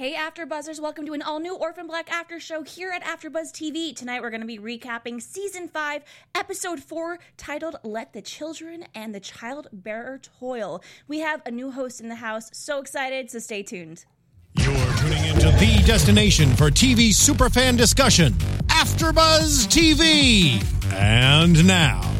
Hey 0.00 0.14
AfterBuzzers, 0.14 0.80
welcome 0.80 1.04
to 1.04 1.12
an 1.12 1.20
all-new 1.20 1.54
Orphan 1.56 1.86
Black 1.86 2.10
After 2.10 2.40
Show 2.40 2.62
here 2.62 2.90
at 2.90 3.04
AfterBuzz 3.04 3.52
TV. 3.52 3.94
Tonight 3.94 4.22
we're 4.22 4.30
going 4.30 4.40
to 4.40 4.46
be 4.46 4.58
recapping 4.58 5.20
season 5.20 5.68
5, 5.68 6.04
episode 6.34 6.80
4, 6.82 7.18
titled 7.36 7.76
Let 7.82 8.14
the 8.14 8.22
Children 8.22 8.86
and 8.94 9.14
the 9.14 9.20
Child 9.20 9.68
Bearer 9.74 10.18
Toil. 10.40 10.82
We 11.06 11.18
have 11.18 11.42
a 11.44 11.50
new 11.50 11.70
host 11.70 12.00
in 12.00 12.08
the 12.08 12.14
house. 12.14 12.48
So 12.54 12.80
excited, 12.80 13.30
so 13.30 13.40
stay 13.40 13.62
tuned. 13.62 14.06
You're 14.54 14.72
tuning 14.96 15.22
into 15.22 15.50
the 15.58 15.82
destination 15.84 16.56
for 16.56 16.70
TV 16.70 17.10
superfan 17.10 17.76
discussion, 17.76 18.32
AfterBuzz 18.68 19.66
TV. 19.68 20.64
And 20.94 21.66
now, 21.66 22.10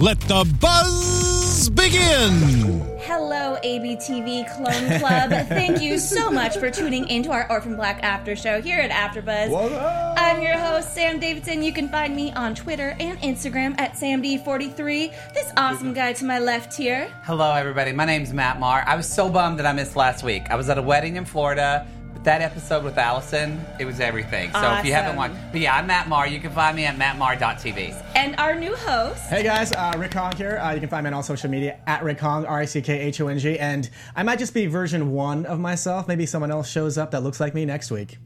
let 0.00 0.18
the 0.22 0.44
buzz 0.60 1.47
begin. 1.70 2.88
Hello, 3.00 3.56
ABTV 3.64 4.54
Clone 4.54 4.98
Club. 4.98 5.30
Thank 5.48 5.80
you 5.80 5.98
so 5.98 6.30
much 6.30 6.56
for 6.58 6.70
tuning 6.70 7.08
into 7.08 7.30
our 7.30 7.50
Orphan 7.50 7.76
Black 7.76 8.02
After 8.02 8.36
Show 8.36 8.60
here 8.60 8.78
at 8.78 8.90
AfterBuzz. 8.90 10.14
I'm 10.16 10.42
your 10.42 10.58
host, 10.58 10.94
Sam 10.94 11.18
Davidson. 11.18 11.62
You 11.62 11.72
can 11.72 11.88
find 11.88 12.14
me 12.14 12.32
on 12.32 12.54
Twitter 12.54 12.96
and 13.00 13.18
Instagram 13.20 13.78
at 13.78 13.94
SamD43. 13.94 15.34
This 15.34 15.52
awesome 15.56 15.92
guy 15.94 16.12
to 16.14 16.24
my 16.24 16.38
left 16.38 16.74
here. 16.74 17.08
Hello, 17.22 17.52
everybody. 17.52 17.92
My 17.92 18.04
name's 18.04 18.32
Matt 18.32 18.60
Marr. 18.60 18.84
I 18.86 18.96
was 18.96 19.08
so 19.08 19.28
bummed 19.28 19.58
that 19.58 19.66
I 19.66 19.72
missed 19.72 19.96
last 19.96 20.22
week. 20.22 20.50
I 20.50 20.56
was 20.56 20.68
at 20.68 20.78
a 20.78 20.82
wedding 20.82 21.16
in 21.16 21.24
Florida. 21.24 21.86
But 22.14 22.24
that 22.24 22.40
episode 22.42 22.84
with 22.84 22.98
Allison, 22.98 23.60
it 23.78 23.84
was 23.84 24.00
everything. 24.00 24.50
So 24.52 24.74
if 24.74 24.84
you 24.84 24.92
haven't 24.92 25.16
Awesome. 25.18 25.34
watched, 25.34 25.52
but 25.52 25.60
yeah, 25.60 25.76
I'm 25.76 25.86
Matt 25.86 26.08
Marr. 26.08 26.26
You 26.26 26.40
can 26.40 26.50
find 26.50 26.74
me 26.76 26.84
at 26.84 26.96
mattmarr.tv. 26.96 27.94
And 28.16 28.34
our 28.36 28.54
new 28.54 28.74
host. 28.74 29.22
Hey 29.28 29.42
guys, 29.42 29.72
uh, 29.72 29.92
Rick 29.96 30.14
Hong 30.14 30.34
here. 30.34 30.58
Uh, 30.58 30.72
you 30.72 30.80
can 30.80 30.88
find 30.88 31.04
me 31.04 31.08
on 31.08 31.14
all 31.14 31.22
social 31.22 31.48
media 31.50 31.78
at 31.86 32.02
Rick 32.02 32.18
Hong, 32.20 32.44
R 32.46 32.60
I 32.60 32.64
C 32.64 32.80
K 32.82 32.98
H 33.00 33.20
O 33.20 33.28
N 33.28 33.38
G. 33.38 33.58
And 33.58 33.88
I 34.16 34.22
might 34.24 34.38
just 34.38 34.54
be 34.54 34.66
version 34.66 35.12
one 35.12 35.46
of 35.46 35.60
myself. 35.60 36.08
Maybe 36.08 36.26
someone 36.26 36.50
else 36.50 36.68
shows 36.68 36.98
up 36.98 37.12
that 37.12 37.22
looks 37.22 37.40
like 37.40 37.54
me 37.54 37.64
next 37.64 37.90
week. 37.90 38.18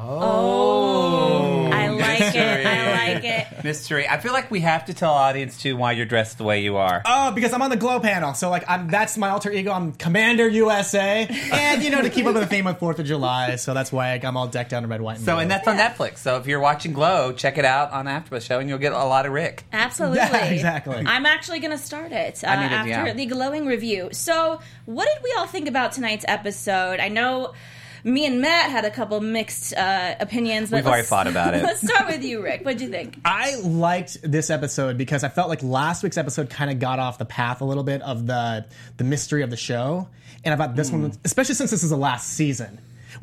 Oh, 0.00 1.68
I 1.72 1.88
like 1.88 2.34
it. 2.34 2.66
I 2.66 3.14
like 3.14 3.24
it. 3.24 3.64
Mystery. 3.64 4.08
I 4.08 4.18
feel 4.18 4.32
like 4.32 4.50
we 4.50 4.60
have 4.60 4.84
to 4.84 4.94
tell 4.94 5.12
audience 5.12 5.60
too 5.60 5.76
why 5.76 5.92
you're 5.92 6.06
dressed 6.06 6.38
the 6.38 6.44
way 6.44 6.62
you 6.62 6.76
are. 6.76 7.02
Oh, 7.04 7.32
because 7.32 7.52
I'm 7.52 7.62
on 7.62 7.70
the 7.70 7.76
Glow 7.76 7.98
panel. 7.98 8.32
So, 8.34 8.48
like, 8.48 8.64
I'm, 8.68 8.88
that's 8.88 9.18
my 9.18 9.30
alter 9.30 9.50
ego. 9.50 9.72
I'm 9.72 9.92
Commander 9.92 10.48
USA. 10.48 11.26
And, 11.52 11.82
you 11.82 11.90
know, 11.90 12.00
to 12.00 12.10
keep 12.10 12.26
up 12.26 12.34
with 12.34 12.42
the 12.44 12.48
theme 12.48 12.66
of 12.68 12.78
4th 12.78 13.00
of 13.00 13.06
July. 13.06 13.56
So 13.56 13.74
that's 13.74 13.90
why 13.90 14.12
like, 14.12 14.24
I'm 14.24 14.36
all 14.36 14.46
decked 14.46 14.72
out 14.72 14.84
in 14.84 14.88
red, 14.88 15.00
white, 15.00 15.16
and 15.16 15.24
So, 15.24 15.32
blue. 15.34 15.42
and 15.42 15.50
that's 15.50 15.66
on 15.66 15.76
Netflix. 15.76 16.18
So 16.18 16.36
if 16.36 16.46
you're 16.46 16.60
watching 16.60 16.92
Glow, 16.92 17.32
check 17.32 17.58
it 17.58 17.64
out 17.64 17.90
on 17.90 18.06
AfterBuzz 18.06 18.42
Show, 18.42 18.60
and 18.60 18.68
you'll 18.68 18.78
get 18.78 18.92
a 18.92 19.04
lot 19.04 19.26
of 19.26 19.32
Rick. 19.32 19.64
Absolutely. 19.72 20.18
Yeah, 20.28 20.44
exactly. 20.46 20.96
I'm 21.06 21.26
actually 21.26 21.58
going 21.60 21.76
to 21.76 21.82
start 21.82 22.12
it 22.12 22.44
uh, 22.44 22.48
I 22.48 22.56
need 22.60 22.66
it, 22.66 22.72
after 22.72 22.88
yeah. 22.90 23.12
the 23.14 23.26
glowing 23.26 23.66
review. 23.66 24.10
So, 24.12 24.60
what 24.84 25.08
did 25.12 25.22
we 25.24 25.34
all 25.38 25.46
think 25.46 25.68
about 25.68 25.92
tonight's 25.92 26.24
episode? 26.28 27.00
I 27.00 27.08
know 27.08 27.54
me 28.04 28.26
and 28.26 28.40
Matt 28.40 28.70
had 28.70 28.84
a 28.84 28.90
couple 28.90 29.20
mixed 29.20 29.74
uh, 29.74 30.14
opinions. 30.20 30.70
But 30.70 30.76
We've 30.78 30.86
already 30.86 31.06
thought 31.06 31.26
about 31.26 31.54
it. 31.54 31.62
Let's 31.62 31.80
start 31.80 32.08
with 32.08 32.22
you, 32.22 32.42
Rick. 32.42 32.64
What'd 32.64 32.80
you 32.80 32.88
think? 32.88 33.18
I 33.24 33.56
liked 33.60 34.18
this 34.22 34.50
episode 34.50 34.98
because 34.98 35.24
I 35.24 35.28
felt 35.28 35.48
like 35.48 35.62
last 35.62 36.02
week's 36.02 36.16
episode 36.18 36.50
kind 36.50 36.70
of 36.70 36.78
got 36.78 36.98
off 36.98 37.18
the 37.18 37.24
path 37.24 37.60
a 37.60 37.64
little 37.64 37.84
bit 37.84 38.02
of 38.02 38.26
the 38.26 38.66
the 38.96 39.04
mystery 39.04 39.42
of 39.42 39.50
the 39.50 39.56
show, 39.56 40.08
and 40.44 40.54
I 40.54 40.56
thought 40.56 40.76
this 40.76 40.90
one, 40.90 41.12
especially 41.24 41.54
since 41.54 41.70
this 41.70 41.82
is 41.82 41.90
the 41.90 41.96
last 41.96 42.28
season. 42.28 42.80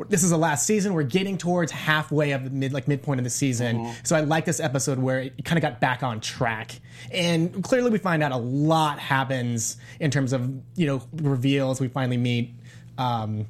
This 0.10 0.24
is 0.24 0.32
the 0.32 0.38
last 0.38 0.66
season. 0.66 0.94
We're 0.94 1.04
getting 1.04 1.38
towards 1.38 1.72
halfway 1.72 2.32
of 2.32 2.44
the 2.44 2.50
mid, 2.50 2.74
like 2.74 2.88
midpoint 2.88 3.20
of 3.20 3.24
the 3.24 3.30
season. 3.30 3.94
So 4.04 4.16
I 4.16 4.22
like 4.22 4.44
this 4.44 4.60
episode 4.60 4.98
where 5.00 5.20
it 5.20 5.46
kind 5.46 5.58
of 5.58 5.62
got 5.62 5.80
back 5.80 6.04
on 6.04 6.20
track, 6.20 6.72
and 7.12 7.64
clearly 7.64 7.92
we 7.92 8.00
find 8.00 8.22
out 8.24 8.32
a 8.32 8.38
lot 8.38 9.00
happens 9.00 9.78
in 10.00 10.12
terms 10.12 10.34
of 10.34 10.52
you 10.76 10.88
know 10.88 11.02
reveals. 11.14 11.80
We 11.80 11.88
finally 11.88 12.18
meet 12.18 12.54
um, 12.98 13.46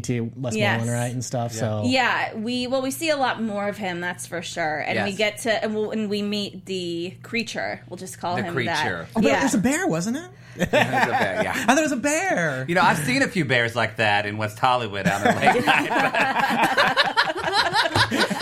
PT 0.00 0.08
Yes. 0.10 0.30
Westmoreland, 0.36 0.90
right, 0.90 1.12
and 1.12 1.24
stuff. 1.24 1.52
So 1.52 1.82
Yeah, 1.86 2.34
we 2.34 2.66
well 2.66 2.82
we 2.82 2.90
see 2.90 3.10
a 3.10 3.16
lot 3.16 3.42
more 3.42 3.68
of 3.68 3.76
him, 3.76 4.00
that's 4.00 4.26
for 4.26 4.42
sure. 4.42 4.78
And 4.80 5.04
we 5.04 5.12
get 5.16 5.38
to 5.38 5.62
and, 5.62 5.74
we'll, 5.74 5.90
and 5.90 6.08
we 6.10 6.22
meet 6.22 6.64
the 6.66 7.14
creature. 7.22 7.80
We'll 7.88 7.96
just 7.98 8.18
call 8.18 8.36
The 8.36 8.42
him 8.44 8.54
creature. 8.54 8.70
that. 8.72 9.08
Oh, 9.16 9.20
but 9.22 9.24
yeah. 9.24 9.40
it 9.40 9.44
was 9.44 9.54
a 9.54 9.58
bear, 9.58 9.86
wasn't 9.86 10.16
it? 10.16 10.30
yeah. 10.72 11.52
I 11.56 11.64
thought 11.66 11.78
it 11.78 11.82
was 11.82 11.92
a 11.92 11.96
bear. 11.96 12.64
You 12.68 12.74
know, 12.74 12.82
I've 12.82 12.98
seen 12.98 13.22
a 13.22 13.28
few 13.28 13.44
bears 13.44 13.74
like 13.74 13.96
that 13.96 14.26
in 14.26 14.36
West 14.36 14.58
Hollywood 14.58 15.06
out 15.06 15.26
in 15.26 15.34
late 15.36 15.64
night. 15.66 15.88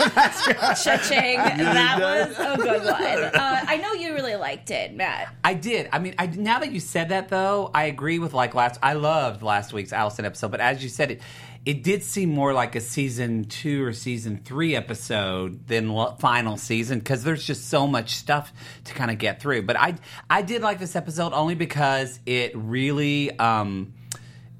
Cha-ching. 0.13 1.37
that 1.37 1.97
was 1.99 2.37
a 2.37 2.57
good 2.57 2.83
one. 2.83 2.95
Uh, 3.41 3.65
I 3.67 3.77
know 3.77 3.93
you 3.93 4.13
really 4.13 4.35
liked 4.35 4.71
it, 4.71 4.93
Matt. 4.93 5.33
I 5.43 5.53
did. 5.53 5.89
I 5.91 5.99
mean, 5.99 6.15
I, 6.17 6.27
now 6.27 6.59
that 6.59 6.71
you 6.71 6.79
said 6.79 7.09
that, 7.09 7.29
though, 7.29 7.71
I 7.73 7.85
agree 7.85 8.19
with 8.19 8.33
like 8.33 8.53
last. 8.53 8.79
I 8.83 8.93
loved 8.93 9.41
last 9.41 9.73
week's 9.73 9.93
Allison 9.93 10.25
episode, 10.25 10.51
but 10.51 10.59
as 10.59 10.83
you 10.83 10.89
said 10.89 11.11
it, 11.11 11.21
it 11.65 11.83
did 11.83 12.03
seem 12.03 12.29
more 12.29 12.53
like 12.53 12.75
a 12.75 12.81
season 12.81 13.45
two 13.45 13.83
or 13.85 13.93
season 13.93 14.41
three 14.43 14.75
episode 14.75 15.67
than 15.67 15.89
lo- 15.89 16.15
final 16.19 16.57
season 16.57 16.99
because 16.99 17.23
there's 17.23 17.43
just 17.45 17.69
so 17.69 17.85
much 17.85 18.15
stuff 18.15 18.51
to 18.85 18.93
kind 18.93 19.11
of 19.11 19.17
get 19.19 19.41
through. 19.41 19.61
But 19.63 19.77
I, 19.79 19.95
I 20.29 20.41
did 20.41 20.61
like 20.61 20.79
this 20.79 20.95
episode 20.95 21.33
only 21.33 21.55
because 21.55 22.19
it 22.25 22.51
really. 22.55 23.37
Um, 23.37 23.93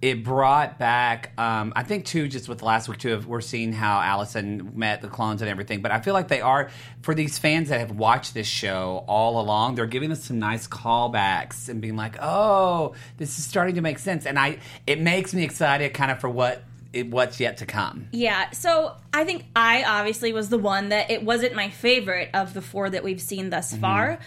it 0.01 0.23
brought 0.23 0.79
back 0.79 1.31
um, 1.39 1.71
i 1.75 1.83
think 1.83 2.05
too 2.05 2.27
just 2.27 2.49
with 2.49 2.63
last 2.63 2.89
week 2.89 2.97
too 2.97 3.21
we're 3.27 3.39
seeing 3.41 3.71
how 3.71 3.99
allison 4.01 4.71
met 4.75 5.01
the 5.01 5.07
clones 5.07 5.41
and 5.41 5.49
everything 5.49 5.81
but 5.81 5.91
i 5.91 5.99
feel 5.99 6.13
like 6.13 6.27
they 6.27 6.41
are 6.41 6.69
for 7.01 7.13
these 7.13 7.37
fans 7.37 7.69
that 7.69 7.79
have 7.79 7.91
watched 7.91 8.33
this 8.33 8.47
show 8.47 9.03
all 9.07 9.39
along 9.39 9.75
they're 9.75 9.85
giving 9.85 10.11
us 10.11 10.23
some 10.23 10.39
nice 10.39 10.67
callbacks 10.67 11.69
and 11.69 11.81
being 11.81 11.95
like 11.95 12.15
oh 12.21 12.93
this 13.17 13.37
is 13.37 13.45
starting 13.45 13.75
to 13.75 13.81
make 13.81 13.99
sense 13.99 14.25
and 14.25 14.39
i 14.39 14.57
it 14.87 14.99
makes 14.99 15.33
me 15.33 15.43
excited 15.43 15.93
kind 15.93 16.11
of 16.11 16.19
for 16.19 16.29
what 16.29 16.63
it, 16.93 17.09
what's 17.09 17.39
yet 17.39 17.57
to 17.57 17.65
come 17.65 18.07
Yeah, 18.11 18.49
so 18.51 18.97
I 19.13 19.23
think 19.23 19.45
I 19.55 19.83
obviously 19.85 20.33
was 20.33 20.49
the 20.49 20.57
one 20.57 20.89
that 20.89 21.09
it 21.09 21.23
wasn't 21.23 21.55
my 21.55 21.69
favorite 21.69 22.29
of 22.33 22.53
the 22.53 22.61
four 22.61 22.89
that 22.89 23.01
we've 23.01 23.21
seen 23.21 23.49
thus 23.49 23.71
Mm-hmm. 23.71 23.79
far. 23.81 24.19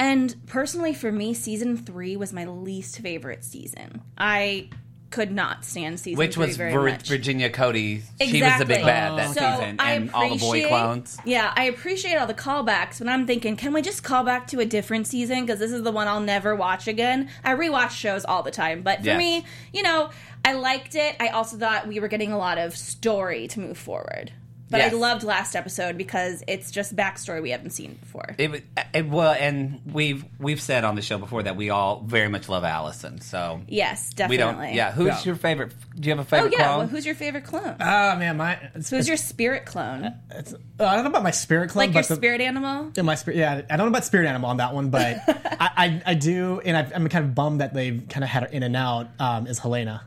And 0.00 0.34
personally, 0.46 0.94
for 0.94 1.12
me, 1.12 1.32
season 1.32 1.76
three 1.76 2.16
was 2.16 2.32
my 2.32 2.44
least 2.46 2.98
favorite 2.98 3.44
season. 3.44 4.02
I 4.16 4.68
could 5.10 5.32
not 5.32 5.64
stand 5.64 5.98
season 5.98 6.18
which 6.18 6.34
three 6.34 6.46
was 6.46 6.56
very 6.58 6.72
Vir- 6.72 6.90
much. 6.90 7.08
Virginia 7.08 7.48
Coady. 7.48 8.02
She 8.20 8.42
was 8.42 8.58
the 8.58 8.66
big 8.66 8.84
bad 8.84 9.18
that 9.18 9.28
so 9.34 9.40
season, 9.60 9.76
I 9.78 9.92
and 9.92 10.10
all 10.12 10.28
the 10.28 10.36
boy 10.36 10.48
appreciate- 10.48 10.68
clones. 10.68 11.18
Yeah, 11.24 11.52
I 11.56 11.64
appreciate 11.64 12.16
all 12.16 12.26
the 12.26 12.34
callbacks, 12.34 12.98
but 12.98 13.08
I'm 13.08 13.26
thinking, 13.26 13.56
can 13.56 13.72
we 13.72 13.80
just 13.80 14.02
call 14.04 14.22
back 14.24 14.46
to 14.48 14.60
a 14.60 14.66
different 14.66 15.06
season? 15.06 15.46
Because 15.46 15.58
this 15.58 15.72
is 15.72 15.82
the 15.82 15.92
one 15.92 16.08
I'll 16.08 16.20
never 16.20 16.54
watch 16.54 16.88
again. 16.88 17.30
I 17.42 17.54
rewatch 17.54 17.90
shows 17.90 18.24
all 18.26 18.42
the 18.42 18.50
time, 18.50 18.82
but 18.82 19.00
for 19.00 19.06
Yes. 19.06 19.18
me, 19.18 19.44
you 19.72 19.82
know, 19.82 20.10
I 20.44 20.52
liked 20.52 20.94
it. 20.94 21.16
I 21.18 21.28
also 21.28 21.56
thought 21.56 21.88
we 21.88 22.00
were 22.00 22.08
getting 22.08 22.32
a 22.32 22.38
lot 22.38 22.58
of 22.58 22.76
story 22.76 23.48
to 23.48 23.60
move 23.60 23.78
forward. 23.78 24.32
But 24.70 24.78
Yes. 24.78 24.92
I 24.92 24.96
loved 24.96 25.22
last 25.22 25.56
episode 25.56 25.96
because 25.96 26.44
it's 26.46 26.70
just 26.70 26.94
backstory 26.94 27.40
we 27.42 27.50
haven't 27.50 27.70
seen 27.70 27.94
before. 27.94 28.34
It, 28.38 28.64
it 28.92 29.06
well, 29.08 29.32
and 29.32 29.80
we've 29.90 30.24
we've 30.38 30.60
said 30.60 30.84
on 30.84 30.94
the 30.94 31.00
show 31.02 31.16
before 31.16 31.42
that 31.44 31.56
we 31.56 31.70
all 31.70 32.02
very 32.06 32.28
much 32.28 32.48
love 32.50 32.64
Allison. 32.64 33.20
So 33.22 33.62
yes, 33.66 34.10
we 34.10 34.16
definitely. 34.16 34.66
don't. 34.66 34.74
Yeah, 34.74 34.92
who's 34.92 35.06
Yeah. 35.06 35.22
your 35.24 35.36
favorite? 35.36 35.72
Do 35.98 36.06
you 36.08 36.14
have 36.14 36.18
a 36.18 36.28
favorite? 36.28 36.52
Oh 36.54 36.58
yeah. 36.58 36.64
clone? 36.66 36.78
Well, 36.80 36.86
who's 36.88 37.06
your 37.06 37.14
favorite 37.14 37.44
clone? 37.44 37.76
Oh 37.80 38.16
man, 38.16 38.36
my 38.36 38.58
it's, 38.74 38.90
who's 38.90 39.08
your 39.08 39.16
spirit 39.16 39.64
clone? 39.64 40.14
it's, 40.32 40.52
uh, 40.52 40.56
I 40.84 40.94
don't 40.96 41.04
know 41.04 41.10
about 41.10 41.22
my 41.22 41.30
spirit 41.30 41.70
club, 41.70 41.86
Like 41.86 41.94
your 41.94 42.02
but 42.02 42.08
the- 42.08 42.16
spirit 42.16 42.40
animal? 42.42 42.92
yeah, 42.94 43.02
my 43.02 43.14
spirit. 43.14 43.38
Yeah, 43.38 43.62
I 43.70 43.76
don't 43.76 43.86
know 43.86 43.92
about 43.92 44.04
spirit 44.04 44.26
animal 44.26 44.50
on 44.50 44.58
that 44.58 44.74
one, 44.74 44.90
but 44.90 45.18
I, 45.28 45.70
I 45.76 46.02
I 46.06 46.14
do, 46.14 46.60
and 46.64 46.76
I've, 46.76 46.92
I'm 46.94 47.08
kind 47.08 47.24
of 47.24 47.34
bummed 47.34 47.62
that 47.62 47.72
they've 47.72 48.04
kind 48.10 48.22
of 48.22 48.28
had 48.28 48.42
her 48.42 48.48
in 48.50 48.62
and 48.62 48.76
out. 48.76 49.08
Um, 49.18 49.46
is 49.46 49.58
Helena? 49.58 50.06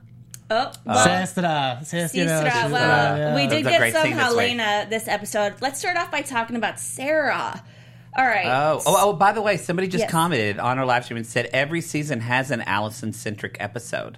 Oh, 0.51 0.72
well, 0.85 1.07
Sestra, 1.07 1.79
Sestra, 1.81 2.09
Sistra. 2.09 2.12
she's, 2.12 2.72
Well, 2.72 2.75
uh, 2.75 3.17
yeah. 3.17 3.35
we 3.35 3.47
did 3.47 3.63
get 3.63 3.94
some 3.94 4.03
scene 4.03 4.16
this 4.17 4.35
week. 4.35 4.57
Helena 4.57 4.88
this 4.89 5.07
episode. 5.07 5.56
Let's 5.62 5.79
start 5.79 5.97
off 5.97 6.12
by 6.12 6.22
talking 6.22 6.56
about 6.56 6.79
Sarah. 6.79 7.63
All 8.17 8.25
right. 8.25 8.45
Oh, 8.45 8.81
oh, 8.85 8.97
oh, 9.09 9.13
by 9.13 9.31
the 9.31 9.41
way, 9.41 9.56
somebody 9.57 9.88
just 9.88 10.01
Yes. 10.03 10.12
commented 10.12 10.59
on 10.59 10.78
our 10.78 10.85
live 10.85 11.06
stream 11.06 11.17
and 11.17 11.25
said 11.25 11.50
every 11.53 11.79
season 11.79 12.19
has 12.19 12.51
an 12.51 12.62
Allison 12.63 13.13
centric 13.13 13.56
episode. 13.62 14.17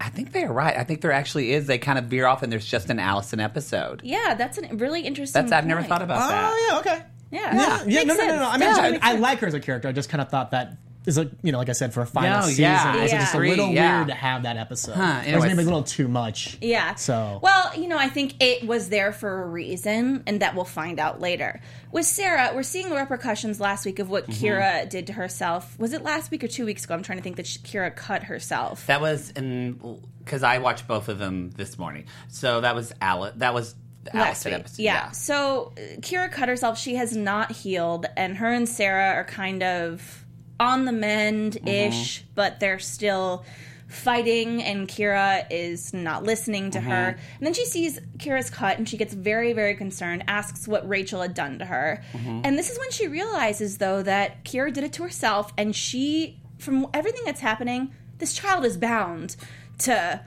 I 0.00 0.08
think 0.08 0.32
they're 0.32 0.52
right. 0.52 0.76
I 0.76 0.84
think 0.84 1.00
there 1.02 1.12
actually 1.12 1.52
is. 1.52 1.66
They 1.66 1.78
kind 1.78 1.98
of 1.98 2.06
veer 2.06 2.26
off 2.26 2.42
and 2.42 2.50
there's 2.50 2.66
just 2.66 2.88
an 2.90 2.98
Allison 2.98 3.40
episode. 3.40 4.00
Yeah, 4.04 4.34
that's 4.34 4.56
a 4.58 4.74
really 4.74 5.02
interesting. 5.02 5.42
That's 5.42 5.52
I've 5.52 5.66
never 5.66 5.82
thought 5.82 6.02
about 6.02 6.28
that. 6.30 6.52
Oh 6.52 6.68
yeah, 6.70 6.78
okay. 6.78 7.02
Yeah, 7.30 7.54
Yeah, 7.54 7.84
yeah, 7.86 8.04
Makes 8.04 8.06
no, 8.06 8.14
no, 8.14 8.26
no, 8.26 8.36
no. 8.36 8.48
I 8.48 8.58
mean, 8.58 8.74
Totally 8.74 8.98
I, 9.00 9.10
I 9.10 9.14
like 9.16 9.40
her 9.40 9.46
as 9.46 9.54
a 9.54 9.60
character. 9.60 9.88
I 9.88 9.92
just 9.92 10.08
kind 10.08 10.22
of 10.22 10.28
thought 10.30 10.52
that 10.52 10.76
is 11.06 11.16
like 11.16 11.30
you 11.42 11.52
know, 11.52 11.58
like 11.58 11.68
I 11.68 11.72
said, 11.72 11.94
for 11.94 12.02
a 12.02 12.06
final 12.06 12.40
No, 12.40 12.46
season, 12.46 12.62
yeah. 12.64 12.96
it's 13.02 13.12
Yeah. 13.12 13.20
just 13.20 13.34
a 13.34 13.36
Agree, 13.38 13.50
little 13.50 13.68
yeah. 13.70 13.96
weird 13.98 14.08
to 14.08 14.14
have 14.14 14.42
that 14.42 14.56
episode. 14.56 14.94
Huh, 14.96 15.22
it 15.26 15.34
was 15.34 15.44
maybe 15.44 15.62
a 15.62 15.64
little 15.64 15.82
too 15.82 16.08
much. 16.08 16.58
Yeah. 16.60 16.94
So 16.96 17.38
well, 17.42 17.72
you 17.78 17.88
know, 17.88 17.96
I 17.98 18.08
think 18.08 18.34
it 18.42 18.66
was 18.66 18.88
there 18.88 19.12
for 19.12 19.42
a 19.42 19.46
reason, 19.46 20.22
and 20.26 20.40
that 20.40 20.54
we'll 20.54 20.64
find 20.64 20.98
out 21.00 21.20
later. 21.20 21.60
With 21.92 22.04
Sarah, 22.06 22.50
we're 22.54 22.62
seeing 22.62 22.90
the 22.90 22.96
repercussions 22.96 23.60
last 23.60 23.86
week 23.86 23.98
of 23.98 24.10
what 24.10 24.26
Mm-hmm. 24.26 24.44
Kira 24.44 24.88
did 24.88 25.06
to 25.06 25.12
herself. 25.14 25.78
Was 25.78 25.92
it 25.92 26.02
last 26.02 26.30
week 26.30 26.42
or 26.44 26.48
two 26.48 26.66
weeks 26.66 26.84
ago? 26.84 26.94
I'm 26.94 27.02
trying 27.02 27.18
to 27.18 27.22
think 27.24 27.36
that 27.36 27.46
she, 27.46 27.58
Kira 27.60 27.94
cut 27.94 28.24
herself. 28.24 28.86
That 28.86 29.00
was 29.00 29.30
in 29.30 30.00
because 30.18 30.42
I 30.42 30.58
watched 30.58 30.88
both 30.88 31.08
of 31.08 31.18
them 31.18 31.50
this 31.50 31.78
morning. 31.78 32.06
So 32.28 32.60
that 32.62 32.74
was 32.74 32.92
Al. 33.00 33.30
That 33.36 33.54
was 33.54 33.74
the 34.02 34.10
last 34.18 34.44
week. 34.44 34.54
episode. 34.54 34.82
Yeah. 34.82 35.10
So 35.12 35.72
uh, 35.76 36.00
Kira 36.00 36.30
cut 36.30 36.48
herself. 36.48 36.78
She 36.78 36.96
has 36.96 37.16
not 37.16 37.52
healed, 37.52 38.06
and 38.16 38.36
her 38.38 38.52
and 38.52 38.68
Sarah 38.68 39.14
are 39.14 39.24
kind 39.24 39.62
of 39.62 40.25
on 40.58 40.84
the 40.84 40.92
mend 40.92 41.56
ish, 41.68 42.20
Mm-hmm. 42.20 42.26
but 42.34 42.60
they're 42.60 42.78
still 42.78 43.44
fighting, 43.88 44.62
and 44.62 44.88
Kira 44.88 45.46
is 45.50 45.94
not 45.94 46.24
listening 46.24 46.70
to 46.72 46.80
her. 46.80 47.16
And 47.38 47.46
then 47.46 47.54
she 47.54 47.64
sees 47.64 48.00
Kira's 48.18 48.50
cut, 48.50 48.78
and 48.78 48.88
she 48.88 48.96
gets 48.96 49.14
very, 49.14 49.52
very 49.52 49.74
concerned. 49.76 50.24
Asks 50.26 50.66
what 50.66 50.86
Rachel 50.88 51.22
had 51.22 51.34
done 51.34 51.58
to 51.60 51.64
her, 51.64 52.02
and 52.14 52.58
this 52.58 52.68
is 52.70 52.78
when 52.78 52.90
she 52.90 53.06
realizes, 53.06 53.78
though, 53.78 54.02
that 54.02 54.44
Kira 54.44 54.72
did 54.72 54.84
it 54.84 54.92
to 54.94 55.02
herself, 55.04 55.52
and 55.56 55.74
she, 55.74 56.40
from 56.58 56.86
everything 56.92 57.22
that's 57.24 57.40
happening, 57.40 57.92
this 58.18 58.32
child 58.34 58.64
is 58.64 58.76
bound 58.76 59.36
to 59.78 60.20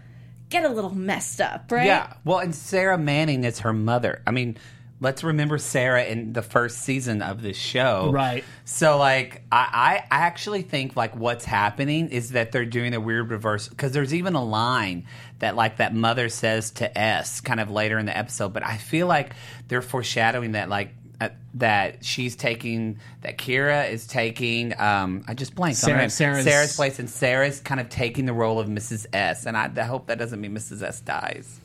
get 0.49 0.63
a 0.63 0.69
little 0.69 0.93
messed 0.95 1.41
up, 1.41 1.71
right? 1.71 1.85
Yeah. 1.85 2.13
Well, 2.23 2.39
and 2.39 2.55
Sarah 2.55 2.97
Manning 2.97 3.43
is 3.43 3.59
her 3.59 3.73
mother. 3.73 4.21
I 4.25 4.31
mean, 4.31 4.57
let's 5.01 5.23
remember 5.23 5.57
Sarah 5.57 6.03
in 6.03 6.33
the 6.33 6.41
first 6.41 6.79
season 6.79 7.21
of 7.21 7.41
this 7.41 7.57
show. 7.57 8.09
Right. 8.11 8.43
So, 8.65 8.97
like, 8.97 9.43
I, 9.51 10.03
I 10.11 10.17
actually 10.17 10.61
think, 10.61 10.95
like, 10.95 11.15
what's 11.15 11.45
happening 11.45 12.09
is 12.09 12.31
that 12.31 12.51
they're 12.51 12.65
doing 12.65 12.93
a 12.93 12.99
weird 12.99 13.31
reverse. 13.31 13.67
Because 13.67 13.91
there's 13.93 14.13
even 14.13 14.35
a 14.35 14.43
line 14.43 15.05
that, 15.39 15.55
like, 15.55 15.77
that 15.77 15.95
mother 15.95 16.29
says 16.29 16.71
to 16.71 16.97
S 16.97 17.39
kind 17.41 17.59
of 17.59 17.71
later 17.71 17.97
in 17.97 18.05
the 18.05 18.17
episode. 18.17 18.53
But 18.53 18.65
I 18.65 18.77
feel 18.77 19.07
like 19.07 19.33
they're 19.67 19.81
foreshadowing 19.81 20.51
that, 20.53 20.69
like, 20.69 20.93
uh, 21.21 21.29
that 21.55 22.05
she's 22.05 22.35
taking, 22.35 22.97
that 23.21 23.37
Kira 23.37 23.91
is 23.91 24.07
taking, 24.07 24.79
um, 24.79 25.23
I 25.27 25.33
just 25.33 25.53
blanked 25.55 25.83
on 25.83 25.87
Sarah- 25.87 25.99
name. 25.99 26.09
Sarah's- 26.09 26.43
Sarah's 26.45 26.75
place, 26.75 26.99
and 26.99 27.09
Sarah's 27.09 27.59
kind 27.59 27.81
of 27.81 27.89
taking 27.89 28.25
the 28.25 28.33
role 28.33 28.59
of 28.59 28.67
Mrs. 28.67 29.05
S. 29.13 29.45
And 29.45 29.57
I, 29.57 29.69
I 29.75 29.81
hope 29.83 30.07
that 30.07 30.17
doesn't 30.17 30.39
mean 30.39 30.53
Mrs. 30.55 30.81
S 30.81 31.01
dies. 31.01 31.59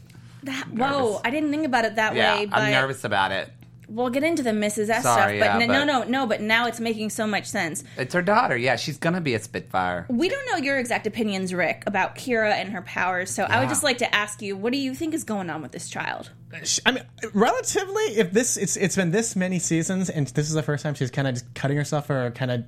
That, 0.44 0.67
whoa. 0.70 1.20
I 1.25 1.31
didn't 1.31 1.50
think 1.50 1.67
about 1.67 1.85
it 1.85 1.96
that 1.96 2.14
Yeah, 2.14 2.37
way. 2.38 2.46
But 2.46 2.58
I'm 2.61 2.70
nervous 2.73 3.05
about 3.05 3.32
it. 3.32 3.50
We'll 3.87 4.08
get 4.08 4.23
into 4.25 4.43
the 4.43 4.50
Mrs. 4.50 4.88
S 4.88 5.02
Sorry, 5.02 5.38
stuff, 5.38 5.52
but, 5.58 5.58
yeah, 5.61 5.75
n- 5.75 5.87
no, 5.87 5.99
but- 6.00 6.08
no, 6.08 6.20
no. 6.23 6.26
But 6.26 6.41
now 6.41 6.67
it's 6.67 6.81
making 6.81 7.11
so 7.11 7.26
much 7.26 7.44
sense. 7.44 7.85
It's 7.99 8.14
her 8.14 8.23
daughter. 8.23 8.56
Yeah, 8.56 8.76
she's 8.76 8.96
gonna 8.96 9.20
be 9.20 9.35
a 9.35 9.38
Spitfire. 9.38 10.06
We 10.08 10.31
don't 10.31 10.44
know 10.50 10.56
your 10.56 10.79
exact 10.79 11.06
opinions, 11.06 11.52
Rick, 11.52 11.85
about 11.87 12.17
Kira 12.17 12.52
and 12.52 12.70
her 12.70 12.81
powers. 12.82 13.31
So 13.31 13.43
I 13.44 13.58
would 13.58 13.64
Yeah. 13.64 13.69
just 13.69 13.82
like 13.85 13.99
to 13.99 14.12
ask 14.14 14.41
you, 14.41 14.56
what 14.56 14.73
do 14.73 14.79
you 14.79 14.94
think 14.94 15.12
is 15.12 15.23
going 15.23 15.50
on 15.50 15.61
with 15.61 15.73
this 15.73 15.91
child? 15.91 16.31
I 16.87 16.93
mean, 16.93 17.05
relatively, 17.35 18.02
if 18.17 18.32
this 18.32 18.56
it's 18.56 18.76
it's 18.76 18.96
been 18.96 19.11
this 19.11 19.37
many 19.37 19.58
seasons, 19.58 20.08
and 20.08 20.26
this 20.29 20.49
is 20.49 20.55
the 20.55 20.62
first 20.62 20.82
time 20.82 20.94
she's 20.94 21.11
kind 21.11 21.29
of 21.29 21.35
just 21.35 21.52
cutting 21.55 21.76
herself, 21.76 22.08
or 22.08 22.31
kind 22.31 22.50
of 22.50 22.64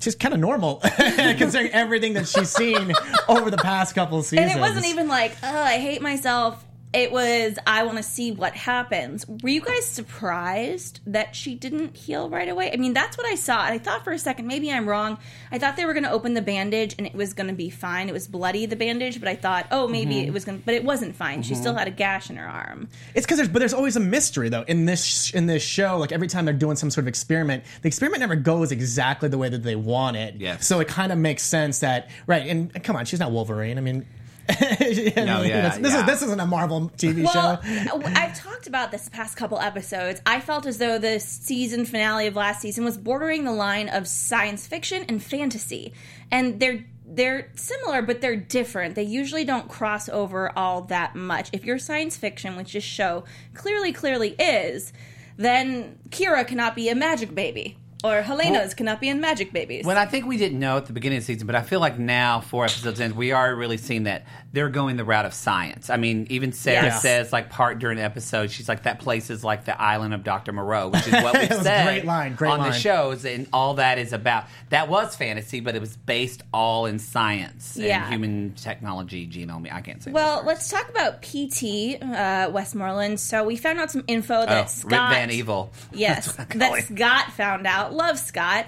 she's 0.00 0.16
kind 0.16 0.34
of 0.34 0.40
normal 0.40 0.76
considering 1.36 1.70
everything 1.72 2.14
that 2.14 2.26
she's 2.26 2.50
seen 2.50 2.92
over 3.28 3.50
the 3.50 3.56
past 3.58 3.94
couple 3.94 4.18
of 4.18 4.24
seasons. 4.24 4.50
And 4.50 4.58
it 4.58 4.60
wasn't 4.60 4.86
even 4.86 5.06
like, 5.08 5.36
oh, 5.42 5.62
I 5.62 5.78
hate 5.78 6.02
myself. 6.02 6.64
It 6.92 7.12
was, 7.12 7.58
I 7.66 7.82
want 7.84 7.98
to 7.98 8.02
see 8.02 8.32
what 8.32 8.54
happens. 8.54 9.26
Were 9.28 9.50
you 9.50 9.60
guys 9.60 9.84
surprised 9.86 11.00
that 11.06 11.36
she 11.36 11.54
didn't 11.54 11.96
heal 11.96 12.30
right 12.30 12.48
away? 12.48 12.72
I 12.72 12.76
mean, 12.76 12.94
that's 12.94 13.16
what 13.18 13.26
I 13.26 13.34
saw. 13.34 13.64
And 13.66 13.74
I 13.74 13.78
thought 13.78 14.04
for 14.04 14.12
a 14.12 14.18
second, 14.18 14.46
maybe 14.46 14.72
I'm 14.72 14.88
wrong. 14.88 15.18
I 15.52 15.58
thought 15.58 15.76
they 15.76 15.84
were 15.84 15.92
going 15.92 16.04
to 16.04 16.10
open 16.10 16.32
the 16.34 16.40
bandage 16.42 16.94
and 16.98 17.06
it 17.06 17.14
was 17.14 17.34
going 17.34 17.48
to 17.48 17.54
be 17.54 17.68
fine. 17.68 18.08
It 18.08 18.12
was 18.12 18.26
bloody, 18.26 18.64
the 18.66 18.74
bandage, 18.76 19.18
but 19.20 19.28
I 19.28 19.36
thought, 19.36 19.66
oh, 19.70 19.86
maybe 19.86 20.14
Mm-hmm. 20.14 20.28
it 20.28 20.32
was 20.32 20.44
going 20.46 20.58
to, 20.60 20.64
but 20.64 20.74
it 20.74 20.82
wasn't 20.84 21.14
fine. 21.14 21.42
She 21.42 21.54
still 21.54 21.74
had 21.74 21.88
a 21.88 21.90
gash 21.90 22.30
in 22.30 22.36
her 22.36 22.46
arm. 22.48 22.88
It's 23.14 23.26
because 23.26 23.36
there's, 23.36 23.48
but 23.50 23.58
there's 23.58 23.74
always 23.74 23.96
a 23.96 24.00
mystery 24.00 24.48
though 24.48 24.62
in 24.62 24.86
this 24.86 25.30
in 25.34 25.46
this 25.46 25.62
show. 25.62 25.98
Like 25.98 26.12
every 26.12 26.28
time 26.28 26.46
they're 26.46 26.54
doing 26.54 26.76
some 26.76 26.90
sort 26.90 27.04
of 27.04 27.08
experiment, 27.08 27.64
the 27.82 27.88
experiment 27.88 28.20
never 28.20 28.36
goes 28.36 28.72
exactly 28.72 29.28
the 29.28 29.36
way 29.38 29.50
that 29.50 29.62
they 29.62 29.76
want 29.76 30.16
it. 30.16 30.36
Yes. 30.38 30.66
So 30.66 30.80
it 30.80 30.88
kind 30.88 31.12
of 31.12 31.18
makes 31.18 31.42
sense 31.42 31.80
that 31.80 32.08
right. 32.26 32.46
And 32.46 32.82
come 32.82 32.96
on, 32.96 33.04
she's 33.04 33.20
not 33.20 33.30
Wolverine. 33.30 33.76
I 33.76 33.82
mean. 33.82 34.06
I 34.48 35.12
No, 35.16 35.42
yeah, 35.42 35.62
that's- 35.62 35.78
this 35.82 35.92
yeah. 35.92 36.00
is 36.00 36.06
this 36.06 36.22
isn't 36.22 36.40
a 36.40 36.46
Marvel 36.46 36.90
TV 36.96 37.24
Well, 37.24 37.60
show. 37.62 38.02
I've 38.04 38.36
talked 38.38 38.66
about 38.66 38.90
this 38.90 39.08
past 39.08 39.36
couple 39.36 39.58
episodes. 39.60 40.20
I 40.26 40.40
felt 40.40 40.66
as 40.66 40.78
though 40.78 40.98
the 40.98 41.20
season 41.20 41.84
finale 41.84 42.26
of 42.26 42.36
last 42.36 42.60
season 42.62 42.84
was 42.84 42.96
bordering 42.96 43.44
the 43.44 43.52
line 43.52 43.88
of 43.88 44.06
science 44.08 44.66
fiction 44.66 45.04
and 45.08 45.22
fantasy, 45.22 45.92
and 46.30 46.60
they're 46.60 46.84
they're 47.10 47.50
similar, 47.54 48.02
but 48.02 48.20
they're 48.20 48.36
different. 48.36 48.94
They 48.94 49.02
usually 49.02 49.44
don't 49.44 49.66
cross 49.68 50.10
over 50.10 50.52
all 50.56 50.82
that 50.82 51.14
much. 51.16 51.48
If 51.52 51.64
you're 51.64 51.78
science 51.78 52.16
fiction, 52.18 52.54
which 52.56 52.74
this 52.74 52.84
show 52.84 53.24
clearly, 53.54 53.92
clearly 53.92 54.30
is, 54.38 54.92
then 55.38 55.98
Kira 56.10 56.46
cannot 56.46 56.74
be 56.76 56.90
a 56.90 56.94
magic 56.94 57.34
baby, 57.34 57.78
or 58.04 58.22
Helena's 58.22 58.74
cannot 58.74 59.00
be 59.00 59.08
in 59.08 59.20
magic 59.20 59.52
babies. 59.52 59.84
When 59.84 59.98
I 59.98 60.06
think 60.06 60.26
we 60.26 60.36
didn't 60.36 60.58
know 60.58 60.76
at 60.76 60.86
the 60.86 60.92
beginning 60.92 61.18
of 61.18 61.22
the 61.24 61.34
season, 61.34 61.46
but 61.46 61.56
I 61.56 61.62
feel 61.62 61.80
like 61.80 61.98
now, 61.98 62.40
four 62.40 62.64
episodes 62.64 63.00
in, 63.00 63.16
we 63.16 63.32
are 63.32 63.54
really 63.54 63.76
seeing 63.76 64.04
that 64.04 64.24
they're 64.50 64.70
going 64.70 64.96
the 64.96 65.04
route 65.04 65.26
of 65.26 65.34
science. 65.34 65.90
I 65.90 65.98
mean, 65.98 66.26
even 66.30 66.52
Sarah 66.52 66.86
Yes. 66.86 67.02
says, 67.02 67.32
like, 67.34 67.50
part 67.50 67.78
during 67.80 67.98
the 67.98 68.02
episode, 68.02 68.50
she's 68.50 68.66
like, 68.66 68.84
that 68.84 68.98
place 68.98 69.28
is 69.28 69.44
like 69.44 69.66
the 69.66 69.78
island 69.78 70.14
of 70.14 70.24
Dr. 70.24 70.52
Moreau, 70.52 70.88
which 70.88 71.06
is 71.06 71.12
what 71.12 71.34
we've 71.38 71.42
It 71.44 71.50
was 71.50 71.58
a 71.60 71.64
said 71.64 71.84
great 71.84 72.04
line, 72.06 72.34
great 72.34 72.50
on 72.52 72.60
the 72.60 72.72
shows, 72.72 73.26
and 73.26 73.46
all 73.52 73.74
that 73.74 73.98
is 73.98 74.14
about. 74.14 74.44
That 74.70 74.88
was 74.88 75.14
fantasy, 75.14 75.60
but 75.60 75.74
it 75.74 75.80
was 75.80 75.98
based 75.98 76.42
all 76.52 76.86
in 76.86 76.98
science 76.98 77.76
Yeah. 77.78 78.04
and 78.04 78.12
human 78.14 78.54
technology, 78.54 79.26
genome. 79.28 79.70
I 79.70 79.82
can't 79.82 80.02
say. 80.02 80.12
well, 80.12 80.42
let's 80.46 80.70
talk 80.70 80.88
about 80.88 81.20
PT 81.20 82.02
uh, 82.02 82.48
Westmoreland. 82.50 83.20
So 83.20 83.44
we 83.44 83.56
found 83.56 83.78
out 83.80 83.90
some 83.90 84.04
info 84.06 84.34
Oh, 84.42 84.46
that 84.46 84.60
Rip 84.60 84.68
Scott 84.70 85.12
Van 85.12 85.30
Evil. 85.30 85.70
Yes, 85.92 86.32
That's 86.36 86.54
what 86.54 86.62
I 86.72 86.80
that. 86.80 86.96
Scott 86.96 87.32
found 87.32 87.66
out. 87.66 87.92
Love 87.92 88.18
Scott. 88.18 88.64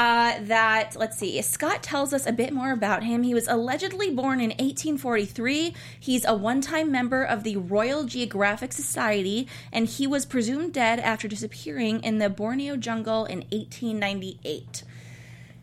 Uh, 0.00 0.38
that 0.44 0.96
let's 0.96 1.18
see. 1.18 1.42
Scott 1.42 1.82
tells 1.82 2.14
us 2.14 2.26
a 2.26 2.32
bit 2.32 2.54
more 2.54 2.72
about 2.72 3.02
him. 3.02 3.22
He 3.22 3.34
was 3.34 3.46
allegedly 3.46 4.10
born 4.10 4.40
in 4.40 4.48
1843. 4.48 5.74
He's 6.00 6.24
a 6.24 6.34
one-time 6.34 6.90
member 6.90 7.22
of 7.22 7.44
the 7.44 7.58
Royal 7.58 8.04
Geographic 8.04 8.72
Society, 8.72 9.46
and 9.70 9.86
he 9.86 10.06
was 10.06 10.24
presumed 10.24 10.72
dead 10.72 11.00
after 11.00 11.28
disappearing 11.28 12.02
in 12.02 12.16
the 12.16 12.30
Borneo 12.30 12.78
jungle 12.78 13.26
in 13.26 13.40
1898 13.50 14.84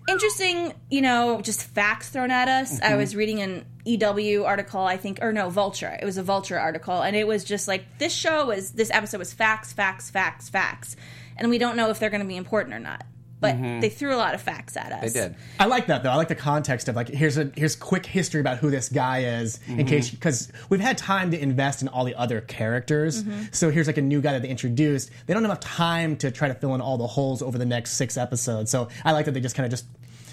interesting, 0.08 0.72
you 0.90 1.02
know, 1.02 1.42
just 1.42 1.64
facts 1.64 2.08
thrown 2.08 2.32
at 2.32 2.48
us. 2.48 2.80
I 2.82 2.96
was 2.96 3.14
reading 3.14 3.42
an 3.42 3.66
EW 3.84 4.46
article, 4.46 4.80
I 4.80 4.96
think, 4.96 5.20
or 5.22 5.34
no, 5.34 5.50
Vulture. 5.50 5.98
It 6.02 6.06
was 6.06 6.18
a 6.18 6.24
Vulture 6.24 6.58
article, 6.58 7.02
and 7.02 7.14
it 7.14 7.28
was 7.28 7.44
just 7.44 7.68
like 7.68 7.98
this 7.98 8.14
show 8.14 8.46
was 8.46 8.72
this 8.72 8.90
episode 8.92 9.18
was 9.18 9.34
facts, 9.34 9.74
facts, 9.74 10.10
facts, 10.10 10.48
facts, 10.48 10.96
and 11.36 11.50
we 11.50 11.58
don't 11.58 11.76
know 11.76 11.90
if 11.90 12.00
they're 12.00 12.10
going 12.10 12.22
to 12.22 12.28
be 12.28 12.38
important 12.38 12.74
or 12.74 12.80
not. 12.80 13.04
But 13.40 13.56
mm-hmm. 13.56 13.82
they 13.82 13.90
threw 13.90 14.16
a 14.16 14.18
lot 14.18 14.34
of 14.34 14.42
facts 14.42 14.76
at 14.76 14.92
us. 14.92 15.14
They 15.14 15.22
did. 15.22 15.36
I 15.60 15.66
like 15.66 15.88
that 15.88 16.02
though. 16.02 16.10
I 16.10 16.16
like 16.16 16.28
the 16.28 16.36
context 16.36 16.90
of 16.90 16.96
like 16.96 17.08
here's 17.08 17.38
a 17.38 17.52
here's 17.56 17.76
quick 17.76 18.06
history 18.06 18.42
about 18.42 18.58
who 18.58 18.72
this 18.72 18.90
guy 18.90 19.20
is 19.42 19.60
in 19.68 19.78
mm-hmm. 19.78 19.88
case 19.88 20.10
because 20.10 20.52
we've 20.70 20.80
had 20.80 20.98
time 20.98 21.30
to 21.32 21.40
invest 21.40 21.84
in 21.84 21.88
all 21.88 22.04
the 22.04 22.16
other 22.16 22.42
characters. 22.42 23.24
Mm-hmm. 23.24 23.44
So 23.52 23.70
here's 23.70 23.86
like 23.86 23.98
a 23.98 24.02
new 24.02 24.22
guy 24.22 24.34
that 24.34 24.42
they 24.42 24.50
introduced. 24.50 25.12
They 25.28 25.34
don't 25.34 25.44
have 25.44 25.52
enough 25.52 25.60
time 25.60 26.18
to 26.18 26.32
try 26.32 26.48
to 26.48 26.56
fill 26.56 26.74
in 26.74 26.82
all 26.82 26.98
the 26.98 27.08
holes 27.08 27.44
over 27.44 27.60
the 27.60 27.66
next 27.66 27.92
six 27.94 28.18
episodes. 28.18 28.72
So 28.72 28.88
I 29.06 29.12
like 29.12 29.26
that 29.26 29.34
they 29.34 29.40
just 29.40 29.56
kind 29.56 29.66
of 29.66 29.72
just 29.72 29.86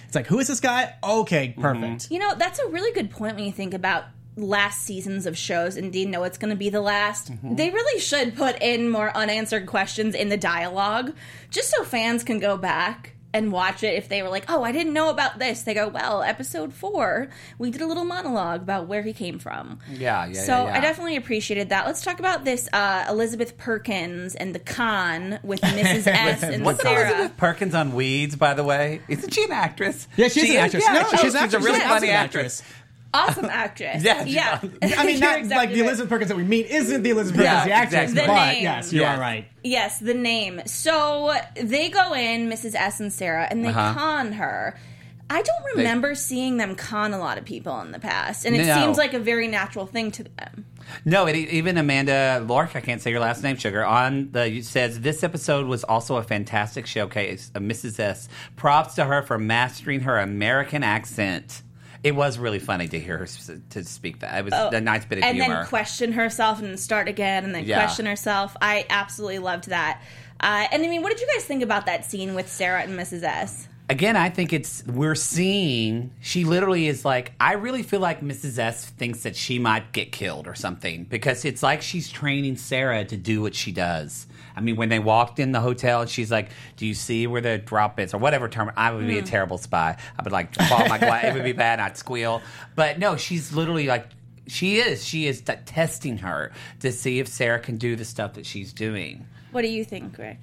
it's 0.06 0.15
like 0.15 0.27
who 0.27 0.39
is 0.39 0.49
this 0.49 0.61
guy? 0.61 0.95
Okay, 1.05 1.55
perfect. 1.59 2.11
You 2.11 2.21
know, 2.21 2.35
that's 2.35 2.59
a 2.59 2.69
really 2.69 2.93
good 2.93 3.11
point 3.11 3.37
when 3.37 3.45
you 3.45 3.53
think 3.53 3.75
about 3.75 4.05
last 4.36 4.82
seasons 4.84 5.26
of 5.26 5.36
shows 5.38 5.76
and 5.76 5.92
do 5.92 5.98
you 6.00 6.06
know 6.06 6.25
it's 6.25 6.38
going 6.38 6.50
to 6.50 6.56
be 6.56 6.69
the 6.69 6.81
last 6.81 7.31
they 7.42 7.70
really 7.70 8.00
should 8.00 8.34
put 8.36 8.60
in 8.60 8.90
more 8.90 9.16
unanswered 9.16 9.64
questions 9.66 10.12
in 10.14 10.28
the 10.28 10.36
dialogue 10.36 11.14
just 11.50 11.70
so 11.70 11.84
fans 11.84 12.24
can 12.24 12.41
go 12.41 12.56
back 12.56 13.12
and 13.32 13.50
watch 13.53 13.82
it 13.84 13.94
if 13.94 14.08
they 14.08 14.22
were 14.22 14.29
like 14.29 14.44
oh 14.48 14.64
i 14.64 14.72
didn't 14.72 14.93
know 14.93 15.08
about 15.08 15.38
this 15.38 15.62
they 15.62 15.72
go 15.74 15.86
well 15.86 16.20
episode 16.22 16.72
four 16.72 17.29
we 17.58 17.70
did 17.70 17.81
a 17.81 17.86
little 17.86 18.05
monologue 18.05 18.60
about 18.62 18.88
where 18.88 19.03
he 19.03 19.12
came 19.12 19.38
from 19.38 19.79
Yeah, 19.93 20.26
yeah, 20.26 20.32
so 20.43 20.53
yeah, 20.53 20.64
yeah. 20.67 20.79
i 20.79 20.81
definitely 20.81 21.14
appreciated 21.17 21.69
that 21.69 21.86
let's 21.86 22.03
talk 22.03 22.19
about 22.19 22.44
this 22.44 22.69
uh, 22.72 23.05
elizabeth 23.08 23.56
perkins 23.56 24.34
and 24.34 24.53
the 24.55 24.58
con 24.60 25.38
with 25.44 25.60
mrs 25.60 26.06
s 26.08 26.43
and 26.43 26.64
What's 26.64 26.82
sarah 26.82 27.08
Elizabeth 27.08 27.36
Perkins 27.36 27.74
on 27.74 27.94
Weeds, 27.94 28.34
by 28.36 28.55
the 28.55 28.64
way? 28.64 29.00
Isn't 29.08 29.32
she 29.32 29.44
an 29.44 29.53
actress? 29.53 30.06
Yeah, 30.17 30.26
she's 30.29 30.44
She 30.44 30.56
an 30.56 30.67
is? 30.67 30.74
actress. 30.74 30.84
Yeah, 30.86 30.93
no, 30.94 31.08
she- 31.10 31.17
she's, 31.19 31.34
a 31.55 31.58
really 31.60 31.79
she's 31.79 31.88
funny 31.88 32.08
awesome 32.08 32.10
actress. 32.10 32.62
Awesome 33.15 33.47
actress 33.47 34.03
Yeah, 34.05 34.25
yeah 34.25 34.59
I 34.63 35.06
mean, 35.06 35.21
not 35.21 35.39
exactly 35.39 35.49
like 35.56 35.69
the 35.71 35.81
right. 35.81 35.87
Elizabeth 35.89 36.09
Perkins 36.11 36.29
that 36.29 36.37
we 36.37 36.44
meet 36.44 36.67
isn't 36.67 37.03
the 37.03 37.11
Elizabeth 37.11 37.41
Yeah, 37.43 37.61
Perkins, 37.65 37.69
the 37.69 37.75
actress, 37.75 38.11
exactly. 38.11 38.21
The 38.23 38.27
but 38.27 38.53
name. 38.53 38.63
yes, 38.65 38.93
you 38.93 39.01
Yes. 39.01 39.17
are 39.17 39.21
right. 39.21 39.49
Yes, 39.63 39.99
the 40.01 40.15
name. 40.15 40.61
So 40.67 41.35
they 41.55 41.89
go 41.89 42.13
in, 42.15 42.51
Mrs. 42.51 42.75
S 42.75 43.01
and 43.01 43.13
Sarah, 43.13 43.47
and 43.51 43.65
they 43.65 43.69
Uh-huh. 43.71 43.94
con 43.94 44.33
her. 44.33 44.77
I 45.31 45.41
don't 45.41 45.77
remember 45.77 46.15
seeing 46.15 46.59
them 46.59 46.75
con 46.75 47.15
a 47.15 47.19
lot 47.19 47.39
of 47.39 47.44
people 47.47 47.81
in 47.81 47.93
the 47.93 47.99
past, 47.99 48.44
and 48.44 48.55
it 48.55 48.67
No. 48.67 48.75
seems 48.75 48.99
like 48.99 49.15
a 49.15 49.19
very 49.19 49.49
natural 49.49 49.87
thing 49.87 50.11
to 50.13 50.25
them. 50.25 50.67
No, 51.06 51.27
it, 51.27 51.35
even 51.35 51.79
Amanda 51.79 52.44
Lork, 52.47 52.77
I 52.77 52.81
can't 52.83 53.01
say 53.01 53.11
your 53.11 53.21
last 53.21 53.43
name, 53.43 53.56
Sugar, 53.56 53.83
on 53.87 54.29
the 54.33 54.61
says 54.61 55.01
this 55.01 55.25
episode 55.25 55.67
was 55.67 55.83
also 55.83 56.17
a 56.17 56.23
fantastic 56.23 56.87
showcase 56.87 57.51
of 57.55 57.63
Mrs. 57.63 57.99
S. 57.99 58.29
Props 58.56 58.94
to 58.97 59.05
her 59.06 59.23
for 59.23 59.39
mastering 59.39 60.01
her 60.01 60.19
American 60.19 60.83
accent. 60.83 61.63
It 62.05 62.15
was 62.15 62.39
really 62.39 62.58
funny 62.61 62.87
to 62.87 63.01
hear 63.01 63.19
her 63.19 63.27
to 63.70 63.82
speak 63.84 64.20
that. 64.20 64.39
It 64.39 64.44
was 64.44 64.53
a 64.53 64.81
nice 64.81 65.05
bit 65.06 65.19
of 65.19 65.25
Oh, 65.25 65.29
and 65.29 65.37
humor. 65.39 65.55
then 65.61 65.67
question 65.67 66.13
herself 66.13 66.61
and 66.61 66.79
start 66.79 67.08
again 67.08 67.44
and 67.44 67.55
then 67.55 67.65
Yeah. 67.65 67.79
question 67.82 68.05
herself. 68.06 68.55
I 68.61 68.84
absolutely 68.91 69.39
loved 69.39 69.70
that. 69.70 70.01
Uh, 70.39 70.67
and 70.70 70.84
I 70.84 70.89
mean, 70.89 71.01
what 71.03 71.11
did 71.11 71.20
you 71.23 71.29
guys 71.34 71.44
think 71.44 71.63
about 71.63 71.87
that 71.87 72.05
scene 72.05 72.34
with 72.34 72.53
Sarah 72.53 72.82
and 72.82 72.93
Mrs. 72.99 73.23
S? 73.23 73.69
Again, 73.88 74.17
I 74.17 74.31
think 74.31 74.53
it's 74.53 74.84
we're 74.86 75.14
seeing. 75.14 76.12
She 76.20 76.44
literally 76.44 76.88
is 76.88 77.05
like. 77.05 77.32
I 77.41 77.55
really 77.55 77.82
feel 77.82 78.00
like 78.00 78.20
Mrs. 78.20 78.58
S 78.58 78.86
thinks 78.86 79.22
that 79.22 79.36
she 79.36 79.58
might 79.58 79.93
get 79.93 80.12
killed 80.12 80.46
or 80.46 80.55
something 80.55 81.05
because 81.05 81.44
it's 81.44 81.62
like 81.62 81.82
she's 81.82 82.10
training 82.10 82.56
Sarah 82.56 83.05
to 83.05 83.17
do 83.17 83.43
what 83.43 83.55
she 83.55 83.72
does. 83.72 84.26
I 84.56 84.60
mean, 84.60 84.76
when 84.76 84.88
they 84.88 85.00
walked 85.00 85.38
in 85.38 85.53
the 85.53 85.60
hotel, 85.60 86.03
and 86.03 86.10
she's 86.10 86.31
like, 86.31 86.50
"Do 86.76 86.86
you 86.86 86.94
see 86.94 87.26
where 87.26 87.41
the 87.41 87.58
drop 87.58 87.98
is?" 87.98 88.14
or 88.14 88.19
whatever 88.19 88.48
term. 88.48 88.70
I 88.76 88.93
would 88.93 89.06
be 89.06 89.19
a 89.19 89.22
terrible 89.22 89.58
spy. 89.58 89.96
I 90.19 90.22
would 90.22 90.32
like 90.32 90.55
fall 90.55 90.88
my 90.88 90.98
glass. 90.98 91.24
It 91.24 91.34
would 91.34 91.44
be 91.44 91.53
bad. 91.53 91.81
I'd 91.81 91.96
squeal. 91.96 92.43
But 92.74 92.98
no, 92.98 93.17
she's 93.17 93.53
literally 93.53 93.86
like. 93.86 94.08
She 94.46 94.76
is. 94.76 95.03
She 95.03 95.26
is 95.26 95.41
t- 95.41 95.55
testing 95.64 96.19
her 96.19 96.53
to 96.81 96.93
see 96.93 97.19
if 97.19 97.29
Sarah 97.29 97.58
can 97.58 97.79
do 97.79 97.96
the 97.96 98.05
stuff 98.05 98.34
that 98.34 98.44
she's 98.44 98.74
doing. 98.74 99.26
What 99.53 99.62
do 99.62 99.69
you 99.69 99.84
think, 99.84 100.19
Rick? 100.19 100.41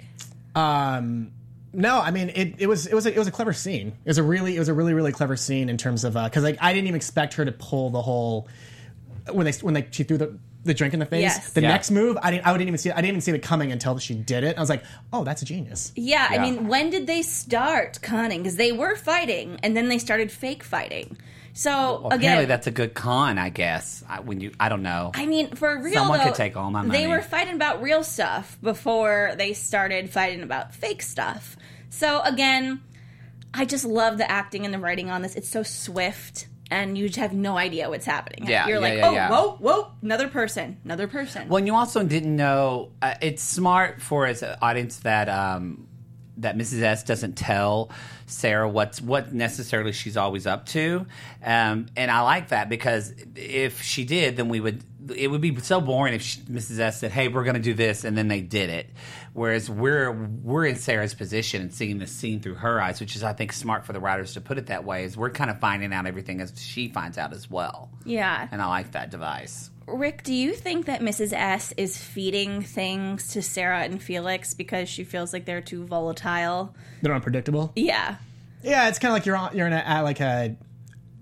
Um, 0.56 1.30
no, 1.72 2.00
I 2.00 2.10
mean 2.10 2.30
it, 2.34 2.54
it 2.58 2.66
was 2.66 2.86
it 2.86 2.94
was 2.94 3.06
a, 3.06 3.12
it 3.12 3.18
was 3.18 3.28
a 3.28 3.32
clever 3.32 3.52
scene. 3.52 3.88
It 4.04 4.08
was 4.08 4.18
a 4.18 4.22
really 4.22 4.56
it 4.56 4.58
was 4.58 4.68
a 4.68 4.74
really 4.74 4.94
really 4.94 5.12
clever 5.12 5.36
scene 5.36 5.68
in 5.68 5.76
terms 5.78 6.04
of 6.04 6.16
uh, 6.16 6.24
because 6.24 6.42
like 6.44 6.58
I 6.60 6.72
didn't 6.72 6.86
even 6.88 6.96
expect 6.96 7.34
her 7.34 7.44
to 7.44 7.52
pull 7.52 7.90
the 7.90 8.02
whole 8.02 8.48
when 9.30 9.46
they 9.46 9.52
when 9.52 9.74
they 9.74 9.86
she 9.90 10.02
threw 10.04 10.18
the 10.18 10.38
the 10.64 10.74
drink 10.74 10.94
in 10.94 11.00
the 11.00 11.06
face. 11.06 11.22
Yes. 11.22 11.52
The 11.54 11.62
Yeah. 11.62 11.68
next 11.70 11.90
move, 11.90 12.16
I 12.22 12.30
didn't 12.30 12.46
I 12.46 12.52
didn't 12.52 12.68
even 12.68 12.78
see 12.78 12.90
it. 12.90 12.92
I 12.92 12.96
didn't 12.96 13.08
even 13.08 13.20
see 13.20 13.32
it 13.32 13.42
coming 13.42 13.72
until 13.72 13.98
she 13.98 14.14
did 14.14 14.44
it. 14.44 14.56
I 14.56 14.60
was 14.60 14.68
like, 14.70 14.84
oh, 15.12 15.24
that's 15.24 15.42
a 15.42 15.44
genius. 15.44 15.92
Yeah, 15.96 16.26
I 16.30 16.38
mean, 16.38 16.68
when 16.68 16.90
did 16.90 17.06
they 17.08 17.22
start 17.22 18.00
conning? 18.00 18.42
Because 18.42 18.56
they 18.56 18.70
were 18.70 18.94
fighting, 18.94 19.58
and 19.64 19.76
then 19.76 19.88
they 19.88 19.98
started 19.98 20.30
fake 20.30 20.62
fighting. 20.62 21.16
So 21.54 21.70
Well, 21.70 22.06
again, 22.06 22.20
apparently, 22.20 22.46
that's 22.46 22.66
a 22.66 22.70
good 22.70 22.94
con, 22.94 23.38
I 23.38 23.50
guess. 23.50 24.02
I, 24.08 24.20
when 24.20 24.40
you, 24.40 24.52
I 24.58 24.68
don't 24.68 24.82
know. 24.82 25.10
I 25.14 25.26
mean, 25.26 25.54
for 25.54 25.82
real 25.82 25.92
Someone 25.92 26.18
though, 26.18 26.26
could 26.26 26.34
take 26.34 26.56
all 26.56 26.70
my 26.70 26.82
money. 26.82 26.98
They 26.98 27.06
were 27.06 27.20
fighting 27.20 27.54
about 27.54 27.82
real 27.82 28.02
stuff 28.02 28.56
before 28.62 29.34
they 29.36 29.52
started 29.52 30.10
fighting 30.10 30.42
about 30.42 30.74
fake 30.74 31.02
stuff. 31.02 31.56
So 31.90 32.20
again, 32.22 32.80
I 33.52 33.66
just 33.66 33.84
love 33.84 34.18
the 34.18 34.30
acting 34.30 34.64
and 34.64 34.72
the 34.72 34.78
writing 34.78 35.10
on 35.10 35.20
this. 35.20 35.34
It's 35.34 35.48
so 35.48 35.62
swift, 35.62 36.46
and 36.70 36.96
you 36.96 37.08
just 37.08 37.18
have 37.18 37.34
no 37.34 37.58
idea 37.58 37.90
what's 37.90 38.06
happening. 38.06 38.48
Yeah, 38.48 38.66
you're 38.66 38.76
yeah, 38.76 38.82
like, 38.82 38.98
yeah, 38.98 39.08
oh, 39.08 39.12
yeah. 39.12 39.30
whoa, 39.30 39.50
whoa, 39.56 39.92
another 40.00 40.28
person, 40.28 40.78
another 40.84 41.06
person. 41.06 41.48
Well, 41.48 41.58
and 41.58 41.66
you 41.66 41.74
also 41.74 42.02
didn't 42.02 42.34
know. 42.34 42.92
Uh, 43.02 43.14
it's 43.20 43.42
smart 43.42 44.00
for 44.00 44.26
as 44.26 44.42
an 44.42 44.56
audience 44.62 45.00
that 45.00 45.28
um, 45.28 45.86
that 46.42 46.56
Mrs. 46.56 46.82
S 46.82 47.02
doesn't 47.02 47.34
tell 47.36 47.90
Sarah 48.26 48.68
what's 48.68 49.00
what 49.00 49.32
necessarily 49.32 49.92
she's 49.92 50.16
always 50.16 50.46
up 50.46 50.66
to, 50.66 51.06
um, 51.42 51.86
and 51.96 52.10
I 52.10 52.20
like 52.20 52.48
that 52.48 52.68
because 52.68 53.12
if 53.34 53.82
she 53.82 54.04
did, 54.04 54.36
then 54.36 54.48
we 54.48 54.60
would. 54.60 54.84
It 55.16 55.28
would 55.28 55.40
be 55.40 55.58
so 55.58 55.80
boring 55.80 56.14
if 56.14 56.22
she, 56.22 56.40
Mrs. 56.42 56.78
S 56.78 57.00
said, 57.00 57.10
"Hey, 57.10 57.26
we're 57.26 57.42
going 57.42 57.56
to 57.56 57.60
do 57.60 57.74
this," 57.74 58.04
and 58.04 58.16
then 58.16 58.28
they 58.28 58.40
did 58.40 58.70
it. 58.70 58.88
Whereas 59.32 59.68
we're 59.68 60.12
we're 60.12 60.64
in 60.66 60.76
Sarah's 60.76 61.14
position 61.14 61.60
and 61.60 61.74
seeing 61.74 61.98
the 61.98 62.06
scene 62.06 62.40
through 62.40 62.54
her 62.56 62.80
eyes, 62.80 63.00
which 63.00 63.16
is 63.16 63.24
I 63.24 63.32
think 63.32 63.52
smart 63.52 63.84
for 63.84 63.92
the 63.92 64.00
writers 64.00 64.34
to 64.34 64.40
put 64.40 64.58
it 64.58 64.66
that 64.66 64.84
way. 64.84 65.04
Is 65.04 65.16
we're 65.16 65.30
kind 65.30 65.50
of 65.50 65.58
finding 65.58 65.92
out 65.92 66.06
everything 66.06 66.40
as 66.40 66.52
she 66.56 66.88
finds 66.88 67.18
out 67.18 67.32
as 67.32 67.50
well, 67.50 67.90
yeah, 68.04 68.46
and 68.52 68.62
I 68.62 68.66
like 68.66 68.92
that 68.92 69.10
device. 69.10 69.70
Rick, 69.86 70.22
do 70.22 70.32
you 70.34 70.52
think 70.52 70.86
that 70.86 71.00
Mrs. 71.00 71.32
S 71.32 71.72
is 71.76 71.96
feeding 71.96 72.62
things 72.62 73.28
to 73.32 73.42
Sarah 73.42 73.80
and 73.82 74.02
Felix 74.02 74.54
because 74.54 74.88
she 74.88 75.04
feels 75.04 75.32
like 75.32 75.44
they're 75.44 75.60
too 75.60 75.84
volatile? 75.84 76.74
They're 77.02 77.14
unpredictable. 77.14 77.72
Yeah. 77.76 78.16
Yeah, 78.62 78.88
it's 78.88 78.98
kind 78.98 79.10
of 79.10 79.14
like 79.16 79.26
you're 79.26 79.36
on 79.36 79.56
you're 79.56 79.66
in 79.66 79.72
a 79.72 79.76
at 79.76 80.00
like 80.02 80.20
a 80.20 80.56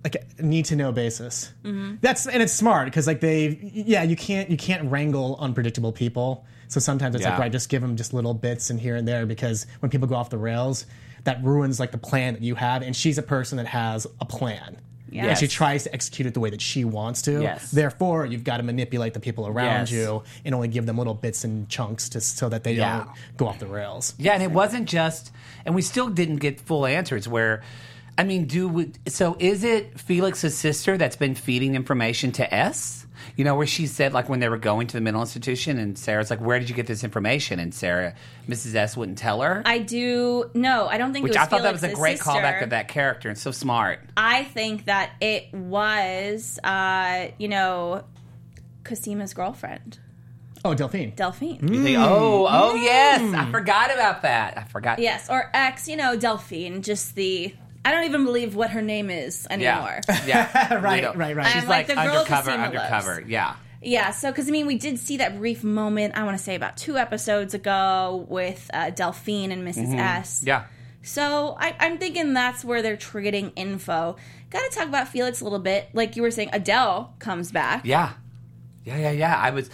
like 0.04 0.16
a 0.38 0.42
need 0.42 0.66
to 0.66 0.76
know 0.76 0.92
basis. 0.92 1.52
Mm-hmm. 1.64 1.96
That's 2.00 2.26
and 2.26 2.42
it's 2.42 2.52
smart 2.52 2.86
because 2.86 3.06
like 3.06 3.20
they 3.20 3.58
yeah 3.72 4.02
you 4.02 4.16
can't 4.16 4.50
you 4.50 4.56
can't 4.56 4.90
wrangle 4.90 5.36
unpredictable 5.40 5.92
people. 5.92 6.44
So 6.68 6.80
sometimes 6.80 7.14
it's 7.14 7.24
Yeah. 7.24 7.30
like 7.30 7.38
right, 7.40 7.52
just 7.52 7.68
give 7.68 7.82
them 7.82 7.96
just 7.96 8.12
little 8.14 8.34
bits 8.34 8.70
and 8.70 8.78
here 8.78 8.94
and 8.96 9.06
there 9.08 9.26
because 9.26 9.66
when 9.80 9.90
people 9.90 10.06
go 10.06 10.14
off 10.14 10.30
the 10.30 10.38
rails, 10.38 10.86
that 11.24 11.42
ruins 11.42 11.80
like 11.80 11.90
the 11.92 11.98
plan 11.98 12.34
that 12.34 12.42
you 12.42 12.54
have. 12.54 12.82
And 12.82 12.94
she's 12.94 13.18
a 13.18 13.22
person 13.22 13.56
that 13.56 13.66
has 13.66 14.06
a 14.20 14.24
plan. 14.24 14.78
Yes. 15.10 15.26
And 15.26 15.38
she 15.38 15.48
tries 15.48 15.84
to 15.84 15.92
execute 15.92 16.26
it 16.26 16.34
the 16.34 16.40
way 16.40 16.50
that 16.50 16.60
she 16.60 16.84
wants 16.84 17.22
to. 17.22 17.42
Yes. 17.42 17.70
Therefore, 17.70 18.24
you've 18.26 18.44
got 18.44 18.58
to 18.58 18.62
manipulate 18.62 19.14
the 19.14 19.20
people 19.20 19.46
around 19.46 19.90
Yes. 19.90 19.92
you 19.92 20.22
and 20.44 20.54
only 20.54 20.68
give 20.68 20.86
them 20.86 20.98
little 20.98 21.14
bits 21.14 21.44
and 21.44 21.68
chunks 21.68 22.08
to, 22.10 22.20
so 22.20 22.48
that 22.48 22.64
they 22.64 22.74
Yeah. 22.74 22.98
don't 22.98 23.08
go 23.36 23.48
off 23.48 23.58
the 23.58 23.66
rails. 23.66 24.14
Yeah, 24.18 24.32
and 24.32 24.42
it 24.42 24.50
wasn't 24.52 24.88
just, 24.88 25.32
and 25.66 25.74
we 25.74 25.82
still 25.82 26.08
didn't 26.08 26.36
get 26.36 26.60
full 26.60 26.86
answers. 26.86 27.26
Where, 27.28 27.62
I 28.16 28.24
mean, 28.24 28.44
do 28.46 28.68
we, 28.68 28.92
so? 29.08 29.36
Is 29.38 29.64
it 29.64 29.98
Felix's 29.98 30.56
sister 30.56 30.96
that's 30.98 31.16
been 31.16 31.34
feeding 31.34 31.74
information 31.74 32.32
to 32.32 32.54
S? 32.54 32.99
You 33.36 33.44
know, 33.44 33.54
where 33.54 33.66
she 33.66 33.86
said 33.86 34.12
like 34.12 34.28
when 34.28 34.40
they 34.40 34.48
were 34.48 34.58
going 34.58 34.86
to 34.88 34.94
the 34.96 35.00
mental 35.00 35.22
institution, 35.22 35.78
and 35.78 35.98
Sarah's 35.98 36.30
like, 36.30 36.40
"Where 36.40 36.58
did 36.58 36.68
you 36.68 36.74
get 36.74 36.86
this 36.86 37.04
information?" 37.04 37.58
And 37.58 37.72
Sarah, 37.74 38.14
Mrs. 38.48 38.74
S, 38.74 38.96
wouldn't 38.96 39.18
tell 39.18 39.40
her. 39.42 39.62
I 39.64 39.78
do 39.78 40.50
no, 40.54 40.88
I 40.88 40.98
don't 40.98 41.12
think 41.12 41.24
which 41.24 41.34
it 41.34 41.38
was 41.38 41.46
I 41.46 41.50
thought 41.50 41.62
that 41.62 41.72
was 41.72 41.82
a 41.82 41.92
great 41.92 42.18
sister. 42.18 42.30
callback 42.32 42.62
of 42.62 42.70
that 42.70 42.88
character 42.88 43.28
and 43.28 43.38
so 43.38 43.50
smart. 43.50 44.00
I 44.16 44.44
think 44.44 44.86
that 44.86 45.12
it 45.20 45.52
was 45.54 46.58
uh, 46.64 47.28
you 47.38 47.48
know, 47.48 48.04
Cosima's 48.84 49.34
girlfriend, 49.34 49.98
Oh, 50.64 50.74
Delphine. 50.74 51.14
Delphine. 51.16 51.66
You 51.72 51.82
think, 51.82 51.96
oh, 51.98 52.46
oh 52.48 52.74
yes, 52.74 53.32
I 53.34 53.50
forgot 53.50 53.92
about 53.94 54.22
that. 54.22 54.58
I 54.58 54.64
forgot. 54.64 54.98
Yes, 54.98 55.30
or 55.30 55.50
ex, 55.54 55.88
you 55.88 55.96
know, 55.96 56.16
Delphine, 56.16 56.82
just 56.82 57.14
the 57.14 57.54
I 57.84 57.90
don't 57.92 58.04
even 58.04 58.24
believe 58.24 58.54
what 58.54 58.70
her 58.70 58.82
name 58.82 59.08
is 59.10 59.46
anymore. 59.50 60.00
Yeah, 60.08 60.26
yeah, 60.26 60.74
Right, 60.74 60.96
We 60.96 61.00
don't- 61.00 61.16
right, 61.16 61.34
right. 61.34 61.46
She's 61.52 61.62
I'm 61.62 61.68
like, 61.68 61.88
like 61.88 61.96
the 61.96 62.02
girl 62.02 62.16
undercover, 62.18 62.50
Cosima 62.50 62.64
undercover. 62.64 63.14
loves. 63.16 63.26
Yeah, 63.28 63.54
Yeah, 63.82 64.10
so 64.10 64.30
because 64.30 64.48
I 64.48 64.50
mean, 64.50 64.66
we 64.66 64.76
did 64.76 64.98
see 64.98 65.16
that 65.18 65.38
brief 65.38 65.64
moment. 65.64 66.16
I 66.16 66.24
want 66.24 66.36
to 66.36 66.42
say 66.44 66.54
about 66.54 66.76
two 66.76 66.98
episodes 66.98 67.54
ago 67.54 68.26
with 68.28 68.70
uh, 68.74 68.90
Delphine 68.90 69.50
and 69.52 69.64
missus 69.64 69.88
S. 69.94 70.38
Mm-hmm. 70.40 70.48
yeah. 70.48 70.64
So 71.02 71.56
I, 71.58 71.74
I'm 71.80 71.96
thinking 71.96 72.34
that's 72.34 72.62
where 72.62 72.82
they're 72.82 72.98
trading 72.98 73.52
info. 73.56 74.16
Got 74.50 74.70
to 74.70 74.78
talk 74.78 74.86
about 74.86 75.08
Felix 75.08 75.40
a 75.40 75.44
little 75.44 75.58
bit. 75.58 75.88
Like 75.94 76.14
you 76.16 76.20
were 76.22 76.30
saying, 76.30 76.50
Adele 76.52 77.14
comes 77.20 77.50
back. 77.50 77.86
Yeah, 77.86 78.12
yeah, 78.84 78.98
yeah, 78.98 79.10
yeah. 79.12 79.36
I 79.38 79.48
was, 79.50 79.70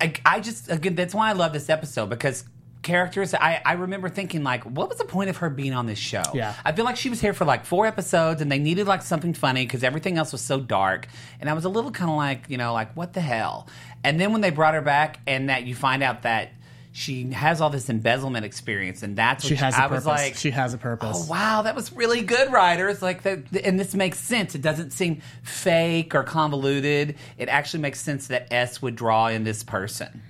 I, 0.00 0.14
I 0.24 0.40
just 0.40 0.70
again 0.70 0.94
that's 0.94 1.14
why 1.14 1.28
I 1.28 1.32
love 1.32 1.52
this 1.52 1.68
episode 1.68 2.08
because 2.08 2.44
characters. 2.84 3.34
I 3.34 3.60
I 3.66 3.72
remember 3.72 4.08
thinking 4.08 4.44
like, 4.44 4.62
what 4.64 4.88
was 4.88 4.98
the 4.98 5.04
point 5.04 5.30
of 5.30 5.38
her 5.38 5.50
being 5.50 5.72
on 5.74 5.86
this 5.86 5.98
show? 5.98 6.22
Yeah. 6.32 6.54
I 6.64 6.70
feel 6.70 6.84
like 6.84 6.96
she 6.96 7.10
was 7.10 7.20
here 7.20 7.32
for 7.32 7.44
like 7.44 7.64
four 7.64 7.86
episodes 7.86 8.40
and 8.40 8.52
they 8.52 8.60
needed 8.60 8.86
like 8.86 9.02
something 9.02 9.34
funny 9.34 9.64
because 9.66 9.82
everything 9.82 10.16
else 10.18 10.30
was 10.30 10.40
so 10.42 10.60
dark, 10.60 11.08
and 11.40 11.50
I 11.50 11.54
was 11.54 11.64
a 11.64 11.68
little 11.68 11.90
kind 11.90 12.10
of 12.10 12.16
like, 12.16 12.44
you 12.48 12.58
know, 12.58 12.72
like 12.72 12.94
what 12.94 13.12
the 13.14 13.20
hell. 13.20 13.66
And 14.04 14.20
then 14.20 14.30
when 14.32 14.42
they 14.42 14.50
brought 14.50 14.74
her 14.74 14.82
back 14.82 15.18
and 15.26 15.48
that 15.48 15.64
you 15.64 15.74
find 15.74 16.02
out 16.04 16.22
that. 16.22 16.50
She 16.96 17.32
has 17.32 17.60
all 17.60 17.70
this 17.70 17.88
embezzlement 17.90 18.44
experience, 18.44 19.02
and 19.02 19.16
that's 19.16 19.42
what 19.42 19.48
She 19.48 19.56
has 19.56 19.74
a 19.74 19.78
I 19.78 19.88
purpose. 19.88 19.96
was 19.96 20.06
like. 20.06 20.34
she 20.36 20.52
has 20.52 20.74
a 20.74 20.78
purpose. 20.78 21.26
Oh 21.28 21.28
wow, 21.28 21.62
that 21.62 21.74
was 21.74 21.92
really 21.92 22.22
good, 22.22 22.52
writers. 22.52 23.02
Like 23.02 23.22
that, 23.22 23.40
and 23.64 23.80
this 23.80 23.96
makes 23.96 24.20
sense. 24.20 24.54
It 24.54 24.62
doesn't 24.62 24.92
seem 24.92 25.20
fake 25.42 26.14
or 26.14 26.22
convoluted. 26.22 27.16
It 27.36 27.48
actually 27.48 27.80
makes 27.80 28.00
sense 28.00 28.28
that 28.28 28.46
S 28.52 28.80
would 28.80 28.94
draw 28.94 29.26
in 29.26 29.42
this 29.42 29.64
person. 29.64 30.22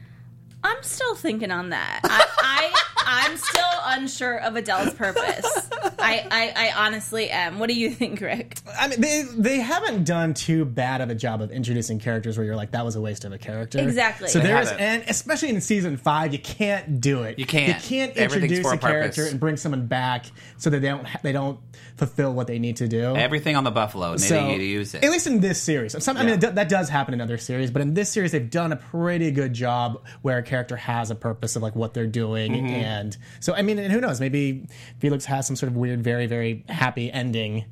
I'm 0.64 0.82
still 0.82 1.14
thinking 1.14 1.50
on 1.50 1.68
that. 1.70 2.00
I, 2.04 2.72
I'm 3.06 3.36
still 3.36 3.62
unsure 3.86 4.38
of 4.40 4.56
Adele's 4.56 4.94
purpose. 4.94 5.70
I, 5.98 6.26
I 6.30 6.52
I 6.68 6.86
honestly 6.86 7.30
am. 7.30 7.58
What 7.58 7.68
do 7.68 7.74
you 7.74 7.90
think, 7.90 8.20
Rick? 8.20 8.58
I 8.78 8.88
mean, 8.88 9.00
they 9.00 9.24
they 9.36 9.60
haven't 9.60 10.04
done 10.04 10.34
too 10.34 10.64
bad 10.64 11.00
of 11.00 11.10
a 11.10 11.14
job 11.14 11.40
of 11.42 11.50
introducing 11.50 11.98
characters 11.98 12.36
where 12.36 12.44
you're 12.46 12.56
like, 12.56 12.72
that 12.72 12.84
was 12.84 12.96
a 12.96 13.00
waste 13.00 13.24
of 13.24 13.32
a 13.32 13.38
character. 13.38 13.78
Exactly. 13.78 14.28
So 14.28 14.38
They 14.40 14.46
there's, 14.48 14.70
haven't. 14.70 14.84
and 14.84 15.04
especially 15.08 15.50
in 15.50 15.60
season 15.60 15.96
five, 15.96 16.32
you 16.32 16.38
can't 16.38 17.00
do 17.00 17.22
it. 17.22 17.38
You 17.38 17.46
can't. 17.46 17.68
You 17.82 17.88
can't 17.88 18.16
introduce 18.16 18.66
a 18.66 18.70
a 18.70 18.78
character 18.78 19.22
purpose. 19.22 19.30
and 19.32 19.40
bring 19.40 19.56
someone 19.56 19.86
back 19.86 20.26
so 20.58 20.70
that 20.70 20.80
they 20.80 20.88
don't 20.88 21.06
ha- 21.06 21.20
they 21.22 21.32
don't 21.32 21.58
fulfill 21.96 22.32
what 22.34 22.46
they 22.48 22.58
need 22.58 22.76
to 22.76 22.88
do. 22.88 23.14
Everything 23.16 23.54
on 23.56 23.64
the 23.64 23.70
buffalo, 23.70 24.12
and 24.12 24.20
so, 24.20 24.34
didn't 24.34 24.58
to 24.58 24.64
use 24.64 24.94
it. 24.94 25.04
At 25.04 25.10
least 25.10 25.26
in 25.26 25.40
this 25.40 25.62
series. 25.62 26.02
Some, 26.02 26.16
I 26.16 26.24
mean, 26.24 26.40
Yeah. 26.40 26.50
that 26.50 26.68
does 26.68 26.88
happen 26.88 27.14
in 27.14 27.20
other 27.20 27.38
series, 27.38 27.70
but 27.70 27.82
in 27.82 27.94
this 27.94 28.10
series, 28.10 28.32
they've 28.32 28.50
done 28.50 28.72
a 28.72 28.76
pretty 28.76 29.30
good 29.30 29.52
job 29.52 30.02
where 30.22 30.38
a 30.38 30.42
character 30.42 30.76
has 30.76 31.10
a 31.10 31.14
purpose 31.14 31.54
of 31.56 31.62
like 31.62 31.76
what 31.76 31.94
they're 31.94 32.06
doing, 32.06 32.52
Mm-hmm. 32.52 32.66
and 32.66 32.93
so 33.40 33.54
I 33.54 33.62
mean, 33.62 33.78
and 33.78 33.92
who 33.92 34.00
knows? 34.00 34.20
Maybe 34.20 34.66
Felix 34.98 35.24
has 35.26 35.46
some 35.46 35.56
sort 35.56 35.70
of 35.70 35.76
weird, 35.76 36.02
very, 36.02 36.26
very 36.26 36.64
happy 36.68 37.10
ending 37.10 37.64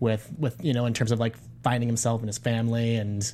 with 0.00 0.30
with 0.38 0.56
you 0.62 0.72
know 0.72 0.86
in 0.86 0.94
terms 0.94 1.12
of 1.12 1.18
like 1.20 1.36
finding 1.62 1.88
himself 1.88 2.20
and 2.20 2.28
his 2.28 2.38
family, 2.38 2.96
and 2.96 3.32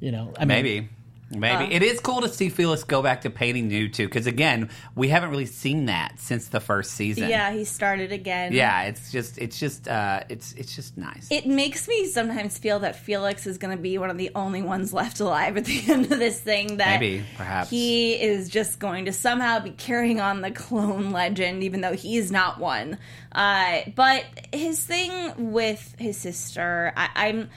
you 0.00 0.12
know, 0.12 0.32
I 0.36 0.40
mean, 0.40 0.48
Maybe. 0.48 0.88
Maybe 1.30 1.74
it 1.74 1.82
is 1.82 1.98
cool 1.98 2.20
to 2.20 2.28
see 2.28 2.48
Felix 2.50 2.84
go 2.84 3.02
back 3.02 3.22
to 3.22 3.30
painting 3.30 3.66
new 3.66 3.88
too, 3.88 4.06
because 4.06 4.26
again, 4.28 4.70
we 4.94 5.08
haven't 5.08 5.30
really 5.30 5.46
seen 5.46 5.86
that 5.86 6.20
since 6.20 6.48
the 6.48 6.60
first 6.60 6.92
season. 6.92 7.28
Yeah, 7.28 7.52
he 7.52 7.64
started 7.64 8.12
again. 8.12 8.52
yeah. 8.52 8.82
It's 8.82 9.10
just, 9.10 9.38
it's 9.38 9.58
just, 9.58 9.88
uh, 9.88 10.20
it's, 10.28 10.52
it's 10.52 10.76
just 10.76 10.96
nice. 10.96 11.26
It 11.30 11.46
makes 11.46 11.88
me 11.88 12.06
sometimes 12.06 12.58
feel 12.58 12.78
that 12.80 12.94
Felix 12.94 13.46
is 13.46 13.58
going 13.58 13.76
to 13.76 13.82
be 13.82 13.98
one 13.98 14.10
of 14.10 14.18
the 14.18 14.30
only 14.36 14.62
ones 14.62 14.92
left 14.92 15.18
alive 15.18 15.56
at 15.56 15.64
the 15.64 15.82
end 15.88 16.12
of 16.12 16.18
this 16.18 16.40
thing. 16.40 16.76
That 16.76 17.00
Maybe, 17.00 17.24
perhaps. 17.36 17.70
he 17.70 18.14
is 18.14 18.48
just 18.48 18.78
going 18.78 19.06
to 19.06 19.12
somehow 19.12 19.58
be 19.58 19.70
carrying 19.70 20.20
on 20.20 20.42
the 20.42 20.52
clone 20.52 21.10
legend, 21.10 21.64
even 21.64 21.80
though 21.80 21.94
he's 21.94 22.30
not 22.30 22.60
one. 22.60 22.98
Uh, 23.32 23.80
but 23.96 24.24
his 24.52 24.82
thing 24.84 25.52
with 25.52 25.96
his 25.98 26.16
sister, 26.16 26.92
I, 26.96 27.08
I'm, 27.16 27.50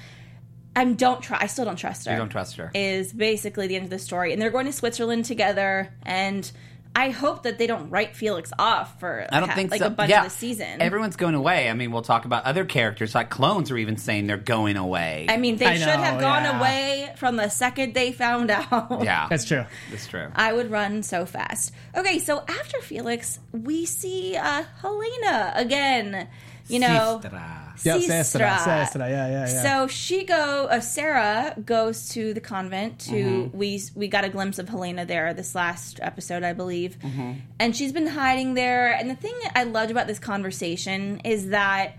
I'm 0.79 0.95
don't 0.95 1.21
try. 1.21 1.37
I 1.41 1.47
still 1.47 1.65
don't 1.65 1.75
trust 1.75 2.05
her. 2.05 2.11
you 2.11 2.17
don't 2.17 2.29
trust 2.29 2.55
her. 2.55 2.71
Is 2.73 3.11
basically 3.11 3.67
the 3.67 3.75
end 3.75 3.83
of 3.83 3.89
the 3.89 3.99
story, 3.99 4.31
and 4.31 4.41
they're 4.41 4.49
going 4.49 4.65
to 4.65 4.73
Switzerland 4.73 5.25
together, 5.25 5.93
and. 6.03 6.49
I 6.95 7.11
hope 7.11 7.43
that 7.43 7.59
they 7.59 7.67
don't 7.67 7.91
write 7.91 8.15
Felix 8.15 8.51
off 8.57 8.99
for 8.99 9.25
I 9.31 9.39
don't 9.39 9.49
ha- 9.49 9.55
think 9.55 9.69
like 9.69 9.79
so. 9.79 9.87
a 9.87 9.89
bunch 9.91 10.09
yeah. 10.09 10.25
of 10.25 10.31
the 10.31 10.35
season. 10.35 10.81
Everyone's 10.81 11.15
going 11.15 11.35
away. 11.35 11.69
I 11.69 11.73
mean, 11.73 11.91
we'll 11.91 12.01
talk 12.01 12.25
about 12.25 12.45
other 12.45 12.65
characters. 12.65 13.13
Like 13.13 13.29
clones 13.29 13.69
are 13.69 13.77
even 13.77 13.95
saying 13.95 14.25
they're 14.25 14.37
going 14.37 14.75
away. 14.75 15.27
I 15.29 15.37
mean, 15.37 15.57
they 15.57 15.67
I 15.67 15.77
should 15.77 15.85
know, 15.85 15.97
have 15.97 16.19
gone 16.19 16.43
yeah. 16.43 16.59
away 16.59 17.13
from 17.15 17.35
the 17.35 17.47
second 17.49 17.93
they 17.93 18.11
found 18.11 18.49
out. 18.49 19.03
yeah, 19.03 19.27
That's 19.29 19.45
true. 19.45 19.65
That's 19.91 20.07
true. 20.07 20.29
I 20.35 20.51
would 20.51 20.71
run 20.71 21.03
so 21.03 21.27
fast. 21.27 21.73
Okay, 21.95 22.17
so 22.17 22.43
after 22.47 22.81
Felix, 22.81 23.39
we 23.51 23.85
see 23.85 24.35
uh, 24.35 24.63
Helena 24.81 25.53
again. 25.55 26.27
You 26.67 26.79
know, 26.79 27.21
Sistra. 27.23 27.58
Yeah, 27.83 27.97
Sistra. 27.97 28.57
Sistra, 28.57 28.85
Sistra, 28.85 29.09
yeah, 29.09 29.27
yeah, 29.27 29.39
yeah. 29.49 29.63
So 29.63 29.87
she 29.87 30.23
go. 30.25 30.67
Uh, 30.69 30.79
Sarah 30.81 31.55
goes 31.65 32.09
to 32.09 32.33
the 32.33 32.41
convent. 32.41 32.99
To 32.99 33.11
Mm-hmm. 33.13 33.57
we 33.57 33.81
we 33.95 34.07
got 34.07 34.23
a 34.25 34.29
glimpse 34.29 34.59
of 34.59 34.69
Helena 34.69 35.05
there 35.05 35.33
this 35.33 35.55
last 35.55 35.99
episode, 36.01 36.43
I 36.43 36.53
believe, 36.53 36.97
Mm-hmm. 36.99 37.33
and 37.59 37.75
she's 37.75 37.91
been 37.91 38.07
hiding 38.07 38.53
there. 38.53 38.91
And 38.93 39.09
the 39.09 39.15
thing 39.15 39.33
I 39.55 39.63
loved 39.63 39.91
about 39.91 40.07
this 40.07 40.19
conversation 40.19 41.19
is 41.23 41.49
that 41.49 41.95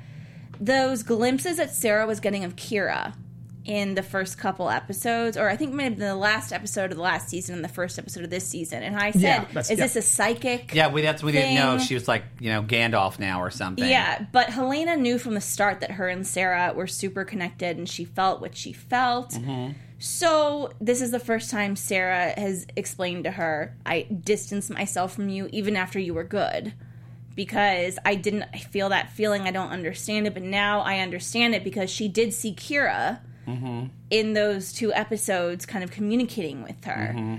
those 0.61 1.03
glimpses 1.03 1.57
that 1.57 1.73
Sarah 1.75 2.07
was 2.07 2.21
getting 2.21 2.45
of 2.45 2.57
Kira 2.57 3.15
in 3.65 3.95
the 3.95 4.03
first 4.03 4.39
couple 4.39 4.71
episodes, 4.71 5.37
or 5.37 5.49
I 5.49 5.57
think 5.57 5.75
maybe 5.75 5.97
the 5.97 6.15
last 6.15 6.53
episode 6.53 6.91
of 6.91 6.97
the 6.97 7.03
last 7.03 7.29
season 7.29 7.55
and 7.55 7.65
the 7.65 7.69
first 7.69 7.99
episode 7.99 8.25
of 8.25 8.31
this 8.31 8.47
season. 8.47 8.83
And 8.83 8.97
I 8.97 9.11
said, 9.11 9.23
Yeah, 9.53 9.59
"Is 9.59 9.71
yeah. 9.71 9.77
this 9.77 9.97
a 9.97 10.03
psychic?" 10.03 10.75
Yeah, 10.75 10.89
we 10.89 11.03
that's 11.03 11.23
we 11.23 11.33
didn't 11.33 11.55
know 11.55 11.79
she 11.79 11.95
was 11.95 12.09
like 12.09 12.25
you 12.39 12.51
know 12.51 12.63
Gandalf 12.63 13.19
now 13.19 13.43
or 13.43 13.51
something. 13.51 13.87
Yeah, 13.87 14.25
but 14.33 14.51
Helena 14.51 14.97
knew 14.97 15.19
from 15.19 15.35
the 15.35 15.41
start 15.41 15.81
that 15.81 15.93
her 15.93 16.09
and 16.09 16.27
Sarah 16.27 16.73
were 16.75 16.87
super 16.87 17.25
connected 17.25 17.77
and 17.77 17.89
she 17.89 18.05
felt 18.05 18.41
what 18.41 18.57
she 18.57 18.73
felt. 18.73 19.31
Mm-hmm. 19.31 19.73
So, 20.03 20.73
this 20.81 21.03
is 21.03 21.11
the 21.11 21.19
first 21.19 21.51
time 21.51 21.77
Sarah 21.77 22.33
has 22.35 22.67
explained 22.75 23.25
to 23.25 23.33
her, 23.33 23.77
I 23.85 24.03
distanced 24.05 24.71
myself 24.71 25.13
from 25.15 25.29
you 25.29 25.51
even 25.53 25.77
after 25.77 25.99
you 25.99 26.15
were 26.15 26.25
good. 26.25 26.73
Because 27.37 27.99
I 28.05 28.17
didn't 28.17 28.45
feel 28.71 28.89
that 28.89 29.13
feeling, 29.13 29.43
I 29.43 29.51
don't 29.51 29.71
understand 29.71 30.27
it, 30.27 30.35
but 30.35 30.43
now 30.43 30.81
I 30.81 30.99
understand 30.99 31.55
it 31.55 31.65
because 31.65 31.89
she 31.89 32.09
did 32.09 32.35
see 32.35 32.53
Kira 32.55 33.21
Mm-hmm. 33.47 33.87
in 34.11 34.33
those 34.35 34.73
two 34.73 34.93
episodes, 34.93 35.67
kind 35.67 35.83
of 35.83 35.91
communicating 35.91 36.63
with 36.63 36.85
her. 36.85 37.15
Mm-hmm. 37.15 37.37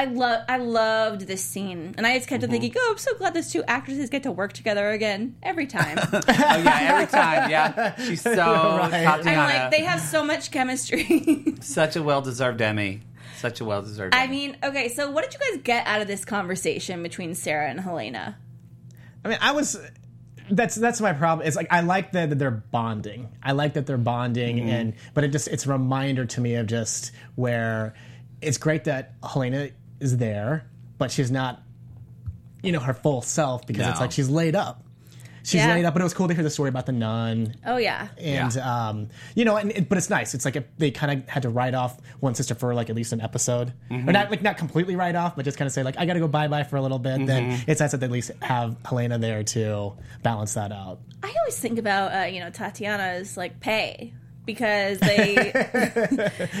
I 0.00 0.04
love 0.06 0.44
I 0.48 0.56
loved 0.56 1.26
this 1.26 1.44
scene, 1.44 1.94
and 1.98 2.06
I 2.06 2.16
just 2.16 2.26
kept 2.26 2.42
mm-hmm. 2.42 2.50
thinking, 2.50 2.72
"Oh, 2.74 2.88
I'm 2.92 2.98
so 2.98 3.14
glad 3.16 3.34
those 3.34 3.52
two 3.52 3.62
actresses 3.64 4.08
get 4.08 4.22
to 4.22 4.32
work 4.32 4.54
together 4.54 4.90
again 4.90 5.36
every 5.42 5.66
time." 5.66 5.98
Oh 6.12 6.62
yeah, 6.62 6.94
every 6.94 7.06
time. 7.06 7.50
Yeah, 7.50 7.96
she's 7.96 8.22
so 8.22 8.32
Right. 8.80 9.06
I'm 9.06 9.24
like, 9.24 9.70
they 9.70 9.82
have 9.82 10.00
so 10.00 10.24
much 10.24 10.50
chemistry. 10.50 11.56
such 11.60 11.96
a 11.96 12.02
well 12.02 12.22
deserved 12.22 12.62
Emmy. 12.62 13.02
Such 13.36 13.60
a 13.60 13.64
well 13.64 13.82
deserved. 13.82 14.14
I 14.14 14.26
mean, 14.26 14.56
okay, 14.64 14.88
so 14.88 15.10
what 15.10 15.24
did 15.24 15.34
you 15.34 15.40
guys 15.52 15.62
get 15.62 15.86
out 15.86 16.00
of 16.00 16.06
this 16.06 16.24
conversation 16.24 17.02
between 17.02 17.34
Sarah 17.34 17.68
and 17.68 17.78
Helena? 17.80 18.38
I 19.24 19.28
mean, 19.28 19.38
I 19.42 19.52
was. 19.52 19.76
That's 20.50 20.74
that's 20.74 21.00
my 21.00 21.12
problem. 21.12 21.46
It's 21.46 21.56
like 21.56 21.68
I 21.70 21.80
like 21.80 22.12
that, 22.12 22.30
that 22.30 22.38
they're 22.38 22.50
bonding. 22.50 23.28
I 23.42 23.52
like 23.52 23.74
that 23.74 23.86
they're 23.86 23.96
bonding, 23.96 24.56
Mm-hmm. 24.58 24.68
and 24.68 24.94
but 25.14 25.24
it 25.24 25.28
just 25.28 25.48
it's 25.48 25.64
a 25.66 25.70
reminder 25.70 26.24
to 26.26 26.40
me 26.40 26.56
of 26.56 26.66
just 26.66 27.12
where 27.36 27.94
it's 28.42 28.58
great 28.58 28.84
that 28.84 29.14
Helena 29.22 29.70
is 30.00 30.16
there, 30.16 30.66
but 30.98 31.10
she's 31.10 31.30
not, 31.30 31.62
you 32.62 32.72
know, 32.72 32.80
her 32.80 32.94
full 32.94 33.22
self 33.22 33.66
because 33.66 33.86
it's 33.86 34.00
like 34.00 34.12
she's 34.12 34.28
laid 34.28 34.56
up. 34.56 34.82
She's 35.42 35.54
Yeah. 35.62 35.74
laid 35.74 35.84
up, 35.84 35.94
but 35.94 36.00
it 36.00 36.04
was 36.04 36.14
cool 36.14 36.28
to 36.28 36.34
hear 36.34 36.42
the 36.44 36.50
story 36.50 36.68
about 36.68 36.86
the 36.86 36.92
nun 36.92 37.54
Oh 37.66 37.76
yeah, 37.76 38.08
and 38.18 38.54
Yeah. 38.54 38.88
um, 38.88 39.08
you 39.34 39.44
know, 39.44 39.56
and 39.56 39.70
it, 39.72 39.88
but 39.88 39.98
it's 39.98 40.10
nice. 40.10 40.34
It's 40.34 40.44
like 40.44 40.56
if 40.56 40.64
they 40.78 40.90
kind 40.90 41.12
of 41.22 41.28
had 41.28 41.42
to 41.42 41.48
write 41.48 41.74
off 41.74 41.98
one 42.20 42.34
sister 42.34 42.54
for 42.54 42.74
like 42.74 42.90
at 42.90 42.96
least 42.96 43.12
an 43.12 43.20
episode, 43.20 43.72
Mm-hmm. 43.90 44.08
or 44.08 44.12
not 44.12 44.30
like 44.30 44.42
not 44.42 44.56
completely 44.58 44.96
write 44.96 45.14
off, 45.14 45.36
but 45.36 45.44
just 45.44 45.56
kind 45.58 45.66
of 45.66 45.72
say 45.72 45.82
like 45.82 45.96
I 45.98 46.06
got 46.06 46.14
to 46.14 46.20
go 46.20 46.28
bye 46.28 46.48
bye 46.48 46.62
for 46.64 46.76
a 46.76 46.82
little 46.82 46.98
bit. 46.98 47.26
Then 47.26 47.50
Mm-hmm. 47.52 47.70
it's 47.70 47.80
nice 47.80 47.90
that 47.92 47.98
they 47.98 48.06
at 48.06 48.12
least 48.12 48.30
have 48.42 48.76
Helena 48.84 49.18
there 49.18 49.42
to 49.44 49.92
balance 50.22 50.54
that 50.54 50.72
out. 50.72 51.00
I 51.22 51.34
always 51.38 51.58
think 51.58 51.78
about 51.78 52.12
uh, 52.14 52.24
you 52.26 52.40
know 52.40 52.50
Tatiana's 52.50 53.36
like 53.36 53.60
pay 53.60 54.12
because 54.46 54.98
they. 54.98 55.34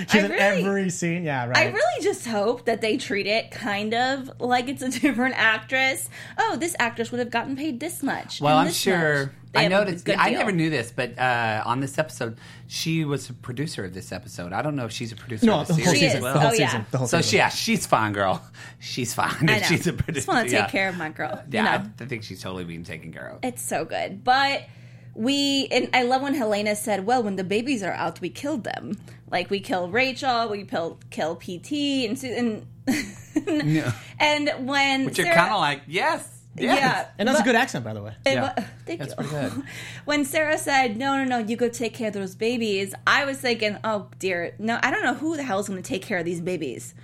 She's 0.08 0.14
I 0.14 0.18
in 0.24 0.30
really- 0.30 0.38
every 0.38 0.90
scene, 0.90 1.24
yeah, 1.24 1.46
right. 1.46 1.56
I 1.56 1.66
really 1.70 2.02
just 2.04 2.26
hope 2.26 2.64
that 2.66 2.80
they 2.80 2.96
treat 2.96 3.26
it 3.26 3.50
kind 3.50 3.94
of 3.94 4.30
like 4.40 4.68
it's 4.68 4.82
a 4.82 4.88
different 5.00 5.34
actress. 5.36 6.08
Oh, 6.38 6.56
this 6.56 6.76
actress 6.78 7.10
would 7.10 7.18
have 7.20 7.30
gotten 7.30 7.56
paid 7.56 7.80
this 7.80 8.02
much. 8.02 8.40
well, 8.40 8.52
and 8.52 8.60
I'm 8.60 8.66
this 8.68 8.76
sure. 8.76 9.24
much. 9.26 9.34
They 9.52 9.58
I 9.58 9.62
have 9.64 9.72
a 9.72 9.84
noticed. 9.86 10.08
I 10.16 10.30
never 10.30 10.52
knew 10.52 10.70
this, 10.70 10.92
but 10.94 11.18
uh, 11.18 11.64
on 11.66 11.80
this 11.80 11.98
episode, 11.98 12.38
she 12.68 13.04
was 13.04 13.28
a 13.30 13.32
producer 13.32 13.84
of 13.84 13.92
this 13.92 14.12
episode. 14.12 14.52
I 14.52 14.62
don't 14.62 14.76
know 14.76 14.84
if 14.84 14.92
she's 14.92 15.10
a 15.10 15.16
producer 15.16 15.46
no, 15.46 15.58
of 15.58 15.66
the 15.66 15.74
the 15.74 15.82
whole 15.82 15.84
series 15.86 15.98
She 15.98 16.06
season, 16.06 16.18
is. 16.18 16.32
the 16.34 16.38
whole 16.40 16.50
Oh, 16.50 16.54
yeah. 16.54 16.84
the 16.92 16.98
whole 16.98 17.06
So 17.08 17.20
season. 17.20 17.36
yeah, 17.38 17.48
she's 17.48 17.84
fine, 17.84 18.12
girl. 18.12 18.40
She's 18.78 19.12
fine. 19.12 19.50
I 19.50 19.58
know. 19.58 19.66
She's 19.66 19.88
a 19.88 19.92
producer. 19.92 20.10
I 20.10 20.14
just 20.14 20.28
want 20.28 20.48
to 20.48 20.54
take 20.54 20.62
yeah. 20.66 20.70
care 20.70 20.88
of 20.88 20.96
my 20.98 21.08
girl. 21.08 21.42
Yeah, 21.50 21.78
you 21.78 21.78
know? 21.84 21.90
I 22.00 22.04
think 22.04 22.22
she's 22.22 22.40
totally 22.40 22.62
being 22.62 22.84
taken 22.84 23.12
care 23.12 23.26
of. 23.28 23.40
It's 23.42 23.60
so 23.60 23.84
good. 23.84 24.22
But 24.22 24.62
we 25.14 25.66
and 25.70 25.88
I 25.94 26.02
love 26.02 26.22
when 26.22 26.34
Helena 26.34 26.74
said, 26.76 27.06
"Well, 27.06 27.22
when 27.22 27.36
the 27.36 27.44
babies 27.44 27.82
are 27.82 27.92
out, 27.92 28.20
we 28.20 28.28
killed 28.30 28.64
them. 28.64 28.98
Like 29.30 29.50
we 29.50 29.60
kill 29.60 29.88
Rachel, 29.90 30.48
we 30.48 30.64
kill 30.64 30.98
kill 31.10 31.36
PT, 31.36 31.72
and 32.06 32.18
Su- 32.18 32.26
and 32.28 32.66
and 34.18 34.68
when 34.68 35.04
But 35.04 35.18
you're 35.18 35.26
kind 35.32 35.52
of 35.52 35.60
like, 35.60 35.82
yes, 35.86 36.26
yes. 36.56 36.78
yeah, 36.78 37.06
and 37.18 37.28
that's 37.28 37.38
but- 37.38 37.46
a 37.46 37.48
good 37.50 37.56
accent, 37.56 37.84
by 37.84 37.94
the 37.94 38.02
way. 38.02 38.14
and 38.26 38.34
Yeah. 38.34 38.42
what- 38.42 38.64
thank 38.86 39.00
That's 39.00 39.10
you. 39.12 39.16
pretty 39.28 39.30
good. 39.56 39.62
when 40.04 40.24
Sarah 40.24 40.58
said, 40.58 40.96
"No, 40.96 41.16
no, 41.16 41.24
no, 41.24 41.38
you 41.38 41.56
go 41.56 41.68
take 41.68 41.94
care 41.94 42.08
of 42.08 42.14
those 42.14 42.34
babies," 42.34 42.94
I 43.06 43.24
was 43.24 43.38
thinking, 43.38 43.78
"Oh 43.84 44.08
dear, 44.18 44.54
no, 44.58 44.78
I 44.82 44.90
don't 44.90 45.02
know 45.02 45.14
who 45.14 45.36
the 45.36 45.42
hell 45.42 45.58
is 45.60 45.68
going 45.68 45.82
to 45.82 45.88
take 45.88 46.02
care 46.02 46.18
of 46.18 46.24
these 46.24 46.40
babies." 46.40 46.94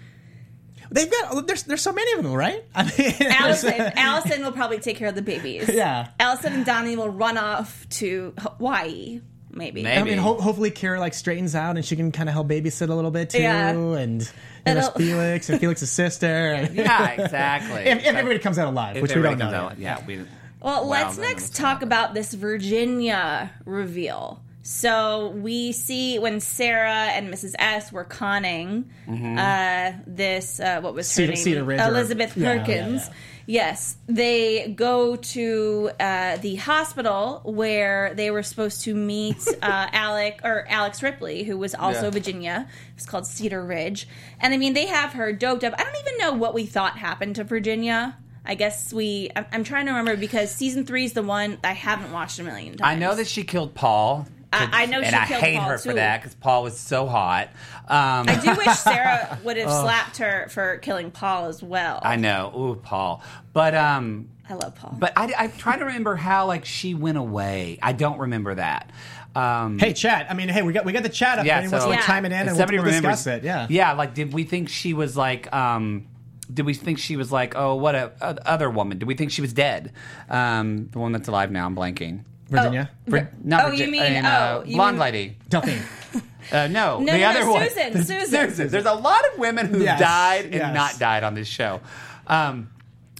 They've 0.96 1.10
got 1.10 1.24
oh, 1.32 1.40
there's 1.42 1.62
there's 1.64 1.82
so 1.82 1.92
many 1.92 2.12
of 2.18 2.22
them, 2.24 2.32
right? 2.32 2.64
I 2.74 2.84
mean, 2.84 3.14
Allison, 3.32 3.74
Allison 3.96 4.42
will 4.42 4.52
probably 4.52 4.78
take 4.78 4.96
care 4.96 5.08
of 5.08 5.14
the 5.14 5.22
babies. 5.22 5.68
Yeah. 5.68 6.08
Allison 6.18 6.52
and 6.54 6.64
Donnie 6.66 6.96
will 6.96 7.10
run 7.10 7.36
off 7.38 7.86
to 7.90 8.32
Hawaii, 8.38 9.20
maybe. 9.52 9.82
Maybe. 9.82 10.00
I 10.00 10.02
mean, 10.02 10.18
ho- 10.18 10.40
hopefully 10.40 10.70
Kira 10.70 10.98
like 10.98 11.14
straightens 11.14 11.54
out 11.54 11.76
and 11.76 11.84
she 11.84 11.96
can 11.96 12.12
kind 12.12 12.28
of 12.28 12.32
help 12.32 12.48
babysit 12.48 12.88
a 12.88 12.94
little 12.94 13.10
bit 13.10 13.30
too, 13.30 13.42
Yeah. 13.42 13.68
and 13.70 13.94
and 13.96 14.78
there's 14.78 14.88
Felix 14.88 15.48
and 15.50 15.60
Felix's 15.60 15.90
sister. 15.90 16.26
And 16.26 16.74
Yeah, 16.74 17.10
exactly. 17.10 17.82
if, 17.82 17.98
if 17.98 18.06
everybody 18.06 18.38
comes 18.38 18.58
out 18.58 18.68
alive, 18.68 18.96
If 18.96 19.02
which 19.02 19.14
we 19.14 19.22
don't 19.22 19.38
know. 19.38 19.50
yet. 19.50 19.54
out- 19.54 19.78
Yeah, 19.78 20.04
we. 20.06 20.16
Well, 20.62 20.84
Wow, 20.84 20.88
let's 20.90 21.18
next 21.18 21.54
talk 21.54 21.82
about 21.82 22.14
this 22.14 22.32
Virginia 22.34 23.50
reveal. 23.64 24.42
So 24.68 25.28
we 25.28 25.70
see 25.70 26.18
when 26.18 26.40
Sarah 26.40 26.90
and 27.14 27.32
Mrs. 27.32 27.54
S 27.56 27.92
were 27.92 28.02
conning 28.02 28.90
uh, 29.08 29.92
this, 30.08 30.58
uh, 30.58 30.80
what 30.80 30.92
was 30.92 31.06
her 31.10 31.14
Cedar- 31.14 31.32
name? 31.34 31.36
Cedar 31.36 31.64
Ridge 31.64 31.80
or- 31.80 31.86
Elizabeth 31.88 32.36
Yeah, 32.36 32.52
yeah, 32.54 32.58
Perkins. 32.58 33.02
yeah. 33.06 33.12
Yes, 33.48 33.96
they 34.08 34.72
go 34.74 35.14
to 35.14 35.90
uh, 36.00 36.38
the 36.38 36.56
hospital 36.56 37.42
where 37.44 38.12
they 38.14 38.32
were 38.32 38.42
supposed 38.42 38.82
to 38.82 38.94
meet 38.96 39.36
uh, 39.62 39.86
Alec 39.92 40.40
or 40.42 40.66
Alex 40.68 41.00
Ripley, 41.00 41.44
who 41.44 41.56
was 41.56 41.72
also 41.72 42.06
Yeah. 42.06 42.10
Virginia. 42.10 42.68
It's 42.96 43.06
called 43.06 43.24
Cedar 43.24 43.64
Ridge, 43.64 44.08
and 44.40 44.52
I 44.52 44.56
mean 44.56 44.72
they 44.74 44.86
have 44.86 45.12
her 45.12 45.32
doped 45.32 45.62
up. 45.62 45.74
I 45.78 45.84
don't 45.84 45.94
even 46.00 46.18
know 46.18 46.32
what 46.32 46.54
we 46.54 46.66
thought 46.66 46.98
happened 46.98 47.36
to 47.36 47.44
Virginia. 47.44 48.16
I 48.44 48.56
guess 48.56 48.92
we. 48.92 49.30
I'm, 49.36 49.46
I'm 49.52 49.62
trying 49.64 49.86
to 49.86 49.92
remember 49.92 50.16
because 50.16 50.50
season 50.52 50.84
three 50.84 51.04
is 51.04 51.12
the 51.12 51.22
one 51.22 51.58
I 51.62 51.72
haven't 51.72 52.10
watched 52.12 52.40
a 52.40 52.42
million 52.42 52.76
times. 52.76 52.80
I 52.82 52.96
know 52.98 53.14
that 53.14 53.28
she 53.28 53.44
killed 53.44 53.74
Paul. 53.76 54.26
I- 54.56 54.82
I 54.82 54.86
know 54.86 54.98
and 55.00 55.06
she 55.08 55.14
I 55.14 55.24
hate 55.24 55.58
Paul, 55.58 55.68
her 55.70 55.78
for 55.78 55.94
that 55.94 56.20
because 56.22 56.34
Paul 56.34 56.62
was 56.62 56.78
so 56.78 57.06
hot. 57.06 57.48
Um, 57.88 58.28
I 58.28 58.40
do 58.42 58.54
wish 58.56 58.76
Sarah 58.78 59.38
would 59.44 59.56
have 59.56 59.70
slapped 59.70 60.16
her 60.18 60.48
for 60.50 60.78
killing 60.78 61.10
Paul 61.10 61.46
as 61.46 61.62
well. 61.62 62.00
I 62.02 62.16
know, 62.16 62.52
ooh, 62.56 62.74
Paul. 62.76 63.22
But 63.52 63.74
um, 63.74 64.28
I 64.48 64.54
love 64.54 64.74
Paul. 64.74 64.96
but 64.98 65.12
I, 65.16 65.32
I'm 65.38 65.52
trying 65.52 65.78
to 65.80 65.86
remember 65.86 66.16
how 66.16 66.46
like 66.46 66.64
she 66.64 66.94
went 66.94 67.18
away. 67.18 67.78
I 67.82 67.92
don't 67.92 68.18
remember 68.18 68.54
that. 68.54 68.90
Um, 69.34 69.78
Hey, 69.78 69.92
chat. 69.92 70.26
I 70.30 70.34
mean, 70.34 70.48
hey, 70.48 70.62
we 70.62 70.72
got 70.72 70.84
we 70.84 70.92
got 70.92 71.02
the 71.02 71.08
chat 71.08 71.38
up. 71.38 71.44
yeah, 71.46 71.58
Anyone 71.58 71.80
so 71.80 71.88
wants 71.88 72.04
to 72.06 72.10
Yeah. 72.10 72.14
chime 72.16 72.24
it 72.24 72.32
in 72.32 72.48
and 72.48 72.56
somebody 72.56 72.78
we'll, 72.78 72.84
we'll 72.86 72.94
remembers 72.94 73.18
discuss 73.18 73.38
it. 73.38 73.44
Yeah. 73.44 73.66
yeah. 73.68 73.92
Like, 73.92 74.14
did 74.14 74.32
we 74.32 74.44
think 74.44 74.68
she 74.68 74.94
was 74.94 75.16
like? 75.16 75.52
um 75.54 76.06
did 76.52 76.64
we 76.64 76.74
think 76.74 77.00
she 77.00 77.16
was 77.16 77.32
like, 77.32 77.56
oh, 77.56 77.74
what 77.74 77.96
a, 77.96 78.12
a 78.20 78.48
other 78.48 78.70
woman? 78.70 78.98
Did 78.98 79.08
we 79.08 79.14
think 79.16 79.32
she 79.32 79.40
was 79.42 79.52
dead? 79.52 79.92
Um, 80.30 80.88
the 80.92 81.00
one 81.00 81.10
that's 81.10 81.26
alive 81.26 81.50
now. 81.50 81.66
I'm 81.66 81.74
blanking. 81.74 82.22
Virginia. 82.48 82.90
Vir- 83.06 83.30
not 83.42 83.64
Oh, 83.66 83.70
you 83.72 83.86
Virgi- 83.86 83.90
mean- 83.90 84.02
and, 84.02 84.26
uh, 84.26 84.58
oh, 84.60 84.64
you 84.66 84.76
blonde 84.76 84.96
mean- 84.96 85.00
lady. 85.00 85.36
Delphine. 85.48 85.82
Uh, 86.52 86.68
no, 86.68 87.00
No, 87.00 87.12
the 87.12 87.18
no, 87.18 87.26
other 87.28 87.40
no, 87.40 87.52
one. 87.54 87.68
Susan, 87.68 88.04
Susan. 88.30 88.68
There's 88.68 88.84
a 88.86 88.94
lot 88.94 89.20
of 89.32 89.36
women 89.40 89.66
who 89.66 89.82
Yes, 89.82 89.98
died 89.98 90.44
and 90.44 90.54
yes. 90.54 90.74
not 90.74 90.96
died 91.00 91.24
on 91.24 91.34
this 91.34 91.48
show. 91.48 91.80
Um, 92.28 92.70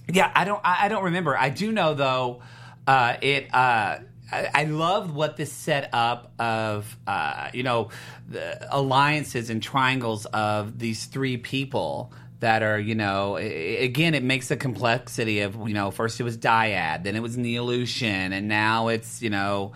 yeah, 0.07 0.31
I 0.33 0.45
don't. 0.45 0.61
I, 0.63 0.85
I 0.85 0.87
don't 0.87 1.03
remember. 1.03 1.37
I 1.37 1.49
do 1.49 1.73
know 1.73 1.93
though. 1.93 2.41
Uh, 2.87 3.17
it. 3.21 3.53
Uh, 3.53 3.97
I, 4.31 4.49
I 4.53 4.63
loved 4.63 5.11
what 5.11 5.35
this 5.35 5.51
set 5.51 5.89
up 5.91 6.31
of. 6.39 6.97
Uh, 7.05 7.49
you 7.53 7.63
know, 7.63 7.89
the 8.29 8.65
alliances 8.73 9.49
and 9.49 9.61
triangles 9.61 10.25
of 10.27 10.79
these 10.79 11.03
three 11.07 11.35
people 11.35 12.13
that 12.39 12.61
are 12.61 12.79
you 12.79 12.95
know 12.95 13.37
again 13.37 14.13
it 14.13 14.23
makes 14.23 14.49
the 14.49 14.57
complexity 14.57 15.41
of 15.41 15.55
you 15.67 15.73
know 15.73 15.89
first 15.89 16.19
it 16.19 16.23
was 16.23 16.37
dyad 16.37 17.03
then 17.03 17.15
it 17.15 17.21
was 17.21 17.35
neolution 17.35 18.31
and 18.31 18.47
now 18.47 18.89
it's 18.89 19.21
you 19.21 19.29
know 19.29 19.73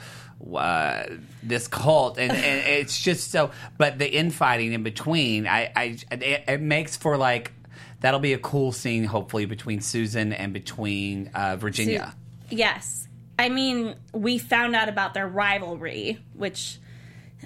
uh, 0.55 1.03
this 1.43 1.67
cult, 1.67 2.17
and, 2.17 2.31
and 2.31 2.67
it's 2.67 2.99
just 2.99 3.31
so. 3.31 3.51
But 3.77 3.99
the 3.99 4.11
infighting 4.11 4.73
in 4.73 4.83
between, 4.83 5.47
I, 5.47 5.71
I, 5.75 5.97
it, 6.11 6.43
it 6.47 6.61
makes 6.61 6.97
for 6.97 7.17
like 7.17 7.51
that'll 7.99 8.19
be 8.19 8.33
a 8.33 8.39
cool 8.39 8.71
scene, 8.71 9.03
hopefully 9.05 9.45
between 9.45 9.81
Susan 9.81 10.33
and 10.33 10.53
between 10.53 11.29
uh, 11.33 11.55
Virginia. 11.55 12.15
Yes. 12.49 13.07
I 13.39 13.49
mean, 13.49 13.95
we 14.13 14.37
found 14.37 14.75
out 14.75 14.89
about 14.89 15.13
their 15.13 15.27
rivalry, 15.27 16.19
which 16.33 16.79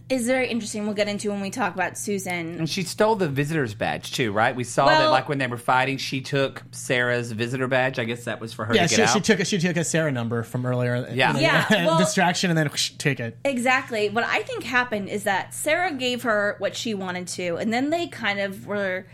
is 0.10 0.28
very 0.28 0.48
interesting. 0.50 0.86
We'll 0.86 0.94
get 0.96 1.08
into 1.08 1.32
when 1.32 1.42
we 1.42 1.50
talk 1.50 1.74
about 1.74 1.98
Susan. 1.98 2.60
And 2.60 2.70
she 2.70 2.84
stole 2.84 3.16
the 3.16 3.28
visitor's 3.28 3.74
badge 3.74 4.12
too, 4.14 4.32
right? 4.32 4.56
We 4.56 4.64
saw 4.64 4.86
that 4.88 5.10
like 5.10 5.28
when 5.30 5.38
they 5.38 5.48
were 5.48 5.58
fighting, 5.58 5.98
she 5.98 6.22
took 6.22 6.64
Sarah's 6.72 7.32
visitor 7.32 7.68
badge. 7.68 7.98
I 8.00 8.04
guess 8.04 8.26
that 8.26 8.40
was 8.40 8.54
for 8.54 8.66
her 8.66 8.74
Yeah, 8.76 8.84
to 8.88 8.90
get 8.90 8.96
she, 8.96 9.02
out. 9.04 9.14
she 9.14 9.20
took 9.22 9.40
a, 9.40 9.46
she 9.46 9.58
took 9.58 9.78
a 9.78 9.84
Sarah 9.84 10.12
number 10.12 10.44
from 10.44 10.66
earlier. 10.66 11.08
Yeah. 11.12 11.30
and 11.30 11.38
then- 11.38 11.44
Yeah, 11.44 11.66
well- 11.86 11.98
distraction, 12.00 12.50
and 12.52 12.58
then 12.58 12.68
whoosh, 12.68 12.92
take 12.98 13.20
it. 13.20 13.38
Exactly. 13.46 14.10
What 14.10 14.24
I 14.26 14.42
think 14.44 14.64
happened 14.64 15.10
is 15.10 15.24
that 15.24 15.54
Sarah 15.54 15.94
gave 15.94 16.24
her 16.24 16.56
what 16.60 16.76
she 16.76 16.94
wanted 16.94 17.28
to, 17.30 17.56
and 17.58 17.74
then 17.74 17.90
they 17.90 18.08
kind 18.08 18.40
of 18.40 18.68
were, 18.68 19.06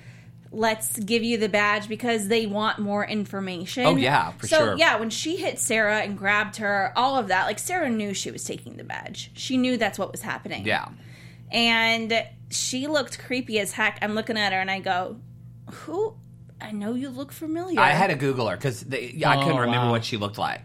let's 0.51 0.99
give 0.99 1.23
you 1.23 1.37
the 1.37 1.47
badge 1.49 1.87
because 1.87 2.27
they 2.27 2.45
want 2.45 2.77
more 2.79 3.05
information. 3.05 3.85
Oh, 3.85 3.95
yeah, 3.95 4.31
for 4.31 4.47
so, 4.47 4.57
sure. 4.57 4.75
yeah, 4.77 4.99
when 4.99 5.09
she 5.09 5.37
hit 5.37 5.59
Sarah 5.59 5.99
and 6.01 6.17
grabbed 6.17 6.57
her, 6.57 6.91
all 6.95 7.17
of 7.17 7.29
that, 7.29 7.45
like 7.45 7.57
Sarah 7.59 7.89
knew 7.89 8.13
she 8.13 8.31
was 8.31 8.43
taking 8.43 8.75
the 8.77 8.83
badge. 8.83 9.31
She 9.33 9.55
knew 9.57 9.77
that's 9.77 9.97
what 9.97 10.11
was 10.11 10.21
happening. 10.21 10.65
yeah. 10.65 10.89
And 11.51 12.25
she 12.49 12.87
looked 12.87 13.19
creepy 13.19 13.59
as 13.59 13.73
heck. 13.73 13.99
I'm 14.01 14.13
looking 14.13 14.37
at 14.37 14.53
her 14.53 14.59
and 14.59 14.71
I 14.71 14.79
go, 14.79 15.17
who? 15.69 16.15
I 16.61 16.71
know 16.71 16.93
you 16.93 17.09
look 17.09 17.31
familiar. 17.31 17.79
I 17.79 17.89
had 17.89 18.07
to 18.09 18.15
Google 18.15 18.47
her 18.47 18.55
because 18.55 18.83
I 18.83 18.97
couldn't 18.97 19.23
Oh, 19.23 19.59
remember 19.59 19.87
wow. 19.87 19.91
what 19.91 20.05
she 20.05 20.15
looked 20.17 20.37
like. 20.37 20.61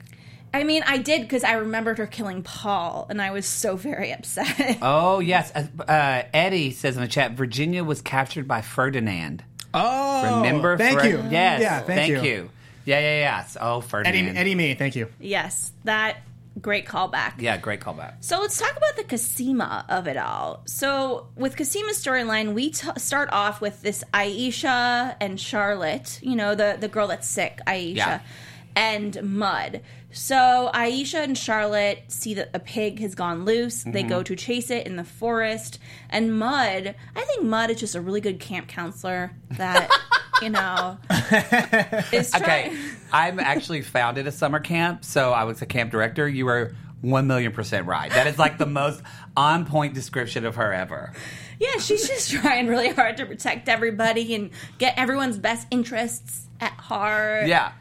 I 0.55 0.63
mean, 0.65 0.83
I 0.87 0.99
did 0.99 1.23
because 1.23 1.43
I 1.45 1.55
remembered 1.55 1.99
her 1.99 2.07
killing 2.07 2.43
Paul, 2.43 3.07
and 3.11 3.21
I 3.21 3.31
was 3.31 3.47
so 3.47 3.77
very 3.77 4.13
upset. 4.13 4.79
Oh 4.81 5.19
yes, 5.21 5.51
uh, 5.55 5.65
uh, 5.91 6.23
Eddie 6.33 6.71
says 6.71 6.97
in 6.97 7.03
the 7.03 7.09
chat, 7.09 7.33
Virginia 7.33 7.83
was 7.85 8.01
captured 8.01 8.47
by 8.47 8.63
Ferdinand. 8.63 9.43
Oh, 9.77 10.37
Remember? 10.43 10.77
Thank 10.79 11.01
Fer- 11.01 11.07
you. 11.09 11.25
Yes. 11.31 11.61
Yeah, 11.61 11.81
thank, 11.81 12.09
you. 12.25 12.51
Yeah, 12.85 13.01
yeah, 13.01 13.19
yeah. 13.21 13.47
Oh, 13.61 13.79
Eddie, 13.79 13.87
Ferdinand. 13.89 14.37
Eddie, 14.37 14.55
me. 14.55 14.75
Thank 14.75 14.97
you. 14.97 15.09
yes, 15.21 15.73
that 15.85 16.19
great 16.61 16.87
callback. 16.87 17.35
Yeah, 17.39 17.59
great 17.59 17.81
callback. 17.81 18.15
So 18.25 18.41
let's 18.41 18.59
talk 18.59 18.71
about 18.77 18.97
the 18.97 19.05
Cosima 19.05 19.85
of 19.91 20.07
it 20.09 20.17
all. 20.17 20.63
So 20.67 21.27
with 21.37 21.57
Cosima's 21.57 22.03
storyline, 22.03 22.55
we 22.55 22.71
t- 22.71 22.89
start 22.97 23.29
off 23.33 23.61
with 23.61 23.83
this 23.83 24.03
Aisha 24.15 25.15
and 25.21 25.39
Charlotte, 25.39 26.19
you 26.23 26.35
know, 26.37 26.55
the 26.55 26.77
the 26.81 26.89
girl 26.89 27.09
that's 27.09 27.29
sick, 27.29 27.61
Aisha, 27.67 27.95
Yeah. 27.97 28.21
and 28.75 29.23
Mud. 29.23 29.83
So 30.17 30.71
Aisha 30.73 31.23
and 31.23 31.37
Charlotte 31.37 32.05
see 32.09 32.33
that 32.35 32.49
a 32.55 32.59
pig 32.59 33.01
has 33.01 33.15
gone 33.15 33.45
loose. 33.45 33.83
They 33.83 34.01
Mm-hmm. 34.01 34.09
go 34.09 34.23
to 34.23 34.35
chase 34.35 34.71
it 34.71 34.87
in 34.87 34.97
the 34.97 35.05
forest, 35.05 35.79
and 36.09 36.39
Mud, 36.39 36.95
I 37.15 37.21
think 37.25 37.43
Mud 37.43 37.71
is 37.71 37.79
just 37.79 37.95
a 37.95 38.01
really 38.01 38.23
good 38.23 38.41
camp 38.41 38.67
counselor 38.67 39.33
that 39.53 39.91
you 40.43 40.49
know 40.49 40.97
is 42.13 42.31
trying. 42.31 42.43
Okay, 42.71 42.79
I'm 43.13 43.39
actually 43.39 43.83
founded 43.83 44.27
a 44.27 44.33
summer 44.33 44.59
camp, 44.59 45.05
so 45.05 45.33
I 45.33 45.45
was 45.45 45.61
a 45.61 45.67
camp 45.67 45.91
director. 45.91 46.27
You 46.27 46.47
were 46.47 46.75
one 47.03 47.27
million 47.27 47.53
percent 47.53 47.87
right. 47.87 48.11
That 48.11 48.27
is 48.27 48.39
like 48.39 48.57
the 48.57 48.65
most 48.67 49.03
on 49.37 49.67
point 49.67 49.93
description 49.93 50.47
of 50.47 50.57
her 50.57 50.73
ever. 50.73 51.13
Yeah, 51.61 51.77
she's 51.79 52.09
just 52.09 52.31
trying 52.31 52.69
really 52.69 52.89
hard 52.89 53.19
to 53.19 53.27
protect 53.27 53.69
everybody 53.69 54.35
and 54.35 54.51
get 54.79 54.95
everyone's 54.97 55.39
best 55.39 55.67
interests 55.71 56.47
at 56.59 56.73
heart. 56.73 57.49
Yeah. 57.49 57.73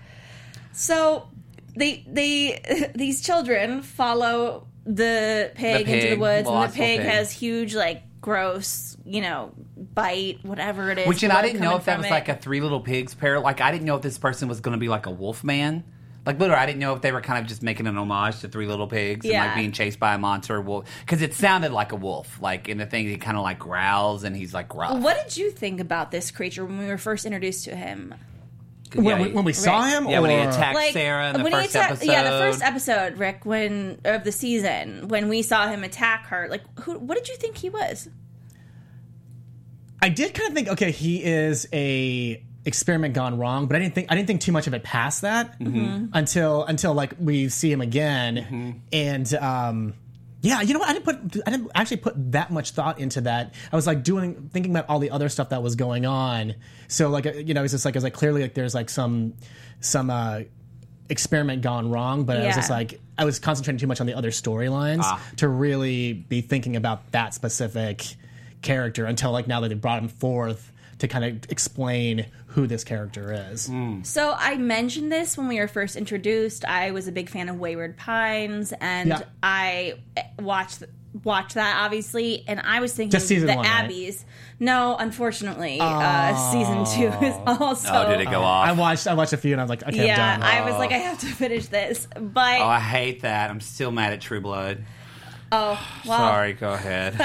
So 0.73 1.29
they 1.75 2.03
they 2.07 2.91
these 2.95 3.21
children 3.21 3.81
follow 3.81 4.67
the 4.85 5.51
pig, 5.55 5.85
The 5.87 5.93
into 5.93 6.09
the 6.15 6.15
woods, 6.21 6.47
and 6.47 6.63
the 6.71 6.75
pig, 6.75 6.99
pig. 7.01 7.07
has 7.09 7.31
huge 7.31 7.73
like 7.75 8.03
gross, 8.21 8.97
you 9.05 9.21
know, 9.21 9.51
bite, 9.77 10.39
whatever 10.43 10.89
it 10.91 10.97
is. 10.99 11.07
Which 11.07 11.23
and 11.23 11.31
I 11.33 11.41
didn't 11.41 11.61
know 11.61 11.75
if 11.75 11.85
that 11.85 11.97
was 11.97 12.07
it. 12.07 12.11
like 12.11 12.29
a 12.29 12.35
Three 12.35 12.61
Little 12.61 12.81
Pigs 12.81 13.13
pair. 13.13 13.39
Like 13.39 13.61
I 13.61 13.71
didn't 13.71 13.85
know 13.85 13.95
if 13.95 14.01
this 14.01 14.17
person 14.17 14.47
was 14.47 14.59
going 14.61 14.73
to 14.73 14.79
be 14.79 14.87
like 14.89 15.05
a 15.05 15.11
wolf 15.11 15.43
man. 15.43 15.83
Like 16.25 16.39
literally, 16.39 16.59
I 16.59 16.65
didn't 16.65 16.79
know 16.79 16.95
if 16.95 17.01
they 17.03 17.11
were 17.11 17.21
kind 17.21 17.39
of 17.39 17.45
just 17.47 17.61
making 17.61 17.85
an 17.85 17.97
homage 17.99 18.39
to 18.39 18.47
Three 18.47 18.65
Little 18.65 18.87
Pigs 18.87 19.25
and 19.25 19.31
Yeah. 19.33 19.45
like 19.45 19.55
being 19.55 19.71
chased 19.71 19.99
by 19.99 20.15
a 20.15 20.17
monster 20.17 20.59
wolf 20.59 20.85
because 21.01 21.21
it 21.21 21.35
sounded 21.35 21.71
like 21.71 21.91
a 21.91 21.95
wolf. 21.95 22.39
Like 22.41 22.67
in 22.67 22.79
the 22.79 22.87
thing, 22.87 23.05
he 23.07 23.17
kind 23.17 23.37
of 23.37 23.43
like 23.43 23.59
growls 23.59 24.23
and 24.23 24.35
he's 24.35 24.51
like 24.51 24.73
rough. 24.73 24.99
What 25.03 25.23
did 25.23 25.37
you 25.37 25.51
think 25.51 25.79
about 25.79 26.09
this 26.09 26.31
creature 26.31 26.65
when 26.65 26.79
we 26.79 26.87
were 26.87 26.97
first 26.97 27.27
introduced 27.27 27.65
to 27.65 27.75
him? 27.75 28.15
Yeah, 28.95 29.01
When, 29.01 29.17
he- 29.19 29.25
we- 29.27 29.31
when 29.33 29.45
we 29.45 29.53
saw 29.53 29.79
Right. 29.81 29.89
him, 29.93 30.07
yeah, 30.09 30.19
when 30.19 30.31
he 30.31 30.37
attacked 30.37 30.75
Like 30.75 30.93
Sarah 30.93 31.29
in 31.29 31.37
the 31.37 31.43
when 31.43 31.51
he 31.53 31.59
first 31.59 31.69
attacked- 31.75 31.91
episode. 31.91 32.11
yeah, 32.11 32.23
the 32.23 32.39
first 32.39 32.61
episode, 32.63 33.17
Rick, 33.17 33.45
when 33.45 33.99
of 34.05 34.23
the 34.23 34.31
season 34.31 35.07
when 35.09 35.27
we 35.29 35.41
saw 35.41 35.67
him 35.67 35.83
attack 35.83 36.27
her. 36.27 36.47
Like, 36.49 36.61
who? 36.81 36.97
What 36.99 37.17
did 37.17 37.27
you 37.27 37.35
think 37.35 37.57
he 37.57 37.69
was? 37.69 38.07
I 40.01 40.09
did 40.09 40.33
kind 40.33 40.49
of 40.49 40.55
think, 40.55 40.67
okay, 40.69 40.91
he 40.91 41.23
is 41.23 41.67
a 41.73 42.41
experiment 42.65 43.13
gone 43.13 43.37
wrong, 43.37 43.67
but 43.67 43.75
I 43.75 43.79
didn't 43.79 43.95
think 43.95 44.07
I 44.11 44.15
didn't 44.15 44.27
think 44.27 44.41
too 44.41 44.51
much 44.51 44.67
of 44.67 44.73
it 44.73 44.83
past 44.83 45.21
that 45.21 45.59
Mm-hmm. 45.59 46.07
until 46.13 46.63
until 46.65 46.93
like 46.93 47.13
we 47.19 47.49
see 47.49 47.71
him 47.71 47.81
again, 47.81 48.35
Mm-hmm. 48.37 48.71
and 48.93 49.33
um, 49.35 49.93
yeah, 50.45 50.61
you 50.61 50.73
know 50.73 50.79
what? 50.79 50.89
I 50.89 50.93
didn't 50.93 51.05
put 51.05 51.43
I 51.47 51.51
didn't 51.51 51.71
actually 51.75 51.97
put 51.97 52.13
that 52.31 52.51
much 52.51 52.71
thought 52.71 52.99
into 52.99 53.21
that. 53.21 53.53
I 53.71 53.75
was 53.75 53.87
like 53.87 54.03
doing 54.03 54.49
thinking 54.53 54.71
about 54.71 54.87
all 54.89 54.99
the 54.99 55.09
other 55.11 55.27
stuff 55.29 55.49
that 55.49 55.61
was 55.63 55.75
going 55.75 56.05
on. 56.05 56.53
So 56.87 57.09
like 57.09 57.25
you 57.25 57.53
know, 57.53 57.63
it's 57.63 57.73
just 57.73 57.85
like 57.85 57.95
it's 57.95 58.03
like 58.03 58.13
clearly 58.13 58.41
like 58.43 58.53
there's 58.53 58.75
like 58.75 58.89
some 58.89 59.33
some 59.81 60.09
uh, 60.09 60.41
experiment 61.09 61.61
gone 61.61 61.89
wrong, 61.89 62.23
but 62.25 62.37
I 62.37 62.45
was 62.47 62.55
just 62.55 62.69
like 62.69 62.99
I 63.17 63.25
was 63.25 63.39
concentrating 63.39 63.79
too 63.79 63.87
much 63.87 64.01
on 64.01 64.07
the 64.07 64.13
other 64.13 64.31
storylines 64.31 65.01
Ah. 65.03 65.21
to 65.37 65.47
really 65.47 66.13
be 66.13 66.41
thinking 66.41 66.75
about 66.75 67.11
that 67.11 67.33
specific 67.33 68.15
character 68.61 69.05
until 69.05 69.31
like 69.31 69.47
now 69.47 69.59
that 69.61 69.69
they 69.69 69.75
brought 69.75 70.01
him 70.01 70.09
forth 70.09 70.71
to 70.99 71.07
kind 71.07 71.25
of 71.25 71.51
explain 71.51 72.25
who 72.55 72.65
this 72.67 72.83
character 72.83 73.31
is. 73.51 73.69
So 74.03 74.33
I 74.37 74.55
mentioned 74.57 75.11
this 75.11 75.37
when 75.37 75.47
we 75.47 75.59
were 75.59 75.67
first 75.67 75.95
introduced. 75.95 76.65
I 76.65 76.91
was 76.91 77.07
a 77.07 77.11
big 77.11 77.29
fan 77.29 77.49
of 77.49 77.59
Wayward 77.59 77.97
Pines, 77.97 78.73
and 78.79 79.09
Yeah. 79.09 79.21
I 79.43 79.95
watched 80.39 80.83
watched 81.23 81.53
that 81.55 81.81
obviously. 81.83 82.43
And 82.47 82.59
I 82.61 82.79
was 82.81 82.93
thinking 82.93 83.11
Just 83.11 83.27
season 83.27 83.47
the 83.47 83.55
one, 83.55 83.65
right? 83.65 84.25
No, 84.59 84.95
unfortunately, 84.97 85.79
uh, 85.81 86.51
season 86.51 86.85
two 86.85 87.25
is 87.25 87.35
also. 87.45 87.89
Oh, 87.91 88.09
did 88.09 88.21
it 88.21 88.31
go 88.31 88.41
off? 88.41 88.67
I 88.67 88.71
watched 88.71 89.05
I 89.07 89.13
watched 89.13 89.33
a 89.33 89.37
few 89.37 89.51
and 89.51 89.59
I 89.61 89.63
was 89.63 89.69
like, 89.69 89.83
okay, 89.83 90.05
Yeah, 90.07 90.33
I'm 90.35 90.39
done. 90.39 90.49
I 90.49 90.61
was 90.65 90.73
like, 90.75 90.91
I 90.91 90.97
have 90.97 91.19
to 91.19 91.25
finish 91.27 91.67
this, 91.67 92.07
but 92.17 92.59
Oh, 92.61 92.65
I 92.65 92.79
hate 92.79 93.21
that. 93.21 93.49
I'm 93.49 93.59
still 93.61 93.91
mad 93.91 94.13
at 94.13 94.21
True 94.21 94.39
Blood. 94.41 94.83
oh 95.51 95.79
well, 96.07 96.17
Sorry, 96.17 96.53
go 96.53 96.71
ahead. 96.73 97.19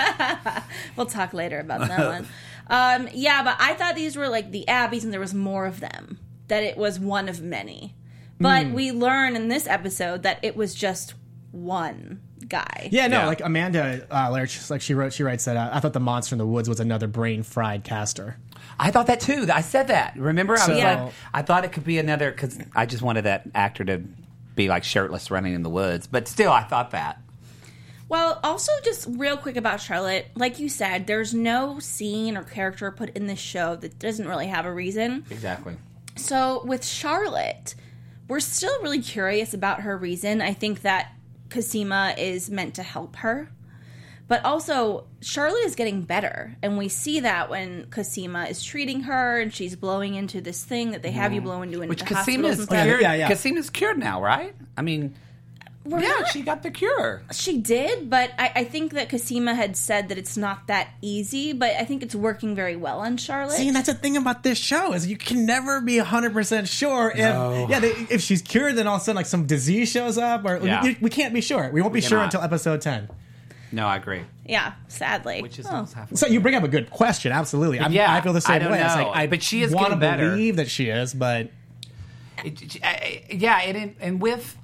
we'll 0.96 1.06
talk 1.06 1.32
later 1.34 1.60
about 1.60 1.86
that 1.88 1.98
one. 2.20 2.26
Um, 2.70 3.08
yeah, 3.12 3.42
but 3.42 3.56
I 3.58 3.74
thought 3.74 3.94
these 3.96 4.16
were 4.16 4.28
like 4.28 4.50
the 4.52 4.64
Abbies, 4.68 5.02
and 5.04 5.12
there 5.12 5.20
was 5.20 5.34
more 5.34 5.66
of 5.66 5.80
them. 5.80 6.18
That 6.48 6.62
it 6.64 6.76
was 6.76 6.98
one 6.98 7.28
of 7.28 7.40
many, 7.42 7.94
but 8.40 8.66
Hmm. 8.66 8.72
we 8.72 8.90
learn 8.92 9.36
in 9.36 9.48
this 9.48 9.66
episode 9.68 10.22
that 10.24 10.38
it 10.42 10.56
was 10.56 10.74
just 10.74 11.14
one 11.52 12.20
guy. 12.48 12.88
yeah, 12.90 13.06
no, 13.06 13.18
Yeah. 13.20 13.26
like 13.26 13.40
Amanda, 13.40 14.06
uh, 14.10 14.30
Larry, 14.30 14.48
she's 14.48 14.70
like 14.70 14.80
she 14.80 14.94
wrote, 14.94 15.12
she 15.12 15.22
writes 15.22 15.44
that 15.44 15.56
uh, 15.56 15.70
I 15.72 15.78
thought 15.80 15.92
the 15.92 16.00
monster 16.00 16.34
in 16.34 16.38
the 16.38 16.46
woods 16.46 16.68
was 16.68 16.80
another 16.80 17.06
brain 17.06 17.42
fried 17.44 17.84
Castor. 17.84 18.38
I 18.80 18.90
thought 18.90 19.06
that 19.06 19.20
too. 19.20 19.46
I 19.52 19.60
said 19.60 19.88
that. 19.88 20.16
Remember, 20.16 20.54
I 20.54 20.66
was 20.68 20.78
So- 20.78 20.82
like, 20.84 21.12
I 21.34 21.42
thought 21.42 21.64
it 21.64 21.70
could 21.72 21.84
be 21.84 21.98
another 21.98 22.30
because 22.32 22.58
I 22.74 22.86
just 22.86 23.02
wanted 23.02 23.22
that 23.24 23.44
actor 23.54 23.84
to 23.84 24.02
be 24.56 24.68
like 24.68 24.82
shirtless 24.84 25.30
running 25.30 25.54
in 25.54 25.62
the 25.62 25.70
woods. 25.70 26.06
But 26.08 26.26
still, 26.26 26.50
I 26.50 26.62
thought 26.64 26.90
that. 26.92 27.18
Well, 28.10 28.40
also 28.42 28.72
just 28.82 29.06
real 29.08 29.36
quick 29.36 29.56
about 29.56 29.80
Charlotte, 29.80 30.26
like 30.34 30.58
you 30.58 30.68
said, 30.68 31.06
there's 31.06 31.32
no 31.32 31.78
scene 31.78 32.36
or 32.36 32.42
character 32.42 32.90
put 32.90 33.10
in 33.10 33.28
this 33.28 33.38
show 33.38 33.76
that 33.76 34.00
doesn't 34.00 34.26
really 34.26 34.48
have 34.48 34.66
a 34.66 34.74
reason. 34.74 35.24
Exactly. 35.30 35.76
So 36.16 36.64
with 36.64 36.84
Charlotte, 36.84 37.76
we're 38.26 38.40
still 38.40 38.82
really 38.82 39.00
curious 39.00 39.54
about 39.54 39.82
her 39.82 39.96
reason. 39.96 40.42
I 40.42 40.54
think 40.54 40.82
that 40.82 41.12
Cosima 41.50 42.16
is 42.18 42.50
meant 42.50 42.74
to 42.74 42.82
help 42.82 43.14
her. 43.14 43.52
But 44.26 44.44
also, 44.44 45.06
Charlotte 45.20 45.64
is 45.64 45.76
getting 45.76 46.02
better, 46.02 46.56
and 46.62 46.78
we 46.78 46.88
see 46.88 47.20
that 47.20 47.48
when 47.48 47.86
Cosima 47.90 48.44
is 48.44 48.62
treating 48.62 49.02
her, 49.02 49.40
and 49.40 49.52
she's 49.52 49.74
blowing 49.74 50.14
into 50.14 50.40
this 50.40 50.64
thing 50.64 50.92
that 50.92 51.02
they 51.02 51.10
have 51.10 51.32
you 51.32 51.40
mm. 51.40 51.44
blow 51.44 51.62
into 51.62 51.82
in 51.82 51.88
Which 51.88 52.00
the 52.00 52.14
Cosima 52.14 52.48
is 52.48 52.66
cured. 52.66 53.02
Yeah, 53.02 53.14
yeah. 53.14 53.28
Cosima's 53.28 53.70
cured 53.70 53.98
now, 53.98 54.22
right? 54.22 54.54
I 54.76 54.82
mean, 54.82 55.16
We're 55.82 56.00
yeah, 56.00 56.08
not- 56.08 56.28
she 56.28 56.42
got 56.42 56.62
the 56.62 56.70
cure. 56.70 57.22
She 57.32 57.56
did, 57.58 58.10
but 58.10 58.32
I, 58.38 58.52
I 58.56 58.64
think 58.64 58.92
that 58.92 59.08
Cosima 59.08 59.54
had 59.54 59.78
said 59.78 60.10
that 60.10 60.18
it's 60.18 60.36
not 60.36 60.66
that 60.66 60.88
easy, 61.00 61.54
but 61.54 61.70
I 61.76 61.84
think 61.84 62.02
it's 62.02 62.14
working 62.14 62.54
very 62.54 62.76
well 62.76 63.00
on 63.00 63.16
Charlotte. 63.16 63.56
See, 63.56 63.66
and 63.68 63.74
that's 63.74 63.86
the 63.88 63.94
thing 63.94 64.16
about 64.18 64.42
this 64.42 64.58
show 64.58 64.92
is 64.92 65.06
you 65.06 65.16
can 65.16 65.46
never 65.46 65.80
be 65.80 65.96
hundred 65.96 66.34
percent 66.34 66.68
sure 66.68 67.10
if 67.10 67.18
yeah 67.18 67.80
they, 67.80 67.92
if 68.10 68.20
she's 68.20 68.42
cured, 68.42 68.76
then 68.76 68.86
all 68.86 68.96
of 68.96 69.00
a 69.00 69.04
sudden 69.04 69.16
like 69.16 69.24
some 69.26 69.46
disease 69.46 69.90
shows 69.90 70.18
up, 70.18 70.44
or 70.44 70.58
Yeah. 70.58 70.82
we, 70.82 70.98
we 71.00 71.08
can't 71.10 71.32
be 71.32 71.40
sure. 71.40 71.70
We 71.72 71.80
won't 71.80 71.94
be 71.94 72.02
sure 72.02 72.10
cannot. 72.18 72.24
until 72.24 72.42
episode 72.42 72.82
ten. 72.82 73.08
No, 73.72 73.86
I 73.86 73.96
agree. 73.96 74.22
yeah, 74.44 74.72
sadly. 74.88 75.40
Which 75.40 75.58
is 75.58 75.66
Oh. 75.70 75.86
So 76.14 76.26
you 76.26 76.40
bring 76.40 76.56
up 76.56 76.62
a 76.64 76.68
good 76.68 76.90
question, 76.90 77.32
absolutely. 77.32 77.80
I'm, 77.80 77.92
Yeah, 77.92 78.12
I 78.12 78.20
feel 78.20 78.32
the 78.34 78.40
same 78.42 78.60
don't 78.60 78.72
way. 78.72 78.82
It's 78.82 78.96
like 78.96 79.06
I 79.16 79.26
But 79.28 79.42
she 79.42 79.62
is 79.62 79.72
want 79.72 79.92
to 79.92 79.96
believe 79.96 80.56
that 80.56 80.68
she 80.68 80.88
is, 80.90 81.14
but 81.14 81.48
It- 82.44 82.78
I- 82.82 82.88
I- 82.88 83.22
yeah, 83.30 83.60
and 83.60 83.94
and 84.00 84.20
with 84.20 84.56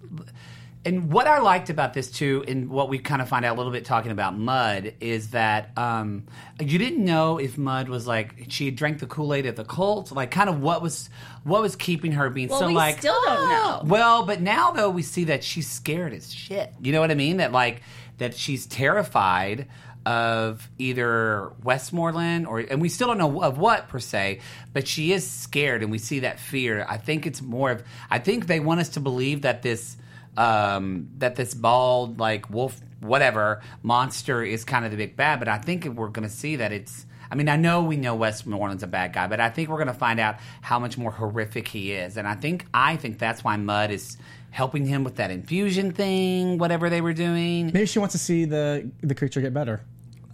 and 0.86 1.12
what 1.12 1.26
I 1.26 1.40
liked 1.40 1.68
about 1.68 1.94
this 1.94 2.10
too, 2.10 2.44
and 2.46 2.70
what 2.70 2.88
we 2.88 3.00
kind 3.00 3.20
of 3.20 3.28
find 3.28 3.44
out 3.44 3.56
a 3.56 3.58
little 3.58 3.72
bit 3.72 3.84
talking 3.84 4.12
about 4.12 4.38
Mud, 4.38 4.94
is 5.00 5.30
that 5.30 5.76
um, 5.76 6.26
you 6.60 6.78
didn't 6.78 7.04
know 7.04 7.38
if 7.38 7.58
Mud 7.58 7.88
was 7.88 8.06
like 8.06 8.46
she 8.48 8.66
had 8.66 8.76
drank 8.76 9.00
the 9.00 9.06
Kool 9.06 9.34
Aid 9.34 9.46
at 9.46 9.56
the 9.56 9.64
cult, 9.64 10.12
like 10.12 10.30
kind 10.30 10.48
of 10.48 10.60
what 10.60 10.82
was 10.82 11.10
what 11.42 11.60
was 11.60 11.74
keeping 11.74 12.12
her 12.12 12.30
being 12.30 12.48
Well, 12.48 12.60
so 12.60 12.68
we 12.68 12.74
like 12.74 12.98
still 12.98 13.20
don't 13.24 13.38
"Oh." 13.38 13.80
know. 13.82 13.88
Well, 13.88 14.24
but 14.24 14.40
now 14.40 14.70
though 14.70 14.88
we 14.88 15.02
see 15.02 15.24
that 15.24 15.42
she's 15.42 15.68
scared 15.68 16.12
as 16.12 16.32
shit. 16.32 16.72
You 16.80 16.92
know 16.92 17.00
what 17.00 17.10
I 17.10 17.14
mean? 17.14 17.38
That 17.38 17.50
like 17.50 17.82
that 18.18 18.36
she's 18.36 18.66
terrified 18.66 19.66
of 20.06 20.70
either 20.78 21.50
Westmoreland 21.64 22.46
or 22.46 22.60
and 22.60 22.80
we 22.80 22.88
still 22.88 23.08
don't 23.08 23.18
know 23.18 23.42
of 23.42 23.58
what 23.58 23.88
per 23.88 23.98
se, 23.98 24.38
but 24.72 24.86
she 24.86 25.12
is 25.12 25.28
scared 25.28 25.82
and 25.82 25.90
we 25.90 25.98
see 25.98 26.20
that 26.20 26.38
fear. 26.38 26.86
I 26.88 26.96
think 26.96 27.26
it's 27.26 27.42
more 27.42 27.72
of 27.72 27.82
I 28.08 28.20
think 28.20 28.46
they 28.46 28.60
want 28.60 28.78
us 28.78 28.90
to 28.90 29.00
believe 29.00 29.42
that 29.42 29.62
this 29.62 29.96
um 30.36 31.08
that 31.18 31.36
this 31.36 31.54
bald 31.54 32.18
like 32.18 32.50
wolf 32.50 32.80
whatever 33.00 33.62
monster 33.82 34.42
is 34.42 34.64
kind 34.64 34.84
of 34.84 34.90
the 34.90 34.96
big 34.96 35.16
bad, 35.16 35.38
but 35.38 35.48
I 35.48 35.58
think 35.58 35.84
we're 35.84 36.08
going 36.08 36.28
to 36.28 36.34
see 36.34 36.56
that 36.56 36.72
it's 36.72 37.06
I 37.30 37.34
mean, 37.34 37.48
I 37.48 37.56
know 37.56 37.82
we 37.82 37.96
know 37.96 38.14
Westmoreland's 38.14 38.84
a 38.84 38.86
bad 38.86 39.12
guy, 39.12 39.26
but 39.26 39.40
I 39.40 39.50
think 39.50 39.68
we're 39.68 39.78
going 39.78 39.88
to 39.88 39.94
find 39.94 40.20
out 40.20 40.36
how 40.60 40.78
much 40.78 40.96
more 40.96 41.10
horrific 41.10 41.66
he 41.66 41.92
is. 41.92 42.16
And 42.16 42.26
I 42.26 42.34
think 42.34 42.66
I 42.72 42.96
think 42.96 43.18
that's 43.18 43.42
why 43.42 43.56
Mud 43.56 43.90
is 43.90 44.16
helping 44.50 44.86
him 44.86 45.04
with 45.04 45.16
that 45.16 45.30
infusion 45.30 45.92
thing, 45.92 46.58
whatever 46.58 46.88
they 46.88 47.00
were 47.00 47.12
doing. 47.12 47.66
Maybe 47.66 47.86
she 47.86 47.98
wants 47.98 48.12
to 48.12 48.18
see 48.18 48.44
the 48.44 48.90
the 49.00 49.14
creature 49.14 49.40
get 49.40 49.52
better. 49.52 49.82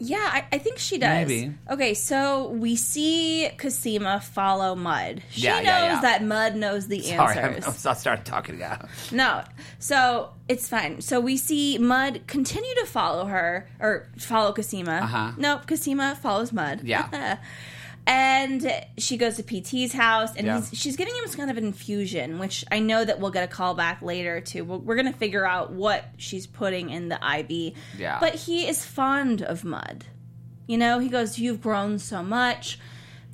Yeah, 0.05 0.19
I, 0.19 0.45
I 0.51 0.59
think 0.59 0.79
she 0.79 0.99
does. 0.99 1.29
Maybe. 1.29 1.55
Okay, 1.71 1.95
so 1.95 2.49
we 2.49 2.75
see 2.75 3.49
Cosima 3.57 4.21
follow 4.21 4.75
Mud. 4.75 5.23
She 5.31 5.43
Yeah, 5.43 5.57
knows 5.59 5.65
yeah, 5.67 5.93
yeah. 5.95 6.01
that 6.01 6.25
Mud 6.25 6.57
knows 6.57 6.89
the 6.89 6.97
answers. 7.13 7.35
Sorry, 7.35 7.39
I'm, 7.39 7.55
answers. 7.55 7.87
I 7.87 7.93
started 7.95 8.25
talking 8.25 8.57
about. 8.57 8.89
No. 9.13 9.45
So 9.79 10.31
it's 10.49 10.69
fine. 10.69 11.01
So 11.03 11.21
we 11.21 11.37
see 11.37 11.79
Mud 11.79 12.23
continue 12.27 12.75
to 12.81 12.87
follow 12.87 13.27
her 13.27 13.69
or 13.79 14.09
follow 14.19 14.53
Cosima. 14.53 15.01
Uh-huh. 15.05 15.33
Nope, 15.37 15.69
Cosima 15.69 16.19
follows 16.21 16.53
Mud. 16.53 16.81
Yeah. 16.83 17.39
and 18.07 18.69
she 18.99 19.17
goes 19.17 19.37
to 19.37 19.43
PT's 19.43 19.93
house 19.93 20.35
and 20.37 20.47
Yeah. 20.47 20.61
he's, 20.61 20.79
she's 20.79 20.97
giving 20.97 21.15
him 21.15 21.23
some 21.27 21.37
kind 21.37 21.51
of 21.51 21.57
an 21.57 21.65
infusion, 21.65 22.39
which 22.39 22.65
I 22.71 22.81
know 22.81 23.05
that 23.05 23.21
we'll 23.21 23.31
get 23.31 23.45
a 23.45 23.49
call 23.49 23.75
back 23.75 24.03
later 24.03 24.41
to. 24.41 24.63
We're, 24.63 24.79
we're 24.79 24.95
going 24.97 25.13
to 25.13 25.19
figure 25.19 25.47
out 25.47 25.73
what 25.73 26.05
she's 26.17 26.47
putting 26.47 26.91
in 26.91 27.09
the 27.09 27.17
IV. 27.39 27.75
Yeah. 27.99 28.19
But 28.21 28.35
he 28.35 28.67
is 28.69 28.85
fond 28.85 29.43
of 29.43 29.65
Mud. 29.65 30.07
You 30.67 30.79
know, 30.79 30.99
he 30.99 31.09
goes, 31.09 31.39
You've 31.39 31.61
grown 31.61 31.99
so 31.99 32.23
much. 32.23 32.79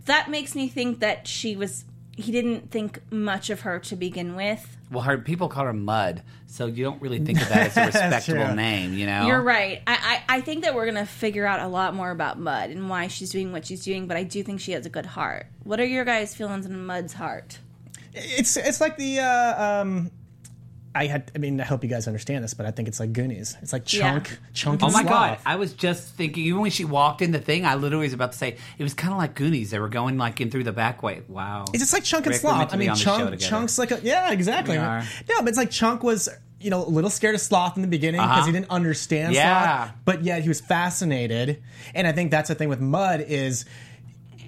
That 0.06 0.30
makes 0.30 0.54
me 0.54 0.68
think 0.68 1.00
that 1.00 1.26
she 1.28 1.56
was. 1.56 1.84
He 2.18 2.32
didn't 2.32 2.72
think 2.72 3.00
much 3.12 3.48
of 3.48 3.60
her 3.60 3.78
to 3.78 3.94
begin 3.94 4.34
with. 4.34 4.76
Well, 4.90 5.04
her 5.04 5.18
people 5.18 5.48
call 5.48 5.66
her 5.66 5.72
Mud, 5.72 6.22
so 6.48 6.66
you 6.66 6.82
don't 6.82 7.00
really 7.00 7.20
think 7.20 7.40
of 7.40 7.48
that 7.48 7.68
as 7.68 7.76
a 7.76 7.86
respectable 7.86 8.54
name, 8.56 8.94
you 8.94 9.06
know. 9.06 9.28
You're 9.28 9.40
right. 9.40 9.82
I, 9.86 10.22
I, 10.28 10.36
I 10.38 10.40
think 10.40 10.64
that 10.64 10.74
we're 10.74 10.86
going 10.86 10.96
to 10.96 11.06
figure 11.06 11.46
out 11.46 11.60
a 11.60 11.68
lot 11.68 11.94
more 11.94 12.10
about 12.10 12.36
Mud 12.36 12.70
and 12.70 12.90
why 12.90 13.06
she's 13.06 13.30
doing 13.30 13.52
what 13.52 13.66
she's 13.66 13.84
doing, 13.84 14.08
but 14.08 14.16
I 14.16 14.24
do 14.24 14.42
think 14.42 14.60
she 14.60 14.72
has 14.72 14.84
a 14.84 14.88
good 14.88 15.06
heart. 15.06 15.46
What 15.62 15.78
are 15.78 15.86
your 15.86 16.04
guys' 16.04 16.34
feelings 16.34 16.66
on 16.66 16.86
Mud's 16.86 17.12
heart? 17.12 17.58
It's 18.14 18.56
it's 18.56 18.80
like 18.80 18.96
the 18.96 19.20
uh, 19.20 19.82
um, 19.82 20.10
I 20.98 21.06
had. 21.06 21.30
I 21.34 21.38
mean, 21.38 21.60
I 21.60 21.64
hope 21.64 21.82
you 21.84 21.88
guys 21.90 22.06
understand 22.06 22.42
this, 22.42 22.54
but 22.54 22.66
I 22.66 22.70
think 22.72 22.88
it's 22.88 22.98
like 23.00 23.12
Goonies. 23.12 23.56
It's 23.62 23.72
like 23.72 23.92
Yeah. 23.92 24.00
chunk, 24.12 24.38
chunk. 24.52 24.82
Oh 24.82 24.86
and 24.86 24.92
my 24.94 25.02
god! 25.04 25.38
I 25.46 25.56
was 25.56 25.72
just 25.72 26.14
thinking, 26.14 26.44
even 26.44 26.60
when 26.60 26.70
she 26.70 26.84
walked 26.84 27.22
in 27.22 27.30
the 27.30 27.38
thing, 27.38 27.64
I 27.64 27.76
literally 27.76 28.06
was 28.06 28.12
about 28.14 28.32
to 28.32 28.38
say 28.38 28.56
it 28.78 28.82
was 28.82 28.94
kind 28.94 29.12
of 29.12 29.18
like 29.18 29.34
Goonies. 29.34 29.70
They 29.70 29.78
were 29.78 29.88
going 29.88 30.18
like 30.18 30.40
in 30.40 30.50
through 30.50 30.64
the 30.64 30.72
back 30.72 31.02
way. 31.02 31.22
Wow! 31.28 31.64
It's 31.72 31.78
just 31.82 31.92
like 31.92 32.04
chunk 32.04 32.26
and 32.26 32.34
Rick, 32.34 32.42
we're 32.42 32.50
meant 32.56 32.60
sloth. 32.60 32.68
to 32.70 32.74
I 32.74 32.78
be 32.78 32.80
mean, 32.84 32.90
on 32.90 32.96
the 32.96 33.02
show 33.02 33.18
chunk, 33.28 33.40
chunks 33.40 33.78
like 33.78 33.90
a 33.92 34.00
yeah, 34.02 34.32
exactly. 34.32 34.76
We 34.76 34.82
are. 34.84 35.02
No, 35.28 35.38
but 35.40 35.48
it's 35.48 35.58
like 35.58 35.70
chunk 35.70 36.02
was 36.02 36.28
you 36.60 36.70
know 36.70 36.84
a 36.84 36.88
little 36.88 37.10
scared 37.10 37.36
of 37.36 37.40
sloth 37.40 37.76
in 37.76 37.82
the 37.82 37.88
beginning 37.88 38.20
because 38.20 38.38
Uh-huh. 38.38 38.46
he 38.46 38.52
didn't 38.52 38.70
understand 38.70 39.34
Yeah. 39.34 39.84
sloth, 39.84 39.94
but 40.04 40.24
yet 40.24 40.42
he 40.42 40.48
was 40.48 40.60
fascinated. 40.60 41.62
And 41.94 42.06
I 42.06 42.12
think 42.12 42.30
that's 42.32 42.48
the 42.48 42.54
thing 42.54 42.68
with 42.68 42.80
Mud 42.80 43.20
is. 43.20 43.64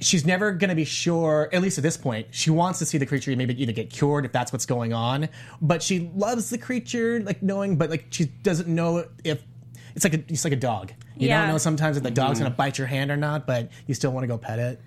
She's 0.00 0.24
never 0.24 0.52
going 0.52 0.70
to 0.70 0.74
be 0.74 0.84
sure, 0.84 1.48
at 1.52 1.60
least 1.62 1.76
at 1.78 1.82
this 1.84 1.96
point. 1.96 2.28
She 2.30 2.50
wants 2.50 2.78
to 2.78 2.86
see 2.86 2.96
the 2.98 3.06
creature 3.06 3.34
maybe 3.36 3.60
either 3.62 3.72
get 3.72 3.90
cured 3.90 4.24
if 4.24 4.32
that's 4.32 4.52
what's 4.52 4.66
going 4.66 4.92
on, 4.92 5.28
but 5.60 5.82
she 5.82 6.10
loves 6.14 6.48
the 6.50 6.58
creature, 6.58 7.20
like 7.20 7.42
knowing, 7.42 7.76
but 7.76 7.90
like 7.90 8.06
she 8.10 8.24
doesn't 8.42 8.68
know 8.68 9.04
if 9.24 9.42
it's 9.94 10.04
like 10.04 10.14
a, 10.14 10.18
it's 10.28 10.44
like 10.44 10.52
a 10.52 10.56
dog. 10.56 10.92
You 11.16 11.28
Yeah. 11.28 11.40
don't 11.42 11.48
know 11.50 11.58
sometimes 11.58 11.96
if 11.96 12.02
the 12.02 12.10
dog's 12.10 12.38
Mm-hmm. 12.38 12.44
going 12.44 12.52
to 12.52 12.56
bite 12.56 12.78
your 12.78 12.86
hand 12.86 13.10
or 13.10 13.16
not, 13.16 13.46
but 13.46 13.70
you 13.86 13.94
still 13.94 14.12
want 14.12 14.24
to 14.24 14.28
go 14.28 14.38
pet 14.38 14.58
it. 14.58 14.80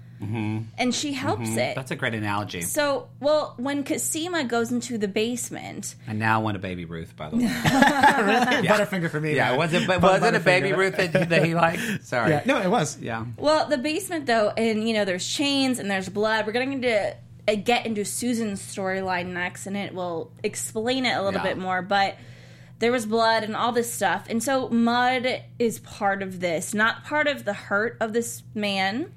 And 0.77 0.93
she 0.95 1.13
helps 1.13 1.49
it. 1.49 1.57
Mm-hmm. 1.57 1.75
That's 1.75 1.91
a 1.91 1.95
great 1.95 2.13
analogy. 2.13 2.61
so, 2.61 3.09
well, 3.19 3.53
when 3.57 3.83
Cosima 3.83 4.43
goes 4.45 4.71
into 4.71 4.97
the 4.97 5.07
basement, 5.07 5.95
I 6.07 6.13
now 6.13 6.41
want 6.41 6.55
a 6.57 6.59
baby 6.59 6.85
Ruth, 6.85 7.15
by 7.15 7.29
the 7.29 7.37
way. 7.37 7.43
Butterfinger 7.47 9.09
for 9.09 9.19
me. 9.19 9.35
yeah, 9.35 9.49
man. 9.49 9.57
was 9.57 9.73
it? 9.73 9.87
But 9.87 10.01
But 10.01 10.21
was 10.21 10.29
it 10.29 10.35
a 10.35 10.39
baby 10.39 10.73
Ruth 10.73 10.97
that, 10.97 11.29
that 11.29 11.45
he 11.45 11.55
liked? 11.55 11.81
Sorry. 12.03 12.31
Yeah, 12.31 12.43
no, 12.45 12.61
it 12.61 12.69
was. 12.69 12.99
Yeah. 12.99 13.25
well, 13.37 13.67
the 13.67 13.77
basement 13.77 14.25
though, 14.25 14.49
and 14.49 14.87
you 14.87 14.93
know, 14.93 15.05
there's 15.05 15.27
chains 15.27 15.79
and 15.79 15.89
there's 15.89 16.09
blood. 16.09 16.45
We're 16.45 16.53
getting 16.53 16.81
to 16.81 17.15
uh, 17.47 17.55
get 17.55 17.85
into 17.85 18.05
Susan's 18.05 18.61
storyline 18.61 19.27
next, 19.27 19.67
and 19.67 19.75
it 19.75 19.93
will 19.93 20.31
explain 20.43 21.05
it 21.05 21.15
a 21.15 21.21
little 21.23 21.39
Yeah. 21.41 21.43
bit 21.47 21.57
more. 21.57 21.81
But 21.81 22.15
there 22.79 22.91
was 22.91 23.05
blood 23.05 23.43
and 23.43 23.55
all 23.55 23.71
this 23.71 23.91
stuff, 23.91 24.25
and 24.29 24.41
so 24.43 24.69
Mud 24.69 25.41
is 25.59 25.79
part 25.79 26.21
of 26.21 26.39
this, 26.39 26.73
not 26.73 27.03
part 27.05 27.27
of 27.27 27.45
the 27.45 27.53
hurt 27.53 27.97
of 28.01 28.13
this 28.13 28.43
man. 28.53 29.11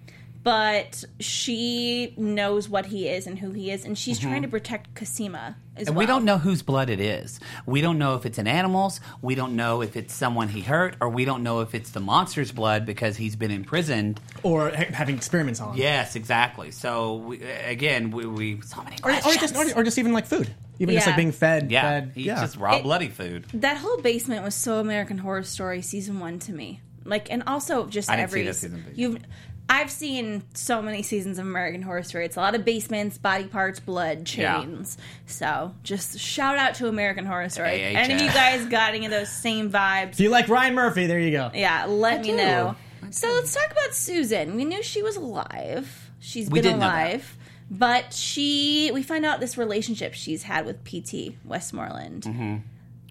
But 0.47 1.03
she 1.19 2.15
knows 2.17 2.69
what 2.69 2.87
he 2.87 3.09
is 3.09 3.27
and 3.27 3.37
who 3.37 3.51
he 3.51 3.73
is, 3.73 3.85
and 3.85 3.99
she's 3.99 4.21
trying 4.21 4.43
to 4.43 4.47
mm-hmm. 4.47 4.53
protect 4.53 4.95
Cosima 4.95 5.57
as 5.75 5.89
And 5.89 5.97
well. 5.97 6.05
we 6.05 6.07
don't 6.07 6.25
know 6.25 6.39
whose 6.39 6.63
blood 6.63 6.89
it 6.89 7.01
is. 7.01 7.41
We 7.67 7.81
don't 7.81 7.99
know 7.99 8.15
if 8.15 8.25
it's 8.25 8.39
an 8.39 8.47
animal's. 8.47 9.01
We 9.23 9.35
don't 9.35 9.57
know 9.57 9.83
if 9.83 9.97
it's 9.97 10.15
someone 10.15 10.47
he 10.47 10.61
hurt, 10.61 10.95
or 11.01 11.09
we 11.09 11.25
don't 11.25 11.43
know 11.43 11.63
if 11.63 11.75
it's 11.75 11.91
the 11.91 11.99
monster's 11.99 12.53
blood 12.53 12.87
because 12.87 13.17
he's 13.17 13.35
been 13.35 13.51
imprisoned. 13.51 14.21
Or 14.45 14.71
ha- 14.71 14.85
having 14.93 15.17
experiments 15.17 15.61
on. 15.61 15.77
Yes, 15.77 16.15
exactly. 16.15 16.71
So 16.71 17.17
we, 17.17 17.43
again, 17.43 18.13
we, 18.13 18.27
we 18.27 18.61
so 18.61 18.85
many 18.85 18.99
Or, 19.03 19.11
or 19.11 19.35
just 19.35 19.57
or, 19.57 19.81
or 19.81 19.83
just 19.83 19.99
even 19.99 20.13
like 20.13 20.27
food. 20.27 20.49
Even 20.79 20.95
just 20.95 21.09
like 21.09 21.17
being 21.17 21.33
fed. 21.33 21.73
yeah, 21.73 21.83
fed, 21.83 22.13
he 22.15 22.23
yeah. 22.23 22.41
just 22.41 22.57
raw 22.57 22.77
It- 22.77 22.85
bloody 22.85 23.09
food. 23.09 23.47
that 23.55 23.79
whole 23.79 23.99
basement 24.01 24.45
was 24.45 24.55
so 24.55 24.79
American 24.79 25.19
Horror 25.19 25.43
Story 25.43 25.83
season 25.83 26.21
one 26.21 26.39
to 26.39 26.53
me. 26.53 26.83
Like, 27.05 27.33
and 27.33 27.43
also 27.49 27.87
just 27.87 28.09
I 28.09 28.15
didn't 28.15 28.31
see 28.31 28.41
every 28.43 28.53
season, 28.53 28.85
you've. 28.95 29.19
I've 29.69 29.91
seen 29.91 30.43
so 30.55 30.81
many 30.81 31.03
seasons 31.03 31.39
of 31.39 31.47
American 31.47 31.83
Horror 31.83 32.05
Story. 32.05 32.25
It's 32.25 32.37
a 32.37 32.41
lot 32.41 32.55
of 32.55 32.65
basements, 32.65 33.19
body 33.19 33.45
parts, 33.47 33.81
blood, 33.81 34.31
Yeah. 34.33 34.61
chains. 34.61 34.97
So 35.27 35.75
just 35.83 36.19
shout 36.21 36.57
out 36.57 36.75
to 36.77 36.87
American 36.89 37.27
Horror 37.27 37.49
Story. 37.49 37.85
AHS. 37.85 37.97
And 37.97 38.13
if 38.13 38.23
you 38.23 38.29
guys 38.29 38.65
got 38.67 38.95
any 38.95 39.05
of 39.07 39.11
those 39.11 39.29
same 39.31 39.71
vibes, 39.71 40.13
If 40.13 40.21
you 40.21 40.31
like 40.31 40.49
Ryan 40.49 40.75
Murphy, 40.75 41.07
there 41.07 41.19
you 41.19 41.33
go. 41.33 41.51
yeah, 41.55 41.85
let 41.87 42.21
me 42.23 42.29
do. 42.29 42.37
know. 42.37 42.77
So 43.11 43.29
let's 43.33 43.53
talk 43.55 43.71
about 43.73 43.95
Susan. 43.95 44.55
We 44.57 44.65
knew 44.65 44.83
she 44.83 45.03
was 45.03 45.17
alive. 45.17 46.11
She's 46.21 46.49
We 46.49 46.61
been 46.61 46.73
did 46.73 46.79
know 46.79 46.87
that. 46.89 47.07
alive. 47.11 47.37
But 47.69 48.13
she, 48.15 48.91
we 48.95 49.03
find 49.03 49.27
out 49.27 49.41
this 49.41 49.59
relationship 49.59 50.15
she's 50.15 50.45
had 50.45 50.65
with 50.67 50.85
PT 50.85 51.35
Westmoreland. 51.45 52.23
Mm-hmm. 52.23 52.57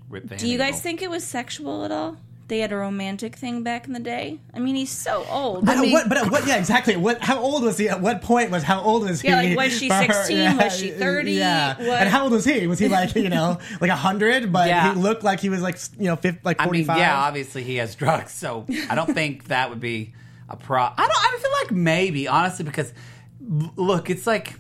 Rip 0.10 0.24
Van 0.26 0.38
Do 0.38 0.48
you 0.48 0.58
guys 0.58 0.82
think 0.82 1.02
it 1.02 1.10
was 1.10 1.24
sexual 1.26 1.84
at 1.84 1.91
all? 1.91 2.18
They 2.48 2.60
had 2.60 2.72
a 2.72 2.76
romantic 2.76 3.36
thing 3.38 3.64
back 3.64 3.88
in 3.88 3.94
the 3.94 4.00
day. 4.00 4.40
I 4.54 4.60
mean, 4.60 4.76
he's 4.76 4.92
so 4.92 5.26
old. 5.32 5.66
But, 5.66 5.78
at 5.78 5.92
what, 5.92 6.08
but 6.10 6.30
what? 6.32 6.46
Yeah, 6.46 6.58
exactly. 6.58 6.96
What? 6.96 7.20
How 7.24 7.40
old 7.40 7.64
was 7.64 7.80
he? 7.80 7.90
At 7.90 8.02
what 8.02 8.22
point 8.22 8.52
was? 8.52 8.62
How 8.62 8.82
old 8.82 9.02
was 9.04 9.22
he? 9.22 9.30
Yeah, 9.30 9.38
like, 9.42 9.58
was 9.58 9.76
she 9.76 9.88
for 9.90 9.96
her? 9.96 10.14
16? 10.14 10.58
Was 10.58 10.78
she 10.80 10.92
30? 10.92 11.32
Yeah. 11.32 11.76
What- 11.78 12.02
And 12.02 12.10
how 12.10 12.24
old 12.24 12.34
was 12.34 12.46
he? 12.46 12.68
Was 12.68 12.78
he 12.78 12.88
like 12.88 13.16
you 13.16 13.30
know 13.30 13.58
like 13.82 13.90
hundred? 13.90 14.54
But 14.54 14.68
Yeah. 14.68 14.94
he 14.94 15.00
looked 15.00 15.24
like 15.24 15.40
he 15.40 15.50
was 15.50 15.62
like 15.64 15.80
you 15.98 16.06
know 16.06 16.16
50, 16.18 16.42
like 16.44 16.62
I 16.62 16.68
mean, 16.70 16.86
yeah, 16.86 17.18
obviously 17.18 17.64
he 17.64 17.78
has 17.78 17.96
drugs, 17.96 18.32
so 18.32 18.68
I 18.90 18.94
don't 18.94 19.12
think 19.20 19.46
that 19.46 19.72
would 19.72 19.80
be 19.80 20.14
a 20.48 20.56
pro. 20.56 20.84
I 20.84 20.94
don't. 20.96 21.00
I 21.00 21.40
feel 21.42 21.52
like 21.64 21.72
maybe 21.72 22.28
honestly 22.28 22.64
because 22.66 22.94
look, 23.76 24.10
it's 24.12 24.28
like. 24.28 24.54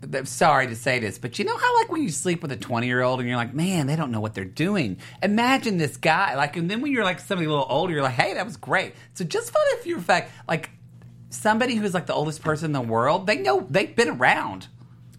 I'm 0.00 0.26
sorry 0.26 0.68
to 0.68 0.76
say 0.76 1.00
this, 1.00 1.18
but 1.18 1.38
you 1.38 1.44
know 1.44 1.56
how 1.56 1.74
like 1.76 1.90
when 1.90 2.02
you 2.02 2.10
sleep 2.10 2.40
with 2.42 2.52
a 2.52 2.56
20 2.56 2.86
year 2.86 3.02
old 3.02 3.18
and 3.20 3.28
you're 3.28 3.36
like, 3.36 3.52
man, 3.54 3.86
they 3.88 3.96
don't 3.96 4.12
know 4.12 4.20
what 4.20 4.34
they're 4.34 4.44
doing. 4.44 4.98
Imagine 5.22 5.76
this 5.76 5.96
guy, 5.96 6.36
like, 6.36 6.56
and 6.56 6.70
then 6.70 6.80
when 6.80 6.92
you're 6.92 7.04
like 7.04 7.18
somebody 7.18 7.46
a 7.46 7.50
little 7.50 7.66
older, 7.68 7.92
you're 7.92 8.02
like, 8.02 8.14
hey, 8.14 8.34
that 8.34 8.44
was 8.46 8.56
great. 8.56 8.94
So 9.14 9.24
just 9.24 9.48
for 9.50 9.58
the 9.76 9.82
few 9.82 10.00
fact, 10.00 10.30
like 10.46 10.70
somebody 11.30 11.74
who's 11.74 11.94
like 11.94 12.06
the 12.06 12.14
oldest 12.14 12.42
person 12.42 12.66
in 12.66 12.72
the 12.72 12.80
world, 12.80 13.26
they 13.26 13.38
know 13.38 13.66
they've 13.68 13.94
been 13.94 14.08
around. 14.10 14.68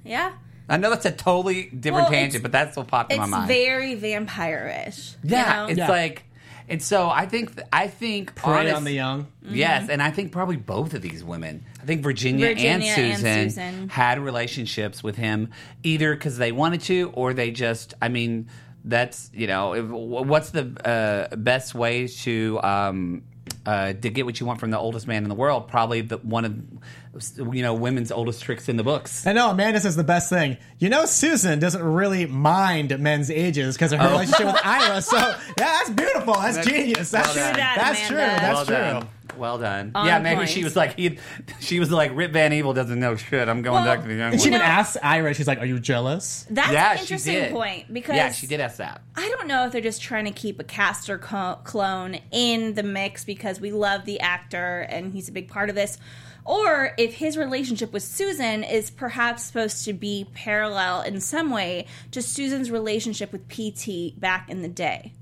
yeah. 0.03 0.31
I 0.71 0.77
know 0.77 0.91
that's 0.91 1.05
a 1.07 1.11
totally 1.11 1.63
different 1.63 2.03
Well, 2.03 2.11
tangent, 2.11 2.43
but 2.43 2.51
that's 2.51 2.77
what 2.77 2.85
popped 2.87 3.11
in 3.11 3.17
my 3.17 3.23
It's 3.23 3.31
mind. 3.31 3.47
very 3.47 3.95
vampire-ish. 3.95 5.13
you 5.23 5.31
Yeah, 5.31 5.55
know? 5.55 5.65
it's 5.65 5.77
Yeah. 5.79 5.89
like, 5.89 6.23
and 6.69 6.81
so 6.81 7.09
I 7.09 7.25
think 7.25 7.59
I 7.73 7.87
think 7.87 8.35
Prey 8.35 8.59
honest- 8.59 8.75
on 8.75 8.83
the 8.83 8.91
young. 8.91 9.27
Yes, 9.41 9.89
and 9.89 10.01
I 10.01 10.11
think 10.11 10.31
probably 10.31 10.57
both 10.57 10.93
of 10.93 11.01
these 11.01 11.23
women. 11.23 11.65
I 11.81 11.85
think 11.85 12.03
Virginia, 12.03 12.47
Virginia 12.49 12.71
and, 12.71 12.83
and 12.83 13.17
Susan 13.17 13.49
Susan. 13.49 13.89
had 13.89 14.19
relationships 14.19 15.03
with 15.03 15.15
him 15.15 15.49
either 15.81 16.13
because 16.13 16.37
they 16.37 16.51
wanted 16.51 16.81
to 16.81 17.11
or 17.15 17.33
they 17.33 17.51
just. 17.51 17.95
I 18.01 18.09
mean, 18.09 18.49
that's 18.85 19.31
you 19.33 19.47
know, 19.47 19.73
if, 19.73 19.85
what's 19.87 20.51
the 20.51 20.75
uh, 20.85 21.35
best 21.35 21.73
way 21.73 22.07
to 22.07 22.59
um, 22.61 23.23
uh, 23.65 23.93
to 23.93 24.09
get 24.09 24.25
what 24.25 24.39
you 24.39 24.45
want 24.45 24.59
from 24.59 24.71
the 24.71 24.79
oldest 24.79 25.07
man 25.07 25.23
in 25.23 25.29
the 25.29 25.35
world, 25.35 25.67
probably 25.67 26.01
the 26.01 26.17
one 26.17 26.45
of 26.45 27.53
you 27.53 27.61
know 27.61 27.73
women's 27.73 28.11
oldest 28.11 28.43
tricks 28.43 28.69
in 28.69 28.77
the 28.77 28.83
books. 28.83 29.25
I 29.27 29.33
know 29.33 29.49
Amanda 29.49 29.79
says 29.79 29.95
the 29.95 30.03
best 30.03 30.29
thing. 30.29 30.57
You 30.77 30.89
know, 30.89 31.05
Susan 31.05 31.59
doesn't 31.59 31.83
really 31.83 32.25
mind 32.25 32.97
men's 32.99 33.29
ages 33.31 33.75
because 33.75 33.91
of 33.91 33.99
her 33.99 34.09
relationship 34.09 34.47
with 34.47 34.65
Ira. 34.65 35.01
So 35.01 35.17
yeah, 35.17 35.35
that's 35.57 35.89
beautiful. 35.89 36.33
That's, 36.33 36.65
genius. 36.67 37.11
That's 37.11 37.35
well 37.35 37.53
true. 37.53 37.61
That's 37.61 38.07
true. 38.07 38.17
Amanda. 38.17 38.41
That's 38.41 38.55
well 38.55 38.65
true. 38.65 38.75
done. 38.75 39.09
Well 39.39 39.57
done. 39.57 39.91
On 39.95 40.05
yeah, 40.05 40.19
maybe 40.19 40.37
point. 40.37 40.49
she 40.49 40.63
was 40.63 40.75
like 40.75 40.95
he, 40.95 41.17
she 41.59 41.79
was 41.79 41.91
like 41.91 42.11
Rip 42.13 42.31
Van 42.33 42.53
Evil 42.53 42.73
doesn't 42.73 42.99
know 42.99 43.15
shit. 43.15 43.47
I'm 43.49 43.61
going 43.61 43.83
Well, 43.83 43.95
back 43.95 44.01
to 44.03 44.07
the 44.07 44.15
young 44.15 44.33
And 44.33 44.41
she 44.41 44.49
even 44.49 44.61
asks 44.61 44.97
Ira. 45.01 45.33
She's 45.33 45.47
like, 45.47 45.59
"Are 45.59 45.65
you 45.65 45.79
jealous?" 45.79 46.45
That's 46.49 46.71
yeah, 46.71 46.91
an 46.91 46.97
she 46.97 47.01
interesting 47.03 47.33
did. 47.35 47.51
point 47.51 47.93
because 47.93 48.15
yeah, 48.15 48.31
she 48.31 48.45
did 48.47 48.59
ask 48.59 48.77
that. 48.77 49.01
I 49.15 49.27
don't 49.37 49.47
know 49.47 49.65
if 49.65 49.71
they're 49.71 49.81
just 49.81 50.01
trying 50.01 50.25
to 50.25 50.31
keep 50.31 50.59
a 50.59 50.63
Castor 50.63 51.17
co- 51.17 51.59
clone 51.63 52.19
in 52.31 52.73
the 52.75 52.83
mix 52.83 53.23
because 53.25 53.59
we 53.59 53.71
love 53.71 54.05
the 54.05 54.19
actor 54.19 54.81
and 54.89 55.13
he's 55.13 55.29
a 55.29 55.31
big 55.31 55.47
part 55.49 55.69
of 55.69 55.75
this, 55.75 55.97
or 56.45 56.93
if 56.97 57.15
his 57.15 57.37
relationship 57.37 57.91
with 57.93 58.03
Susan 58.03 58.63
is 58.63 58.89
perhaps 58.89 59.43
supposed 59.43 59.85
to 59.85 59.93
be 59.93 60.27
parallel 60.33 61.01
in 61.01 61.19
some 61.19 61.49
way 61.51 61.85
to 62.11 62.21
Susan's 62.21 62.71
relationship 62.71 63.31
with 63.31 63.47
PT 63.49 64.19
back 64.19 64.49
in 64.49 64.61
the 64.61 64.67
day. 64.69 65.13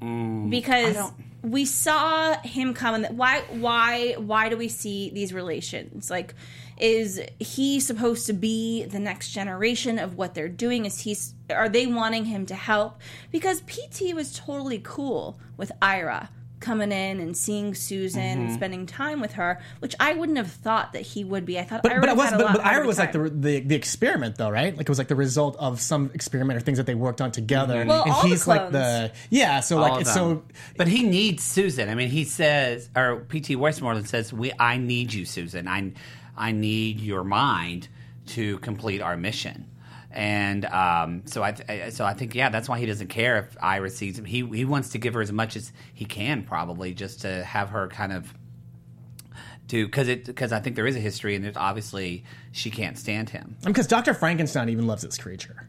because 0.00 0.94
don't- 0.94 1.14
we 1.42 1.64
saw 1.64 2.38
him 2.42 2.74
come 2.74 2.94
and 2.94 3.18
why 3.18 3.40
why 3.50 4.14
why 4.14 4.48
do 4.48 4.56
we 4.56 4.68
see 4.68 5.10
these 5.10 5.32
relations? 5.32 6.10
Like 6.10 6.34
is 6.76 7.20
he 7.38 7.78
supposed 7.78 8.26
to 8.26 8.32
be 8.32 8.84
the 8.84 8.98
next 8.98 9.30
generation 9.30 9.98
of 9.98 10.16
what 10.16 10.34
they're 10.34 10.48
doing? 10.48 10.86
Is 10.86 11.00
he 11.00 11.16
are 11.50 11.68
they 11.68 11.86
wanting 11.86 12.26
him 12.26 12.46
to 12.46 12.54
help? 12.54 13.00
Because 13.30 13.62
pt 13.62 14.14
was 14.14 14.34
totally 14.38 14.80
cool 14.82 15.38
with 15.56 15.72
ira 15.80 16.30
coming 16.60 16.92
in 16.92 17.20
and 17.20 17.36
seeing 17.36 17.74
susan 17.74 18.20
Mm-hmm. 18.20 18.40
and 18.46 18.54
spending 18.54 18.86
time 18.86 19.20
with 19.20 19.32
her 19.32 19.60
which 19.80 19.94
i 19.98 20.12
wouldn't 20.12 20.38
have 20.38 20.50
thought 20.50 20.92
that 20.92 21.02
he 21.02 21.24
would 21.24 21.44
be 21.46 21.58
i 21.58 21.62
thought 21.64 21.82
But, 21.82 21.92
ira 21.92 22.00
but 22.00 22.08
it 22.10 22.16
was 22.16 22.28
had 22.30 22.38
but, 22.38 22.52
but 22.52 22.64
Ira 22.64 22.80
of 22.80 22.84
a 22.84 22.86
was 22.88 22.98
like 22.98 23.12
the, 23.12 23.30
the 23.30 23.60
the 23.60 23.74
experiment 23.74 24.36
though, 24.36 24.50
right? 24.50 24.72
Like 24.76 24.82
it 24.82 24.88
was 24.88 24.98
like 24.98 25.08
the 25.08 25.14
result 25.16 25.56
of 25.58 25.80
some 25.80 26.10
experiment 26.14 26.56
or 26.58 26.60
things 26.60 26.76
that 26.78 26.86
they 26.86 26.94
worked 26.94 27.20
on 27.20 27.30
together. 27.32 27.84
Well, 27.86 28.02
and 28.02 28.12
all 28.12 28.22
the 28.22 28.28
he's 28.28 28.46
like 28.46 28.70
the 28.72 29.12
yeah. 29.30 29.60
So 29.60 29.76
All 29.78 29.82
like 29.88 30.00
it's 30.02 30.12
so 30.12 30.42
but 30.76 30.86
he 30.88 31.02
needs 31.02 31.42
Susan. 31.42 31.88
I 31.88 31.94
mean, 31.94 32.10
he 32.10 32.24
says, 32.24 32.88
or 32.94 33.16
P.T. 33.28 33.56
Westmoreland 33.56 34.08
says, 34.08 34.32
"We, 34.32 34.52
I 34.58 34.76
need 34.76 35.12
you, 35.12 35.24
Susan. 35.24 35.66
I, 35.68 35.92
I 36.36 36.52
need 36.52 37.00
your 37.00 37.24
mind 37.24 37.88
to 38.28 38.58
complete 38.58 39.00
our 39.00 39.16
mission." 39.16 39.66
And 40.12 40.64
um, 40.64 41.22
so 41.26 41.42
I, 41.42 41.52
th- 41.52 41.92
so 41.92 42.04
I 42.04 42.14
think, 42.14 42.34
yeah, 42.34 42.48
that's 42.48 42.68
why 42.68 42.78
he 42.80 42.86
doesn't 42.86 43.08
care 43.08 43.38
if 43.38 43.56
Ira 43.62 43.90
sees 43.90 44.18
him. 44.18 44.24
He 44.24 44.44
he 44.44 44.64
wants 44.64 44.90
to 44.90 44.98
give 44.98 45.14
her 45.14 45.20
as 45.20 45.30
much 45.30 45.54
as 45.56 45.72
he 45.94 46.04
can, 46.04 46.42
probably, 46.42 46.94
just 46.94 47.20
to 47.22 47.44
have 47.44 47.68
her 47.70 47.86
kind 47.88 48.12
of 48.12 48.34
do 49.68 49.86
because 49.86 50.08
it 50.08 50.24
because 50.26 50.52
I 50.52 50.58
think 50.60 50.74
there 50.76 50.86
is 50.86 50.96
a 50.96 51.00
history, 51.00 51.36
and 51.36 51.44
there's 51.44 51.56
obviously 51.56 52.24
she 52.52 52.70
can't 52.70 52.98
stand 52.98 53.30
him. 53.30 53.56
because 53.64 53.86
Doctor 53.86 54.12
Frankenstein 54.14 54.68
even 54.68 54.86
loves 54.86 55.02
this 55.02 55.16
creature. 55.16 55.68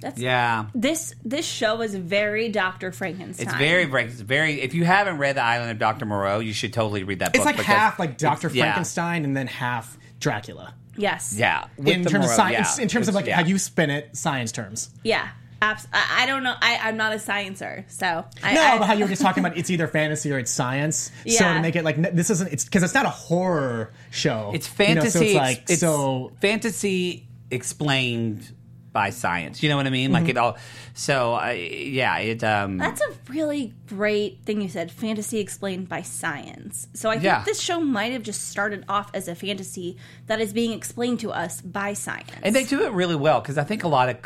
That's, 0.00 0.18
Yeah. 0.20 0.66
this 0.74 1.14
this 1.24 1.46
show 1.46 1.80
is 1.80 1.94
very 1.94 2.50
dr 2.50 2.92
frankenstein 2.92 3.46
It's 3.46 3.56
very, 3.56 3.86
very, 3.86 4.04
it's 4.04 4.20
very. 4.20 4.60
If 4.60 4.74
you 4.74 4.84
haven't 4.84 5.16
read 5.18 5.36
The 5.36 5.42
Island 5.42 5.70
of 5.70 5.78
Doctor 5.78 6.04
Moreau, 6.04 6.38
you 6.38 6.52
should 6.52 6.72
totally 6.74 7.02
read 7.02 7.20
that 7.20 7.32
book. 7.32 7.36
It's 7.36 7.44
like 7.46 7.56
half 7.56 7.98
like 7.98 8.18
Doctor 8.18 8.48
it's- 8.48 8.54
yeah. 8.56 8.64
Frankenstein 8.64 9.24
and 9.24 9.34
then 9.36 9.46
half 9.46 9.96
Dracula. 10.20 10.74
Yes 10.96 11.34
Yeah, 11.36 11.66
in 11.78 12.02
the 12.02 12.10
terms 12.10 12.24
of 12.26 12.30
science, 12.32 12.78
yeah. 12.78 12.82
in 12.82 12.88
terms 12.88 13.08
of 13.08 13.14
like 13.14 13.26
yeah. 13.26 13.36
how 13.36 13.42
you 13.46 13.58
spin 13.58 13.90
it, 13.90 14.16
science 14.16 14.52
terms. 14.52 14.90
Yeah, 15.02 15.28
abs- 15.62 15.86
I, 15.92 16.22
I 16.22 16.26
don't 16.26 16.42
know. 16.42 16.54
I, 16.60 16.78
I'm 16.82 16.96
not 16.96 17.12
a 17.12 17.16
sciencer, 17.16 17.84
so 17.90 18.24
I, 18.42 18.54
No, 18.54 18.62
I, 18.62 18.78
but 18.78 18.86
how 18.86 18.94
you 18.94 19.04
were 19.04 19.08
just 19.10 19.22
talking 19.22 19.44
about 19.44 19.56
it's 19.56 19.70
either 19.70 19.86
fantasy 19.88 20.32
or 20.32 20.38
it's 20.38 20.50
science. 20.50 21.10
Yeah. 21.24 21.38
So 21.38 21.54
to 21.54 21.60
make 21.62 21.76
it 21.76 21.84
like 21.84 21.96
this 22.14 22.30
isn't 22.30 22.52
it's 22.52 22.64
because 22.64 22.82
it's 22.82 22.94
not 22.94 23.06
a 23.06 23.10
horror 23.10 23.92
show. 24.10 24.50
It's 24.54 24.66
You 24.78 24.94
know, 24.94 25.02
fantasy. 25.02 25.10
so 25.18 25.24
it's 25.24 25.34
ex- 25.34 25.40
like 25.58 25.70
it's 25.70 25.80
so. 25.80 26.32
fantasy 26.40 27.26
explained 27.50 28.52
by 28.96 29.10
science. 29.10 29.62
You 29.62 29.68
know 29.68 29.76
what 29.76 29.86
I 29.86 29.90
mean? 29.90 30.06
Mm-hmm. 30.10 30.14
Like 30.24 30.28
it 30.30 30.38
all. 30.38 30.56
So 30.94 31.34
uh, 31.34 31.48
yeah, 31.50 32.16
it. 32.16 32.42
Um, 32.42 32.78
That's 32.78 33.02
a 33.02 33.12
really 33.28 33.74
great 33.88 34.38
thing 34.46 34.62
you 34.62 34.70
said. 34.70 34.90
Fantasy 34.90 35.38
explained 35.38 35.86
by 35.86 36.00
science. 36.00 36.88
So 36.94 37.10
I 37.10 37.16
think 37.16 37.24
Yeah. 37.24 37.44
this 37.44 37.60
show 37.60 37.78
might 37.78 38.12
have 38.12 38.22
just 38.22 38.48
started 38.48 38.86
off 38.88 39.10
as 39.12 39.28
a 39.28 39.34
fantasy 39.34 39.98
that 40.28 40.40
is 40.40 40.54
being 40.54 40.72
explained 40.72 41.20
to 41.20 41.30
us 41.30 41.60
by 41.60 41.92
science. 41.92 42.30
and 42.42 42.56
they 42.56 42.64
do 42.64 42.86
it 42.86 42.92
really 42.92 43.16
well 43.16 43.40
because 43.42 43.58
I 43.58 43.64
think 43.64 43.84
a 43.84 43.88
lot 43.88 44.08
of. 44.08 44.16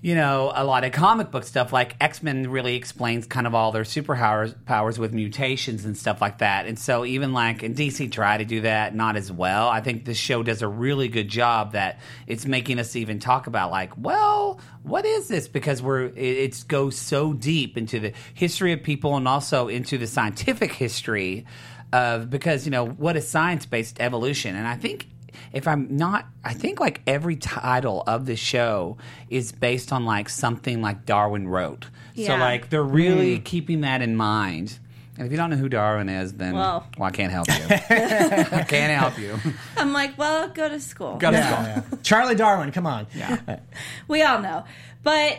You 0.00 0.14
know, 0.14 0.52
a 0.54 0.62
lot 0.62 0.84
of 0.84 0.92
comic 0.92 1.32
book 1.32 1.42
stuff 1.42 1.72
like 1.72 1.96
X 2.00 2.22
Men 2.22 2.48
really 2.50 2.76
explains 2.76 3.26
kind 3.26 3.48
of 3.48 3.54
all 3.54 3.72
their 3.72 3.82
superpowers 3.82 4.54
powers 4.64 4.96
with 4.96 5.12
mutations 5.12 5.84
and 5.84 5.96
stuff 5.96 6.20
like 6.20 6.38
that. 6.38 6.66
And 6.66 6.78
so 6.78 7.04
even 7.04 7.32
like 7.32 7.64
in 7.64 7.74
DC 7.74 8.12
try 8.12 8.36
to 8.36 8.44
do 8.44 8.60
that, 8.60 8.94
not 8.94 9.16
as 9.16 9.32
well. 9.32 9.68
I 9.68 9.80
think 9.80 10.04
this 10.04 10.16
show 10.16 10.44
does 10.44 10.62
a 10.62 10.68
really 10.68 11.08
good 11.08 11.28
job 11.28 11.72
that 11.72 11.98
it's 12.28 12.46
making 12.46 12.78
us 12.78 12.94
even 12.94 13.18
talk 13.18 13.48
about 13.48 13.72
like, 13.72 13.90
well, 13.96 14.60
what 14.84 15.04
is 15.04 15.26
this? 15.26 15.48
Because 15.48 15.82
we're 15.82 16.04
it, 16.04 16.16
it 16.16 16.64
goes 16.68 16.96
so 16.96 17.32
deep 17.32 17.76
into 17.76 17.98
the 17.98 18.12
history 18.34 18.72
of 18.72 18.84
people 18.84 19.16
and 19.16 19.26
also 19.26 19.66
into 19.66 19.98
the 19.98 20.06
scientific 20.06 20.70
history 20.72 21.44
of 21.92 22.30
because 22.30 22.66
you 22.66 22.70
know 22.70 22.86
what 22.86 23.16
is 23.16 23.26
science 23.26 23.66
based 23.66 24.00
evolution, 24.00 24.54
and 24.54 24.68
I 24.68 24.76
think 24.76 25.08
if 25.52 25.66
I'm 25.66 25.96
not, 25.96 26.26
I 26.44 26.54
think 26.54 26.80
like 26.80 27.00
every 27.06 27.36
title 27.36 28.02
of 28.06 28.26
the 28.26 28.36
show 28.36 28.96
is 29.28 29.52
based 29.52 29.92
on 29.92 30.04
like 30.04 30.28
something 30.28 30.80
like 30.82 31.06
Darwin 31.06 31.48
wrote. 31.48 31.86
Yeah. 32.14 32.28
So 32.28 32.36
like 32.36 32.70
they're 32.70 32.82
really 32.82 33.36
hmm. 33.36 33.42
keeping 33.42 33.80
that 33.82 34.02
in 34.02 34.16
mind. 34.16 34.78
And 35.16 35.26
if 35.26 35.32
you 35.32 35.36
don't 35.36 35.50
know 35.50 35.56
who 35.56 35.68
Darwin 35.68 36.08
is, 36.08 36.34
then 36.34 36.54
Well. 36.54 36.86
well, 36.96 37.08
I 37.08 37.10
can't 37.10 37.32
help 37.32 37.48
you. 37.48 37.54
I 37.70 38.64
can't 38.68 38.92
help 39.00 39.18
you. 39.18 39.36
I'm 39.76 39.92
like, 39.92 40.16
well, 40.16 40.48
go 40.48 40.68
to 40.68 40.78
school. 40.78 41.16
Go 41.16 41.32
to 41.32 41.36
Yeah, 41.36 41.74
school. 41.74 41.84
yeah. 41.90 41.98
Charlie 42.02 42.36
Darwin, 42.36 42.70
come 42.70 42.86
on. 42.86 43.08
Yeah. 43.14 43.58
we 44.08 44.22
all 44.22 44.40
know. 44.40 44.64
But 45.02 45.38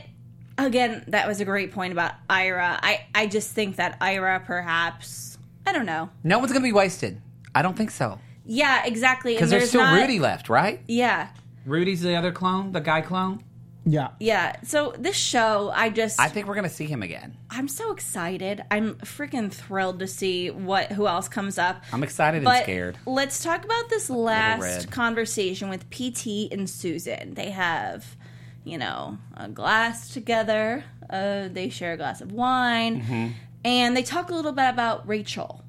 again, 0.58 1.06
that 1.08 1.28
was 1.28 1.40
a 1.40 1.46
great 1.46 1.72
point 1.72 1.94
about 1.94 2.12
Ira. 2.30 2.78
I, 2.84 3.06
I 3.16 3.28
just 3.28 3.52
think 3.52 3.78
that 3.78 3.98
Ira 4.02 4.42
perhaps 4.46 5.38
I 5.66 5.72
don't 5.72 5.86
know. 5.86 6.10
No 6.24 6.40
one's 6.40 6.52
gonna 6.52 6.64
be 6.64 6.74
wasted. 6.74 7.22
I 7.54 7.62
don't 7.62 7.78
think 7.78 7.92
so 7.92 8.20
Yeah, 8.52 8.86
exactly. 8.86 9.34
because 9.34 9.52
And 9.52 9.62
there's 9.62 9.70
still 9.70 9.82
not- 9.82 10.00
Rudy 10.02 10.20
left, 10.20 10.50
right? 10.50 10.82
Yeah. 10.88 11.28
Rudy's 11.66 12.02
the 12.02 12.16
other 12.16 12.32
clone, 12.32 12.72
the 12.72 12.82
guy 12.82 13.02
clone. 13.02 13.44
Yeah. 13.86 14.10
Yeah. 14.20 14.56
So 14.64 14.94
this 15.00 15.16
show, 15.16 15.72
I 15.74 15.90
just 15.90 16.20
I 16.20 16.28
think 16.28 16.48
we're 16.48 16.56
gonna 16.56 16.70
see 16.70 16.86
him 16.86 17.02
again. 17.02 17.38
I'm 17.50 17.68
so 17.68 17.92
excited. 17.92 18.62
I'm 18.70 18.96
freaking 18.96 19.52
thrilled 19.52 20.00
to 20.00 20.08
see 20.08 20.50
what 20.52 20.92
who 20.92 21.08
else 21.08 21.28
comes 21.28 21.58
up. 21.58 21.84
I'm 21.94 22.04
excited 22.04 22.44
But 22.44 22.56
and 22.58 22.64
scared. 22.64 22.98
let's 23.06 23.42
talk 23.44 23.64
about 23.66 23.90
this 23.90 24.10
last 24.10 24.92
conversation 24.92 25.70
with 25.70 25.90
PT 25.90 26.52
and 26.52 26.70
Susan. 26.70 27.34
They 27.36 27.52
have, 27.52 28.16
you 28.64 28.78
know, 28.78 29.18
a 29.36 29.48
glass 29.48 30.10
together. 30.14 30.84
Uh, 31.10 31.48
they 31.48 31.70
share 31.70 31.94
a 31.94 31.98
glass 31.98 32.22
of 32.22 32.32
wine, 32.32 33.02
Mm-hmm. 33.02 33.28
and 33.66 33.98
they 33.98 34.04
talk 34.04 34.30
a 34.30 34.36
little 34.36 34.52
bit 34.52 34.70
about 34.70 35.08
Rachel, 35.08 35.64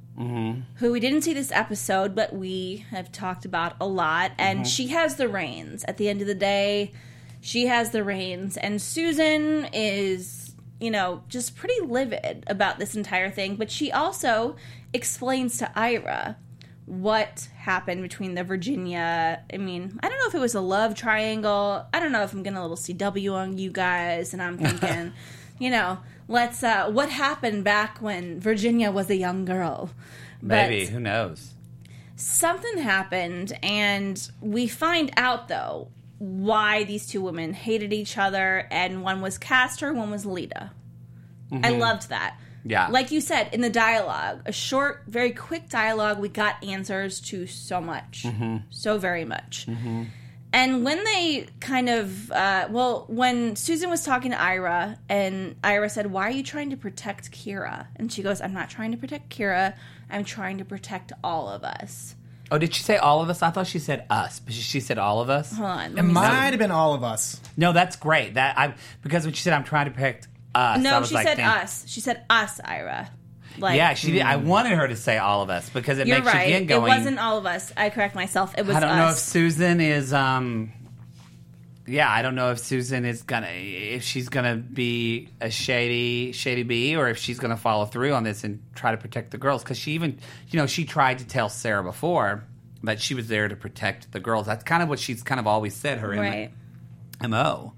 who 0.77 0.93
we 0.93 1.01
didn't 1.01 1.23
see 1.23 1.33
this 1.33 1.51
episode, 1.53 2.15
but 2.15 2.33
we 2.35 2.85
have 2.91 3.11
talked 3.11 3.45
about 3.45 3.75
a 3.81 3.87
lot. 3.87 4.33
And 4.39 4.61
Mm-hmm. 4.61 4.67
she 4.67 4.89
has 4.89 5.17
the 5.17 5.29
reins. 5.29 5.85
At 5.89 5.97
the 5.97 6.09
end 6.09 6.21
of 6.21 6.27
the 6.27 6.35
day, 6.35 6.93
she 7.41 7.67
has 7.67 7.91
the 7.91 8.05
reins, 8.05 8.57
and 8.59 8.83
Susan 8.83 9.67
is, 9.73 10.55
you 10.79 10.91
know, 10.91 11.23
just 11.29 11.57
pretty 11.57 11.81
livid 11.87 12.45
about 12.47 12.79
this 12.79 12.95
entire 12.95 13.31
thing. 13.31 13.57
But 13.57 13.71
she 13.71 13.91
also 13.91 14.57
explains 14.93 15.57
to 15.59 15.71
Ira 15.79 16.37
what 16.87 17.49
happened 17.57 18.03
between 18.03 18.35
the 18.35 18.43
Virginia. 18.45 19.43
I 19.53 19.57
mean, 19.57 19.99
I 20.03 20.09
don't 20.09 20.19
know 20.19 20.27
if 20.27 20.35
it 20.35 20.41
was 20.41 20.55
a 20.55 20.61
love 20.61 20.95
triangle. 20.95 21.87
I 21.95 22.01
don't 22.01 22.13
know 22.13 22.23
if 22.23 22.33
I'm 22.33 22.43
getting 22.43 22.57
a 22.59 22.63
little 22.63 22.77
CW 22.77 23.33
on 23.33 23.57
you 23.59 23.71
guys, 23.71 24.33
and 24.35 24.43
I'm 24.43 24.59
thinking, 24.65 25.13
you 25.59 25.71
know, 25.71 25.99
let's. 26.31 26.63
uh 26.63 26.91
What 26.91 27.11
happened 27.11 27.65
back 27.65 27.99
when 28.01 28.41
Virginia 28.41 28.91
was 28.91 29.11
a 29.11 29.17
young 29.17 29.45
girl? 29.45 29.91
But- 30.43 30.71
Maybe 30.71 30.87
who 30.87 31.01
knows? 31.01 31.53
something 32.21 32.79
happened 32.79 33.59
and 33.63 34.31
we 34.41 34.67
find 34.67 35.11
out 35.17 35.49
though 35.49 35.89
why 36.19 36.85
these 36.85 37.07
two 37.07 37.23
women 37.23 37.55
hated 37.55 37.93
each 37.93 38.19
other 38.19 38.69
and 38.71 39.03
one 39.03 39.23
was 39.23 39.39
Castor, 39.39 39.93
one 39.93 40.11
was 40.11 40.27
Leda. 40.27 40.71
I 41.51 41.57
mm-hmm. 41.57 41.81
loved 41.81 42.11
that. 42.11 42.37
Yeah. 42.63 42.89
Like 42.89 43.11
you 43.11 43.23
said 43.23 43.49
in 43.55 43.63
the 43.63 43.71
dialogue, 43.71 44.43
a 44.45 44.53
short, 44.53 45.05
very 45.07 45.31
quick 45.33 45.71
dialogue, 45.71 46.19
we 46.19 46.29
got 46.29 46.63
answers 46.63 47.21
to 47.23 47.47
so 47.47 47.81
much. 47.81 48.25
Mm-hmm. 48.27 48.59
So 48.69 48.99
very 48.99 49.25
much. 49.25 49.67
Mm-hmm. 49.67 50.05
And 50.53 50.85
when 50.85 51.03
they 51.05 51.47
kind 51.61 51.89
of, 51.89 52.33
uh, 52.33 52.67
well, 52.71 53.05
when 53.09 53.55
Susan 53.55 53.89
was 53.89 54.05
talking 54.05 54.33
to 54.33 54.41
Ira, 54.41 54.99
and 55.09 55.55
Ira 55.63 55.89
said, 55.89 56.11
Why 56.11 56.23
are 56.29 56.31
you 56.33 56.43
trying 56.43 56.71
to 56.71 56.77
protect 56.77 57.31
Kira? 57.31 57.87
And 57.97 58.13
she 58.13 58.23
goes, 58.23 58.41
I'm 58.41 58.53
not 58.53 58.69
trying 58.69 58.91
to 58.91 58.99
protect 58.99 59.31
Kira. 59.31 59.75
I'm 60.11 60.25
trying 60.25 60.59
to 60.59 60.65
protect 60.65 61.13
all 61.23 61.49
of 61.49 61.63
us. 61.63 62.17
Oh, 62.51 62.59
did 62.59 62.75
she 62.75 62.83
say 62.83 62.97
all 62.97 63.23
of 63.23 63.29
us? 63.31 63.43
I 63.43 63.51
thought 63.51 63.69
she 63.69 63.79
said 63.79 64.07
us, 64.11 64.41
but 64.41 64.53
she, 64.53 64.61
she 64.61 64.81
said 64.81 64.99
all 64.99 65.21
of 65.21 65.31
us. 65.31 65.53
Hold 65.57 65.71
on. 65.71 65.85
It 65.93 65.95
let 65.95 66.05
see. 66.07 66.13
might 66.13 66.51
have 66.51 66.59
been 66.59 66.73
all 66.73 66.95
of 66.95 67.05
us. 67.05 67.41
No, 67.57 67.73
that's 67.73 67.95
great. 67.95 68.35
That 68.35 68.59
I 68.59 68.75
because 69.03 69.25
when 69.25 69.35
she 69.35 69.43
said 69.45 69.53
I'm 69.53 69.63
trying 69.63 69.85
to 69.87 69.93
protect 69.93 70.27
us, 70.53 70.79
I 70.79 70.81
No, 70.83 70.99
was 70.99 71.11
she 71.11 71.15
like, 71.15 71.29
said 71.29 71.37
damn. 71.37 71.63
us. 71.63 71.85
She 71.87 72.01
said 72.01 72.25
us, 72.29 72.59
Ira. 72.65 73.09
Like, 73.59 73.77
yeah, 73.77 73.95
she 73.95 74.13
did. 74.13 74.23
I 74.23 74.37
wanted 74.37 74.77
her 74.79 74.89
to 74.89 74.97
say 74.97 75.19
all 75.19 75.43
of 75.43 75.51
us 75.51 75.69
because 75.69 75.99
it 75.99 76.07
you're 76.07 76.19
makes 76.19 76.27
right. 76.27 76.49
you 76.49 76.57
again 76.57 76.79
It 76.79 76.81
wasn't 76.81 77.19
all 77.19 77.37
of 77.39 77.47
us. 77.47 77.73
I 77.77 77.91
correct 77.91 78.15
myself. 78.15 78.55
It 78.57 78.67
was 78.67 78.77
I 78.77 78.81
don't 78.81 78.97
know 78.97 79.09
if. 79.11 79.17
Susan 79.17 79.81
is. 79.81 80.13
um 80.13 80.73
Yeah, 81.87 82.11
I 82.11 82.23
don't 82.23 82.35
know 82.35 82.53
if 82.53 82.59
Susan 82.61 83.05
is 83.05 83.23
gonna 83.23 83.49
if 83.51 84.03
she's 84.03 84.29
gonna 84.29 84.57
be 84.57 85.29
a 85.41 85.51
shady 85.51 86.33
shady 86.33 86.63
bee 86.63 86.97
or 86.97 87.09
if 87.09 87.19
she's 87.19 87.39
gonna 87.39 87.57
follow 87.57 87.87
through 87.87 88.13
on 88.15 88.23
this 88.23 88.45
and 88.45 88.63
try 88.75 88.93
to 88.93 88.97
protect 88.97 89.31
the 89.31 89.39
girls 89.39 89.63
because 89.63 89.79
she 89.79 89.93
even 89.93 90.19
you 90.49 90.59
know 90.59 90.67
she 90.67 90.85
tried 90.85 91.19
to 91.19 91.27
tell 91.27 91.49
Sarah 91.49 91.83
before 91.83 92.45
that 92.83 93.01
she 93.01 93.15
was 93.15 93.29
there 93.29 93.49
to 93.49 93.57
protect 93.57 94.13
the 94.13 94.21
girls. 94.21 94.47
That's 94.47 94.65
kind 94.65 94.83
of 94.83 94.89
what 94.89 94.99
she's 94.99 95.23
kind 95.23 95.39
of 95.39 95.47
always 95.47 95.75
said 95.75 95.99
her 95.99 96.11
right. 96.11 96.51
mo. 97.23 97.75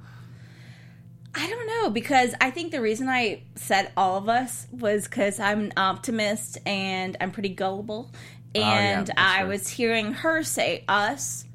I 1.35 1.49
don't 1.49 1.67
know 1.67 1.91
because 1.91 2.35
I 2.41 2.51
think 2.51 2.73
the 2.73 2.81
reason 2.81 3.09
I 3.09 3.43
said 3.55 3.91
all 3.97 4.19
of 4.19 4.29
us 4.29 4.67
was 4.71 5.05
because 5.05 5.41
I'm 5.41 5.61
an 5.61 5.73
optimist 5.77 6.59
and 6.67 7.17
I'm 7.21 7.31
pretty 7.31 7.49
gullible, 7.51 8.11
Oh, 8.55 8.61
yeah, 8.61 8.99
and 9.01 9.11
I 9.17 9.41
true. 9.41 9.49
was 9.49 9.69
hearing 9.69 10.13
her 10.13 10.43
say 10.43 10.85
us, 10.87 11.47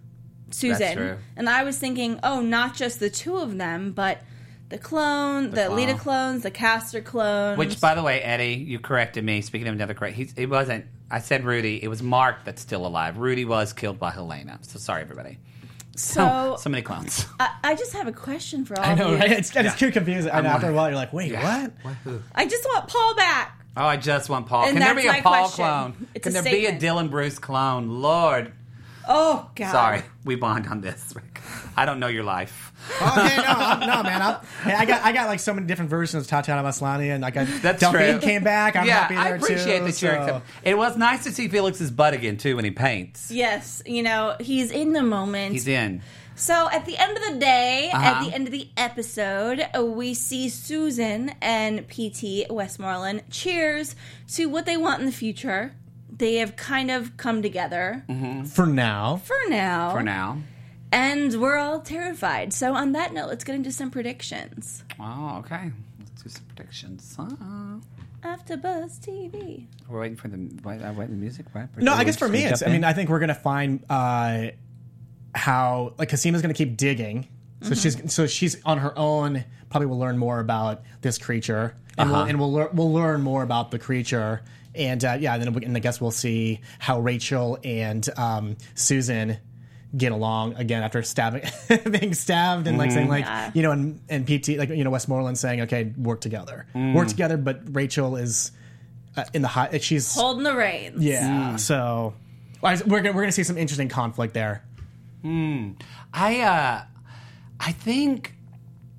Susan, 0.49 1.17
and 1.35 1.47
I 1.47 1.63
was 1.63 1.77
thinking, 1.77 2.19
oh, 2.23 2.41
not 2.41 2.73
just 2.75 2.99
the 2.99 3.09
two 3.11 3.37
of 3.37 3.57
them, 3.57 3.91
but 3.91 4.21
the 4.69 4.77
clone, 4.79 5.51
the, 5.51 5.55
The 5.63 5.69
Leda 5.69 5.93
clones, 5.93 6.43
the 6.43 6.51
Castor 6.51 7.01
clones. 7.01 7.57
Which, 7.57 7.79
by 7.79 7.93
the 7.93 8.01
way, 8.03 8.21
Eddie, 8.21 8.55
you 8.55 8.79
corrected 8.79 9.23
me. 9.23 9.41
Speaking 9.41 9.67
of 9.67 9.75
another 9.75 9.93
correct, 9.93 10.15
he's, 10.15 10.33
it 10.33 10.47
wasn't. 10.47 10.85
I 11.09 11.19
said 11.19 11.45
Rudy. 11.45 11.81
It 11.81 11.87
was 11.87 12.01
Mark 12.03 12.43
that's 12.43 12.61
still 12.61 12.85
alive. 12.85 13.17
Rudy 13.17 13.45
was 13.45 13.71
killed 13.73 13.99
by 13.99 14.11
Helena. 14.11 14.59
So 14.63 14.79
sorry, 14.79 15.01
everybody. 15.03 15.37
So 15.97 16.55
so 16.59 16.69
many 16.69 16.81
clowns. 16.81 17.25
I, 17.39 17.49
I 17.63 17.75
just 17.75 17.93
have 17.93 18.07
a 18.07 18.11
question 18.11 18.63
for 18.65 18.79
all 18.79 18.85
I 18.85 18.95
know, 18.95 19.05
of 19.07 19.11
you. 19.11 19.17
right? 19.17 19.31
It's, 19.31 19.55
it's 19.55 19.75
too 19.75 19.91
confusing. 19.91 20.31
And 20.31 20.47
I'm 20.47 20.53
after 20.55 20.69
a 20.69 20.73
while, 20.73 20.87
you're 20.89 20.95
like, 20.95 21.11
wait, 21.13 21.33
what? 21.33 21.73
I 22.35 22.45
just 22.45 22.63
want 22.65 22.87
Paul 22.87 23.15
back. 23.15 23.53
Oh, 23.75 23.85
I 23.85 23.97
just 23.97 24.27
want 24.29 24.47
Paul. 24.47 24.63
And 24.63 24.71
Can 24.77 24.79
there 24.79 24.95
that's 24.95 25.13
be 25.13 25.19
a 25.19 25.21
Paul 25.21 25.33
question. 25.49 25.65
clone? 25.65 26.07
It's 26.15 26.23
Can 26.23 26.35
a 26.35 26.41
there 26.41 26.51
be 26.51 26.65
a. 26.65 26.79
Dylan 26.79 27.11
Bruce 27.11 27.37
clone? 27.37 28.01
Lord, 28.01 28.51
Oh 29.07 29.49
God. 29.55 29.71
sorry, 29.71 30.01
we 30.25 30.35
bond 30.35 30.67
on 30.67 30.81
this. 30.81 31.13
Rick. 31.15 31.41
I 31.75 31.85
don't 31.85 31.99
know 31.99 32.07
your 32.07 32.23
life. 32.23 32.73
okay, 33.01 33.37
no, 33.37 33.43
I'm- 33.43 33.79
no, 33.79 34.03
man. 34.03 34.21
I'm, 34.21 34.35
hey, 34.63 34.73
I 34.73 34.85
got, 34.85 35.03
I 35.03 35.11
got 35.11 35.27
like 35.27 35.39
so 35.39 35.53
many 35.53 35.65
different 35.67 35.89
versions 35.89 36.23
of 36.23 36.29
Tatiana 36.29 36.67
Maslany, 36.67 37.09
and 37.13 37.21
like 37.21 37.37
I, 37.37 37.45
That's 37.45 37.79
Delphine 37.79 38.19
true. 38.19 38.19
came 38.19 38.43
back. 38.43 38.75
I'm 38.75 38.85
yeah, 38.85 38.99
happy 39.01 39.15
there 39.15 39.23
I 39.23 39.29
appreciate 39.29 39.79
too. 39.79 39.85
that 39.85 40.01
you're. 40.01 40.13
so- 40.13 40.21
accept- 40.21 40.45
It 40.63 40.77
was 40.77 40.97
nice 40.97 41.23
to 41.23 41.31
see 41.31 41.47
Felix's 41.47 41.91
butt 41.91 42.13
again 42.13 42.37
too 42.37 42.55
when 42.55 42.65
he 42.65 42.71
paints. 42.71 43.31
Yes, 43.31 43.81
you 43.85 44.03
know 44.03 44.35
he's 44.39 44.71
in 44.71 44.93
the 44.93 45.03
moment. 45.03 45.53
He's 45.53 45.67
in. 45.67 46.01
So 46.35 46.69
at 46.69 46.85
the 46.85 46.95
end 46.97 47.17
of 47.17 47.23
the 47.33 47.39
day, 47.39 47.89
at 47.91 47.95
Uh-huh. 47.99 48.25
the 48.25 48.35
end 48.35 48.45
of 48.45 48.51
the 48.51 48.69
episode, 48.77 49.65
we 49.79 50.13
see 50.13 50.49
Susan 50.49 51.29
and 51.41 51.87
PT 51.87 52.45
Westmoreland 52.49 53.23
cheers 53.31 53.95
to 54.33 54.45
what 54.47 54.65
they 54.67 54.77
want 54.77 54.99
in 54.99 55.05
the 55.07 55.11
future. 55.11 55.73
They 56.17 56.35
have 56.35 56.55
kind 56.55 56.89
of 56.91 57.15
come 57.17 57.41
together 57.41 58.03
for 58.49 58.65
now. 58.65 59.17
for 59.23 59.35
now. 59.49 59.91
For 59.91 60.01
now. 60.03 60.39
And 60.91 61.33
we're 61.41 61.57
all 61.57 61.81
terrified. 61.81 62.53
So 62.53 62.73
on 62.73 62.93
that 62.93 63.13
note, 63.13 63.27
let's 63.27 63.43
get 63.43 63.55
into 63.55 63.71
some 63.71 63.91
predictions. 63.91 64.83
Oh, 64.99 65.37
okay. 65.39 65.71
Let's 65.99 66.23
do 66.23 66.29
some 66.29 66.43
predictions. 66.55 67.15
Uh, 67.19 67.79
After 68.23 68.57
Buzz 68.57 68.97
TV. 68.99 69.67
we're 69.87 69.99
waiting 70.01 70.17
for 70.17 70.27
the 70.27 70.49
wait, 70.63 70.81
uh, 70.81 70.91
waiting 70.93 71.15
the 71.15 71.21
music, 71.21 71.45
right? 71.53 71.67
No, 71.77 71.93
I 71.93 72.03
guess 72.03 72.17
for 72.17 72.27
me, 72.27 72.39
gonna 72.39 72.51
it's. 72.53 72.63
I 72.63 72.67
mean. 72.71 72.83
I 72.83 72.93
think 72.93 73.09
we're 73.09 73.19
gonna 73.19 73.35
find 73.35 73.83
uh, 73.89 74.47
how 75.35 75.93
like 75.97 76.09
Cosima's 76.09 76.41
gonna 76.41 76.53
keep 76.53 76.77
digging. 76.77 77.27
So 77.61 77.73
she's 77.73 78.11
so 78.13 78.27
she's 78.27 78.61
on 78.65 78.77
her 78.79 78.97
own. 78.97 79.43
Probably 79.69 79.87
will 79.87 79.99
learn 79.99 80.17
more 80.17 80.39
about 80.39 80.83
this 81.01 81.17
creature, 81.17 81.75
and 81.97 82.09
we'll 82.09 82.19
Uh-huh. 82.19 82.29
and 82.29 82.39
we'll 82.39 82.51
lear- 82.51 82.69
we'll 82.73 82.93
learn 82.93 83.21
more 83.21 83.43
about 83.43 83.71
the 83.71 83.79
creature. 83.79 84.41
And 84.77 85.03
uh, 85.03 85.17
yeah, 85.19 85.37
then 85.37 85.53
we, 85.53 85.65
and 85.65 85.75
I 85.75 85.79
guess 85.79 85.99
we'll 85.99 86.11
see 86.11 86.61
how 86.79 86.99
Rachel 86.99 87.57
and 87.63 88.07
um, 88.17 88.57
Susan 88.75 89.37
get 89.95 90.11
along 90.11 90.53
again 90.55 90.83
after 90.83 91.01
stabbing, 91.01 91.43
being 91.91 92.13
stabbed, 92.13 92.67
and 92.67 92.77
like 92.77 92.91
saying 92.91 93.07
like 93.09 93.23
Yeah. 93.25 93.51
you 93.53 93.61
know, 93.63 93.71
and 93.71 93.99
and 94.09 94.25
PT 94.27 94.49
like 94.57 94.69
you 94.69 94.83
know 94.83 94.89
Westmoreland 94.91 95.37
saying 95.37 95.61
okay, 95.61 95.93
work 95.97 96.21
together, 96.21 96.65
work 96.75 97.07
together. 97.07 97.37
But 97.37 97.61
Rachel 97.75 98.15
is 98.17 98.51
uh, 99.15 99.23
in 99.33 99.41
the 99.41 99.47
hot 99.47 99.81
She's 99.81 100.13
Holding 100.13 100.43
the 100.43 100.55
reins. 100.55 101.03
yeah. 101.03 101.55
So 101.55 102.13
well, 102.61 102.77
we're 102.85 103.01
gonna, 103.01 103.15
we're 103.15 103.21
gonna 103.23 103.31
see 103.31 103.43
some 103.43 103.57
interesting 103.57 103.89
conflict 103.89 104.33
there. 104.33 104.63
I 105.23 106.39
uh, 106.41 106.83
I 107.59 107.71
think 107.71 108.33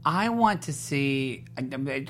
I 0.09 0.31
want 0.31 0.63
to 0.63 0.73
see. 0.73 1.45
uh, 1.59 1.61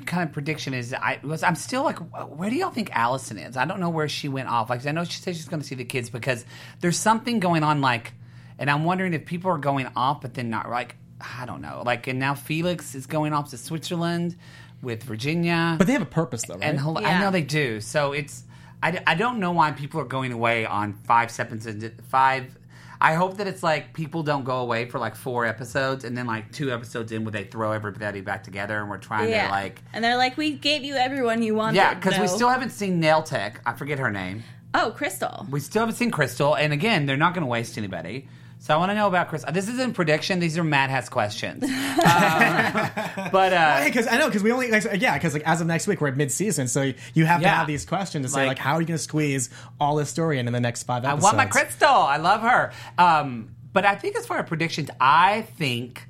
Kind 0.05 0.23
of 0.23 0.31
prediction 0.31 0.73
is 0.73 0.93
I 0.93 1.19
was 1.21 1.43
I'm 1.43 1.55
still 1.55 1.83
like, 1.83 1.97
where 1.97 2.49
do 2.49 2.55
y'all 2.55 2.69
think 2.71 2.91
Alison 2.93 3.37
is? 3.37 3.57
I 3.57 3.65
don't 3.65 3.81
know 3.81 3.89
where 3.89 4.07
she 4.07 4.29
went 4.29 4.47
off. 4.47 4.69
Like 4.69 4.85
I 4.85 4.91
know 4.91 5.03
she 5.03 5.19
said 5.19 5.35
she's 5.35 5.49
going 5.49 5.61
to 5.61 5.67
see 5.67 5.75
the 5.75 5.83
kids 5.83 6.09
because 6.09 6.45
there's 6.79 6.97
something 6.97 7.41
going 7.41 7.61
on. 7.61 7.81
Like, 7.81 8.13
and 8.57 8.69
I'm 8.71 8.85
wondering 8.85 9.13
if 9.13 9.25
people 9.25 9.51
are 9.51 9.57
going 9.57 9.87
off, 9.97 10.21
but 10.21 10.33
then 10.33 10.49
not 10.49 10.69
like 10.69 10.95
I 11.19 11.45
don't 11.45 11.61
know. 11.61 11.83
Like, 11.85 12.07
and 12.07 12.17
now 12.19 12.35
Felix 12.35 12.95
is 12.95 13.05
going 13.05 13.33
off 13.33 13.49
to 13.49 13.57
Switzerland 13.57 14.37
with 14.81 15.03
Virginia. 15.03 15.75
But 15.77 15.87
they 15.87 15.93
have 15.93 16.01
a 16.01 16.05
purpose 16.05 16.43
though, 16.43 16.53
right? 16.53 16.63
And 16.63 16.79
hel- 16.79 16.97
I 16.99 17.19
know 17.19 17.31
they 17.31 17.41
do. 17.41 17.81
So 17.81 18.13
it's 18.13 18.43
I, 18.81 19.03
I 19.05 19.15
don't 19.15 19.39
know 19.39 19.51
why 19.51 19.71
people 19.73 19.99
are 19.99 20.05
going 20.05 20.31
away 20.31 20.65
on 20.65 20.93
five 21.03 21.31
seconds 21.31 21.67
into 21.67 21.91
five. 22.07 22.57
I 23.01 23.13
hope 23.13 23.37
that 23.37 23.47
it's 23.47 23.63
like 23.63 23.93
people 23.93 24.23
don't 24.23 24.43
go 24.43 24.57
away 24.57 24.89
for 24.89 24.99
like 24.99 25.15
four 25.15 25.45
episodes 25.45 26.03
and 26.03 26.17
then 26.17 26.27
like 26.27 26.51
two 26.51 26.71
episodes 26.71 27.11
in 27.13 27.23
where 27.23 27.31
they 27.31 27.45
throw 27.45 27.71
everybody 27.71 28.19
back 28.21 28.43
together 28.43 28.77
and 28.79 28.89
we're 28.89 28.97
trying 28.97 29.29
Yeah. 29.29 29.45
to 29.45 29.51
like 29.51 29.81
and 29.93 30.03
they're 30.03 30.17
like, 30.17 30.35
we 30.37 30.51
gave 30.53 30.83
you 30.83 30.95
everyone 30.95 31.41
you 31.41 31.55
wanted. 31.55 31.77
yeah 31.77 31.93
because 31.93 32.19
we 32.19 32.27
still 32.27 32.49
haven't 32.49 32.71
seen 32.71 32.99
Nail 32.99 33.23
Tech. 33.23 33.61
I 33.65 33.73
forget 33.73 33.99
her 33.99 34.11
name. 34.11 34.43
Oh, 34.73 34.93
Krystal. 34.95 35.49
We 35.49 35.61
still 35.61 35.79
haven't 35.81 35.95
seen 35.95 36.11
Krystal, 36.11 36.55
and 36.59 36.71
again, 36.73 37.07
they're 37.07 37.17
not 37.17 37.33
going 37.33 37.41
to 37.41 37.47
waste 37.49 37.77
anybody. 37.77 38.27
So 38.61 38.73
I 38.73 38.77
want 38.77 38.91
to 38.91 38.95
know 38.95 39.07
about 39.07 39.29
Chris. 39.29 39.43
This 39.53 39.69
isn't 39.69 39.93
prediction; 39.93 40.39
these 40.39 40.57
are 40.57 40.63
Matt 40.63 40.89
has 40.89 41.09
questions. 41.09 41.63
Um, 41.99 42.89
but 43.31 43.51
uh, 43.53 43.81
because 43.85 44.07
I 44.07 44.17
know 44.17 44.27
because 44.27 44.41
we 44.43 44.51
only 44.51 44.71
like, 44.71 44.85
yeah 45.01 45.15
because 45.17 45.33
like 45.33 45.43
as 45.45 45.59
of 45.61 45.67
next 45.67 45.85
week 45.87 45.99
we're 46.01 46.07
at 46.09 46.17
mid 46.17 46.31
season, 46.31 46.67
so 46.67 46.93
you 47.13 47.25
have 47.25 47.41
to 47.41 47.45
Yeah. 47.47 47.55
have 47.57 47.67
these 47.67 47.85
questions 47.85 48.25
to 48.25 48.31
say 48.31 48.41
Like- 48.41 48.47
like 48.49 48.57
how 48.59 48.73
are 48.75 48.81
you 48.81 48.87
going 48.87 48.97
to 48.97 49.03
squeeze 49.03 49.49
all 49.79 49.95
this 49.95 50.09
story 50.09 50.39
in 50.39 50.47
in 50.47 50.53
the 50.53 50.59
next 50.61 50.83
five 50.83 51.03
I 51.03 51.09
episodes? 51.09 51.23
want 51.23 51.37
my 51.37 51.45
crystal. 51.45 51.87
I 51.89 52.17
love 52.17 52.41
her. 52.41 52.71
Um, 52.97 53.49
but 53.73 53.85
I 53.85 53.95
think 53.95 54.15
as 54.15 54.25
far 54.25 54.39
as 54.39 54.47
predictions, 54.47 54.89
I 54.99 55.41
think 55.57 56.07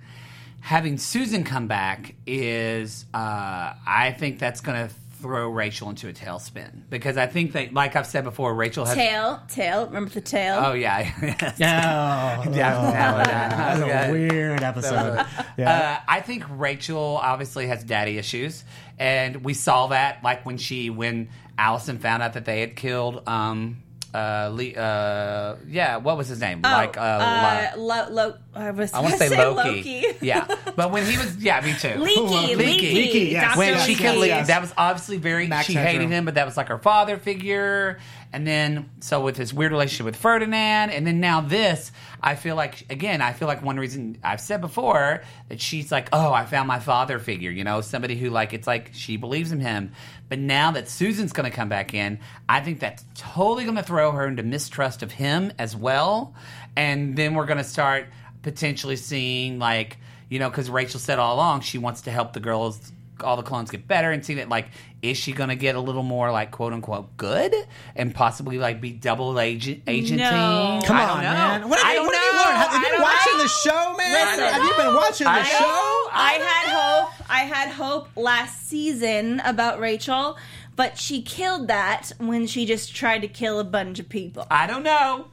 having 0.62 0.98
Susan 0.98 1.44
come 1.44 1.68
back 1.68 2.14
is, 2.28 3.06
uh, 3.14 3.18
I 3.18 4.16
think 4.18 4.38
that's 4.40 4.62
going 4.62 4.88
to 4.88 4.94
throw 5.22 5.50
Rachel 5.50 5.90
into 5.90 6.08
a 6.08 6.14
tailspin 6.14 6.84
because 6.90 7.18
I 7.18 7.28
think 7.28 7.52
that, 7.54 7.74
like 7.74 7.96
I've 7.96 8.08
said 8.08 8.24
before, 8.24 8.54
Rachel 8.56 8.86
has. 8.86 8.96
Tail. 8.96 9.42
Tail. 9.50 9.86
Remember 9.88 10.10
the 10.10 10.22
tail? 10.22 10.62
Oh 10.66 10.74
yeah, 10.74 11.00
yes. 11.22 11.56
Yeah, 11.60 12.44
oh, 12.46 12.52
Yeah, 12.52 13.24
that's 13.24 13.82
okay. 13.82 14.10
a 14.10 14.12
weird 14.12 14.64
episode. 14.64 15.26
Yeah. 15.58 15.72
Uh, 15.72 16.00
I 16.08 16.22
think 16.22 16.44
Rachel 16.50 17.20
obviously 17.22 17.68
has 17.68 17.84
daddy 17.84 18.18
issues, 18.18 18.64
and 18.98 19.44
we 19.44 19.54
saw 19.54 19.88
that 19.88 20.24
like 20.24 20.46
when 20.46 20.58
she 20.58 20.90
when 20.90 21.30
Alison 21.58 22.00
found 22.00 22.24
out 22.24 22.34
that 22.34 22.46
they 22.46 22.62
had 22.62 22.76
killed 22.76 23.28
um 23.28 23.84
uh, 24.14 24.50
Lee, 24.52 24.76
uh 24.76 25.56
yeah 25.68 25.98
what 25.98 26.18
was 26.18 26.28
his 26.28 26.40
name 26.40 26.62
Oh, 26.64 26.68
like 26.70 26.98
uh, 26.98 27.02
uh, 27.02 27.72
Lo- 27.78 28.08
lo, 28.10 28.10
lo, 28.30 28.34
I 28.56 28.72
was 28.72 28.92
I 28.94 29.02
want 29.02 29.14
to 29.14 29.18
say, 29.20 29.30
Loki. 29.30 30.06
yeah, 30.22 30.48
but 30.76 30.92
when 30.92 31.06
he 31.06 31.18
was 31.18 31.38
yeah 31.38 31.62
me 31.62 31.74
too. 31.74 31.90
Leekie, 31.90 32.16
Leekie. 32.18 32.56
Leekie, 32.56 32.92
Leekie, 32.94 33.32
yes. 33.32 33.44
Dr. 33.56 33.58
when 33.60 33.80
she 33.86 33.94
Leekie. 33.94 33.98
kept 33.98 34.16
Leekie. 34.18 34.22
leaving, 34.22 34.28
Yes. 34.38 34.48
that 34.48 34.62
was 34.62 34.74
obviously 34.78 35.18
very. 35.18 35.48
Max 35.48 35.68
she 35.68 35.74
Headroom. 35.74 35.94
hated 36.02 36.10
him, 36.16 36.26
but 36.26 36.34
that 36.36 36.46
was 36.46 36.58
like 36.58 36.68
her 36.70 36.80
father 36.80 37.18
figure. 37.18 38.00
And 38.32 38.46
then, 38.46 38.92
so 39.00 39.22
with 39.22 39.38
his 39.38 39.54
weird 39.54 39.72
relationship 39.72 40.06
with 40.06 40.16
Ferdinand, 40.16 40.92
and 40.92 41.06
then 41.06 41.20
now 41.20 41.42
this, 41.42 41.92
I 42.22 42.36
feel 42.36 42.56
like 42.56 42.86
again, 42.92 43.22
I 43.22 43.34
feel 43.34 43.48
like 43.48 43.64
one 43.64 43.78
reason 43.78 44.20
I've 44.24 44.42
said 44.42 44.62
before 44.62 45.24
that 45.48 45.60
she's 45.60 45.92
like, 45.92 46.10
oh, 46.14 46.32
I 46.32 46.46
found 46.46 46.68
my 46.68 46.80
father 46.80 47.18
figure. 47.18 47.50
You 47.50 47.64
know, 47.64 47.82
somebody 47.82 48.16
who 48.16 48.30
like 48.30 48.54
it's 48.54 48.68
like 48.68 48.92
she 48.94 49.18
believes 49.18 49.52
in 49.52 49.60
him. 49.60 49.94
But 50.28 50.38
now 50.38 50.72
that 50.72 50.90
Susan's 50.90 51.34
going 51.34 51.50
to 51.50 51.56
come 51.56 51.70
back 51.70 51.96
in, 51.96 52.20
I 52.48 52.62
think 52.62 52.80
that's 52.80 53.04
totally 53.16 53.64
going 53.64 53.78
to 53.78 53.84
throw 53.84 54.12
her 54.12 54.28
into 54.28 54.44
mistrust 54.44 55.02
of 55.02 55.12
him 55.12 55.52
as 55.58 55.76
well. 55.76 56.36
And 56.76 57.16
then 57.16 57.34
we're 57.34 57.48
going 57.48 57.58
to 57.58 57.64
start 57.64 58.10
potentially 58.42 58.96
seeing 58.96 59.60
like 59.60 59.98
you 60.30 60.40
know 60.40 60.50
because 60.50 60.70
Rachel 60.70 61.00
said 61.00 61.20
all 61.20 61.36
along 61.36 61.62
she 61.62 61.78
wants 61.78 62.02
to 62.02 62.12
help 62.12 62.34
the 62.34 62.40
girls 62.40 62.92
all 63.22 63.36
the 63.36 63.44
clones 63.44 63.70
get 63.70 63.88
better 63.88 64.12
and 64.12 64.26
see 64.26 64.36
that 64.36 64.50
like 64.50 64.70
is 65.02 65.18
she 65.18 65.32
gonna 65.32 65.56
get 65.56 65.76
a 65.76 65.80
little 65.80 66.04
more 66.04 66.32
like 66.32 66.52
quote 66.52 66.74
unquote 66.74 67.16
good 67.18 67.54
and 67.96 68.14
possibly 68.14 68.58
like 68.58 68.82
be 68.82 68.92
double 68.92 69.40
agent 69.40 69.84
agenting? 69.88 70.18
No. 70.18 70.82
Come 70.86 70.98
I 70.98 71.04
on, 71.04 71.24
don't 71.24 71.24
know. 71.24 71.32
man. 71.34 71.70
What 71.70 71.80
have 71.80 71.88
I 71.88 71.92
you, 71.92 71.96
don't 71.98 72.06
what 72.08 72.16
have 72.16 72.34
you 72.34 72.40
learned? 72.40 72.58
Have 72.58 72.74
you 72.74 72.82
been 72.82 72.92
don't 72.92 73.02
watching 73.02 73.38
know. 73.38 73.44
the 73.44 73.50
show, 73.50 73.96
man? 73.98 74.28
Listen. 74.38 74.54
have 74.54 74.64
you 74.64 74.74
been 74.84 74.96
watching 74.96 75.26
the 75.26 75.32
I 75.32 75.44
show? 75.44 75.60
know. 75.60 76.10
I 76.12 76.32
had 76.34 76.74
hope. 76.76 77.30
I 77.30 77.40
had 77.40 77.70
hope 77.70 78.10
last 78.16 78.68
season 78.68 79.42
about 79.46 79.80
Rachel, 79.80 80.38
but 80.76 80.98
she 80.98 81.22
killed 81.22 81.68
that 81.68 82.12
when 82.18 82.48
she 82.48 82.66
just 82.66 82.96
tried 82.96 83.20
to 83.22 83.28
kill 83.28 83.60
a 83.60 83.64
bunch 83.64 84.00
of 84.00 84.10
people. 84.10 84.46
I 84.52 84.68
don't 84.68 84.84
know. 84.84 85.28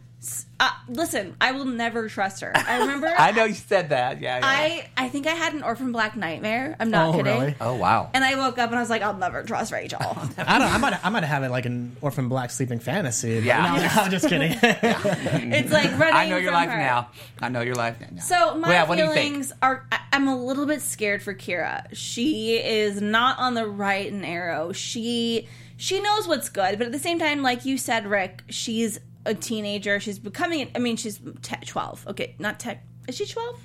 Uh, 0.59 0.71
listen, 0.89 1.37
I 1.41 1.53
will 1.53 1.67
never 1.67 2.09
trust 2.09 2.41
her. 2.41 2.51
I 2.55 2.79
remember. 2.81 3.07
I 3.19 3.31
know 3.33 3.45
you 3.45 3.55
said 3.55 3.91
that. 3.91 4.21
Yeah. 4.21 4.39
yeah. 4.39 4.43
I 4.45 4.89
I 4.97 5.09
think 5.09 5.27
I 5.27 5.33
had 5.35 5.53
an 5.53 5.63
orphan 5.63 5.93
black 5.93 6.17
nightmare. 6.17 6.75
I'm 6.81 6.91
not 6.91 7.09
Oh, 7.09 7.19
kidding. 7.19 7.39
really? 7.41 7.55
oh 7.61 7.75
wow. 7.75 8.11
And 8.15 8.25
I 8.25 8.35
woke 8.37 8.59
up 8.59 8.71
and 8.71 8.79
I 8.79 8.81
was 8.81 8.89
like, 8.91 9.03
I'll 9.03 9.17
never 9.17 9.43
trust 9.43 9.71
Rachel. 9.73 9.99
I 10.39 10.59
don't. 10.59 10.73
I 10.73 10.79
might. 10.79 11.05
I 11.05 11.11
might 11.11 11.23
have 11.25 11.43
it 11.45 11.51
like 11.51 11.67
an 11.67 11.97
orphan 12.01 12.29
black 12.29 12.51
sleeping 12.51 12.79
fantasy. 12.81 13.37
but 13.37 13.45
Yeah. 13.45 13.67
No, 13.77 13.83
no, 13.83 13.89
I'm 14.03 14.11
just 14.11 14.29
kidding. 14.29 14.53
it's 14.63 15.71
like 15.71 15.91
running. 15.99 16.15
I 16.15 16.29
know 16.29 16.39
your 16.39 16.51
from 16.53 16.55
life 16.63 16.71
her. 16.71 16.77
now. 16.79 17.09
I 17.41 17.49
know 17.51 17.61
your 17.61 17.75
life 17.75 17.97
now. 18.01 18.21
So 18.23 18.57
my 18.57 18.71
yeah, 18.73 18.89
what 18.89 18.97
do 18.97 19.05
you 19.05 19.13
feelings 19.13 19.49
think? 19.49 19.59
are 19.63 19.87
I- 19.93 20.01
I'm 20.13 20.27
a 20.29 20.37
little 20.37 20.67
bit 20.67 20.81
scared 20.81 21.23
for 21.23 21.35
Kira. 21.35 21.87
She 21.93 22.57
is 22.57 23.03
not 23.03 23.39
on 23.39 23.53
the 23.55 23.67
right 23.67 24.11
and 24.11 24.25
arrow. 24.25 24.73
She 24.73 25.47
she 25.77 26.01
knows 26.01 26.27
what's 26.27 26.49
good, 26.49 26.79
but 26.79 26.87
at 26.87 26.93
the 26.93 26.99
same 26.99 27.19
time, 27.19 27.43
like 27.43 27.67
you 27.67 27.77
said, 27.77 28.07
Rick, 28.07 28.43
she's 28.49 28.99
a 29.27 29.35
teenager. 29.35 30.01
She's 30.01 30.19
becoming. 30.19 30.71
I 30.75 30.79
mean, 30.79 30.97
she's 30.97 31.21
te- 31.43 31.57
12. 31.67 32.07
Okay, 32.09 32.35
not 32.39 32.59
tech. 32.61 32.83
Is 33.09 33.17
she 33.17 33.27
12? 33.27 33.61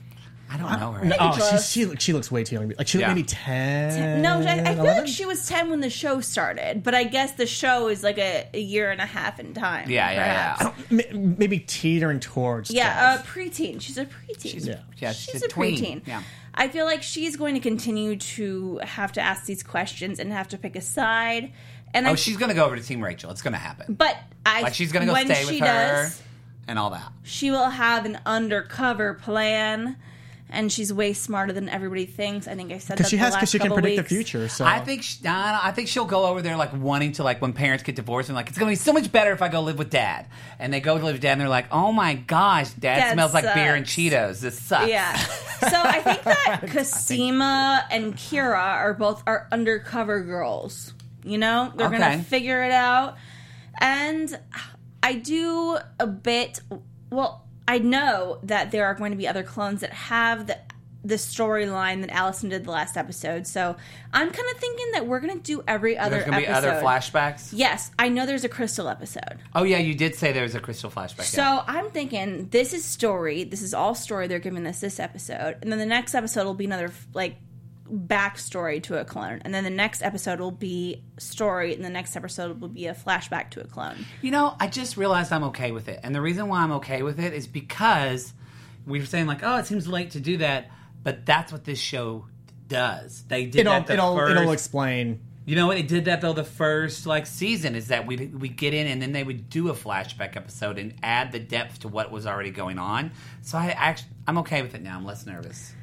I 0.54 0.58
don't 0.58 0.80
know 0.82 0.92
her. 0.92 1.14
oh, 1.18 1.34
Trust. 1.38 1.72
she, 1.72 1.80
she 1.80 1.86
look- 1.86 2.02
she 2.02 2.12
looks 2.12 2.30
way 2.30 2.44
too 2.44 2.56
young. 2.58 2.74
Like 2.78 2.86
she 2.90 3.00
Yeah. 3.00 3.08
maybe 3.08 3.24
ten. 3.24 4.22
No, 4.22 4.40
I, 4.42 4.52
I 4.52 4.64
feel 4.76 4.80
11? 4.82 4.86
like 5.04 5.08
she 5.08 5.26
was 5.26 5.48
10 5.48 5.70
when 5.70 5.80
the 5.80 5.90
show 5.90 6.20
started, 6.20 6.84
but 6.84 6.94
I 6.94 7.06
guess 7.06 7.32
the 7.36 7.46
show 7.48 7.88
is 7.88 8.04
like 8.04 8.18
a, 8.18 8.50
a 8.54 8.60
year 8.60 8.92
and 8.92 9.00
a 9.00 9.06
half 9.06 9.40
in 9.40 9.54
time. 9.54 9.90
Yeah, 9.90 10.12
yeah, 10.12 10.56
perhaps. 10.58 10.82
yeah. 10.92 11.02
M- 11.12 11.36
maybe 11.38 11.60
teetering 11.60 12.20
towards. 12.20 12.70
Yeah, 12.70 13.18
uh, 13.20 13.24
12. 13.24 13.28
preteen. 13.52 13.82
She's 13.82 13.98
a 13.98 14.06
preteen. 14.06 14.42
She's, 14.52 14.68
Yeah. 14.68 14.80
yeah, 14.98 15.14
she's, 15.14 15.32
she's, 15.32 15.44
a, 15.44 15.48
tween. 15.48 15.78
preteen. 15.78 16.02
Yeah. 16.08 16.22
I 16.54 16.68
feel 16.68 16.84
like 16.84 17.02
she's 17.02 17.38
going 17.38 17.54
to 17.54 17.62
continue 17.62 18.18
to 18.18 18.80
have 18.84 19.14
to 19.14 19.22
ask 19.22 19.46
these 19.46 19.64
questions 19.64 20.20
and 20.20 20.34
have 20.34 20.50
to 20.50 20.58
pick 20.58 20.76
a 20.76 20.82
side. 20.82 21.54
And 21.94 22.06
oh, 22.06 22.10
I, 22.10 22.14
Oh, 22.14 22.16
she's 22.16 22.38
gonna 22.38 22.54
go 22.54 22.66
over 22.66 22.76
to 22.76 22.84
Team 22.84 23.02
Rachel. 23.04 23.32
It's 23.32 23.42
gonna 23.42 23.58
happen. 23.58 23.94
but 23.96 24.18
I 24.46 24.62
Like 24.62 24.74
she's 24.74 24.92
gonna 24.92 25.06
go 25.06 25.16
stay 25.16 25.44
she 25.44 25.60
with 25.60 25.60
her 25.62 25.66
does, 26.06 26.22
and 26.68 26.80
all 26.80 26.90
that. 26.92 27.12
she 27.24 27.52
will 27.52 27.70
have 27.70 28.06
an 28.06 28.20
undercover 28.26 29.14
plan, 29.16 29.98
and 30.50 30.72
she's 30.72 30.92
way 30.92 31.14
smarter 31.14 31.54
than 31.54 31.70
everybody 31.70 32.06
thinks. 32.06 32.48
I 32.48 32.56
think 32.56 32.72
I 32.72 32.78
said 32.78 32.90
that 32.90 32.98
because 32.98 33.10
she 33.10 33.16
the 33.18 33.24
has 33.24 33.34
last 33.34 33.40
because 33.42 33.52
she 33.52 33.60
can 33.60 33.68
couple 33.70 33.82
predict 33.84 34.10
the 34.10 34.16
future. 34.16 34.48
So 34.50 34.66
I 34.66 34.80
think 34.80 35.04
she, 35.04 35.24
nah, 35.24 35.60
I 35.62 35.72
think 35.72 35.88
she'll 35.90 36.06
go 36.06 36.26
over 36.26 36.42
there 36.42 36.58
like 36.58 36.74
wanting 36.74 37.12
to 37.14 37.24
like 37.24 37.42
when 37.42 37.54
parents 37.54 37.84
get 37.84 37.96
divorced 37.96 38.30
and 38.30 38.36
like 38.36 38.50
it's 38.50 38.58
gonna 38.58 38.72
be 38.72 38.76
so 38.76 38.94
much 38.94 39.12
better 39.12 39.32
if 39.32 39.42
I 39.42 39.48
go 39.50 39.62
live 39.62 39.78
with 39.78 39.90
dad. 39.90 40.28
And 40.60 40.74
they 40.74 40.80
go 40.80 40.98
to 40.98 41.04
live 41.06 41.14
with 41.16 41.22
dad 41.22 41.34
and 41.34 41.42
they're 41.42 41.50
like, 41.50 41.68
oh 41.72 41.92
my 41.92 42.16
gosh, 42.16 42.72
dad, 42.72 42.98
Dad 43.00 43.14
smells 43.14 43.34
like 43.34 43.54
beer 43.54 43.76
and. 43.76 43.86
Cheetos. 43.86 44.40
This 44.42 44.60
sucks. 44.60 44.88
Yeah. 44.90 45.18
So 45.62 45.80
I 45.80 46.00
think 46.02 46.24
that 46.24 46.62
Cosima 46.70 47.86
and 47.92 48.16
Kira 48.16 48.58
are 48.58 48.96
both 48.96 49.22
are 49.28 49.48
undercover 49.52 50.22
girls. 50.22 50.96
You 51.24 51.38
know, 51.38 51.72
they're 51.76 51.88
Okay. 51.88 51.98
gonna 52.00 52.24
figure 52.24 52.64
it 52.64 52.72
out, 52.72 53.16
and 53.80 54.40
I 55.04 55.14
do 55.14 55.78
a 56.00 56.08
bit. 56.08 56.62
Well, 57.10 57.46
I 57.68 57.78
know 57.80 58.40
that 58.44 58.72
there 58.72 58.86
are 58.86 58.94
going 58.94 59.12
to 59.12 59.18
be 59.18 59.28
other 59.28 59.44
clones 59.44 59.82
that 59.82 59.94
have 59.94 60.48
the 60.48 60.58
the 61.04 61.16
storyline 61.16 62.02
that 62.02 62.12
Alison 62.12 62.50
did 62.50 62.64
the 62.64 62.70
last 62.70 62.96
episode. 62.96 63.48
So 63.48 63.76
I'm 64.14 64.30
kind 64.30 64.48
of 64.52 64.58
thinking 64.60 64.86
that 64.94 65.08
we're 65.08 65.20
gonna 65.20 65.40
do 65.40 65.64
every 65.68 65.98
other 65.98 66.18
There's 66.18 66.26
gonna 66.26 66.38
be 66.38 66.46
episode. 66.46 66.68
other 66.70 66.82
flashbacks. 66.84 67.50
Yes, 67.54 67.90
I 67.98 68.08
know 68.10 68.28
there's 68.28 68.44
a 68.44 68.50
crystal 68.50 68.88
episode. 68.88 69.40
Oh 69.56 69.64
yeah, 69.64 69.80
you 69.80 69.96
did 69.96 70.14
say 70.14 70.32
there 70.32 70.44
was 70.44 70.54
a 70.54 70.60
crystal 70.60 70.92
flashback. 70.92 71.24
So 71.24 71.42
yeah. 71.42 71.64
I'm 71.68 71.90
thinking 71.90 72.50
this 72.52 72.72
is 72.72 72.86
story. 72.86 73.44
This 73.46 73.64
is 73.64 73.74
all 73.74 73.96
story. 73.96 74.28
They're 74.28 74.38
giving 74.38 74.68
us 74.68 74.80
this 74.80 75.00
episode, 75.00 75.58
and 75.64 75.72
then 75.72 75.80
the 75.80 75.88
next 75.88 76.14
episode 76.14 76.44
will 76.46 76.54
be 76.54 76.66
another 76.66 76.92
like 77.16 77.38
backstory 77.92 78.82
to 78.84 79.00
a 79.00 79.06
clone, 79.06 79.42
and 79.44 79.54
then 79.54 79.64
the 79.64 79.70
next 79.70 80.02
episode 80.02 80.40
will 80.40 80.52
be 80.52 81.04
story, 81.18 81.74
and 81.74 81.84
the 81.84 81.90
next 81.90 82.16
episode 82.16 82.62
will 82.62 82.70
be 82.70 82.88
a 82.88 82.94
flashback 82.94 83.52
to 83.52 83.62
a 83.62 83.68
clone. 83.68 84.06
You 84.22 84.32
know, 84.32 84.56
I 84.60 84.68
just 84.68 84.98
realized 84.98 85.32
I'm 85.32 85.44
okay 85.46 85.72
with 85.72 85.88
it. 85.88 86.00
And 86.04 86.16
the 86.16 86.22
reason 86.22 86.48
why 86.48 86.62
I'm 86.62 86.72
okay 86.74 87.04
with 87.04 87.20
it 87.20 87.34
is 87.34 87.48
because 87.48 88.34
we 88.86 89.00
were 89.00 89.06
saying, 89.06 89.28
like, 89.28 89.42
oh, 89.44 89.58
it 89.58 89.66
seems 89.66 89.88
late 89.88 90.12
to 90.12 90.20
do 90.20 90.38
that. 90.38 90.70
But 91.04 91.26
that's 91.26 91.52
what 91.52 91.64
this 91.64 91.80
show 91.80 92.28
does. 92.68 93.24
They 93.28 93.46
did 93.46 93.62
it'll 93.62 93.74
that 93.74 93.88
the 93.88 93.94
it'll 93.94 94.16
first, 94.16 94.40
it'll 94.40 94.52
explain. 94.52 95.20
You 95.46 95.56
know 95.56 95.68
what? 95.68 95.76
They 95.76 95.84
did 95.84 96.06
that 96.06 96.22
though 96.22 96.34
the 96.34 96.44
first 96.44 97.06
like 97.06 97.26
season 97.26 97.76
is 97.76 97.88
that 97.88 98.06
we 98.06 98.18
we 98.28 98.48
get 98.48 98.74
in 98.74 98.88
and 98.88 99.02
then 99.02 99.12
they 99.12 99.24
would 99.24 99.50
do 99.50 99.70
a 99.70 99.74
flashback 99.74 100.38
episode 100.38 100.78
and 100.78 100.94
add 101.02 101.32
the 101.32 101.40
depth 101.40 101.80
to 101.80 101.88
what 101.88 102.12
was 102.12 102.28
already 102.28 102.52
going 102.52 102.78
on. 102.78 103.12
So 103.42 103.58
I 103.58 103.70
actually 103.70 104.12
I'm 104.28 104.38
okay 104.40 104.62
with 104.62 104.76
it 104.76 104.82
now. 104.82 104.96
I'm 104.96 105.06
less 105.06 105.26
nervous. 105.26 105.74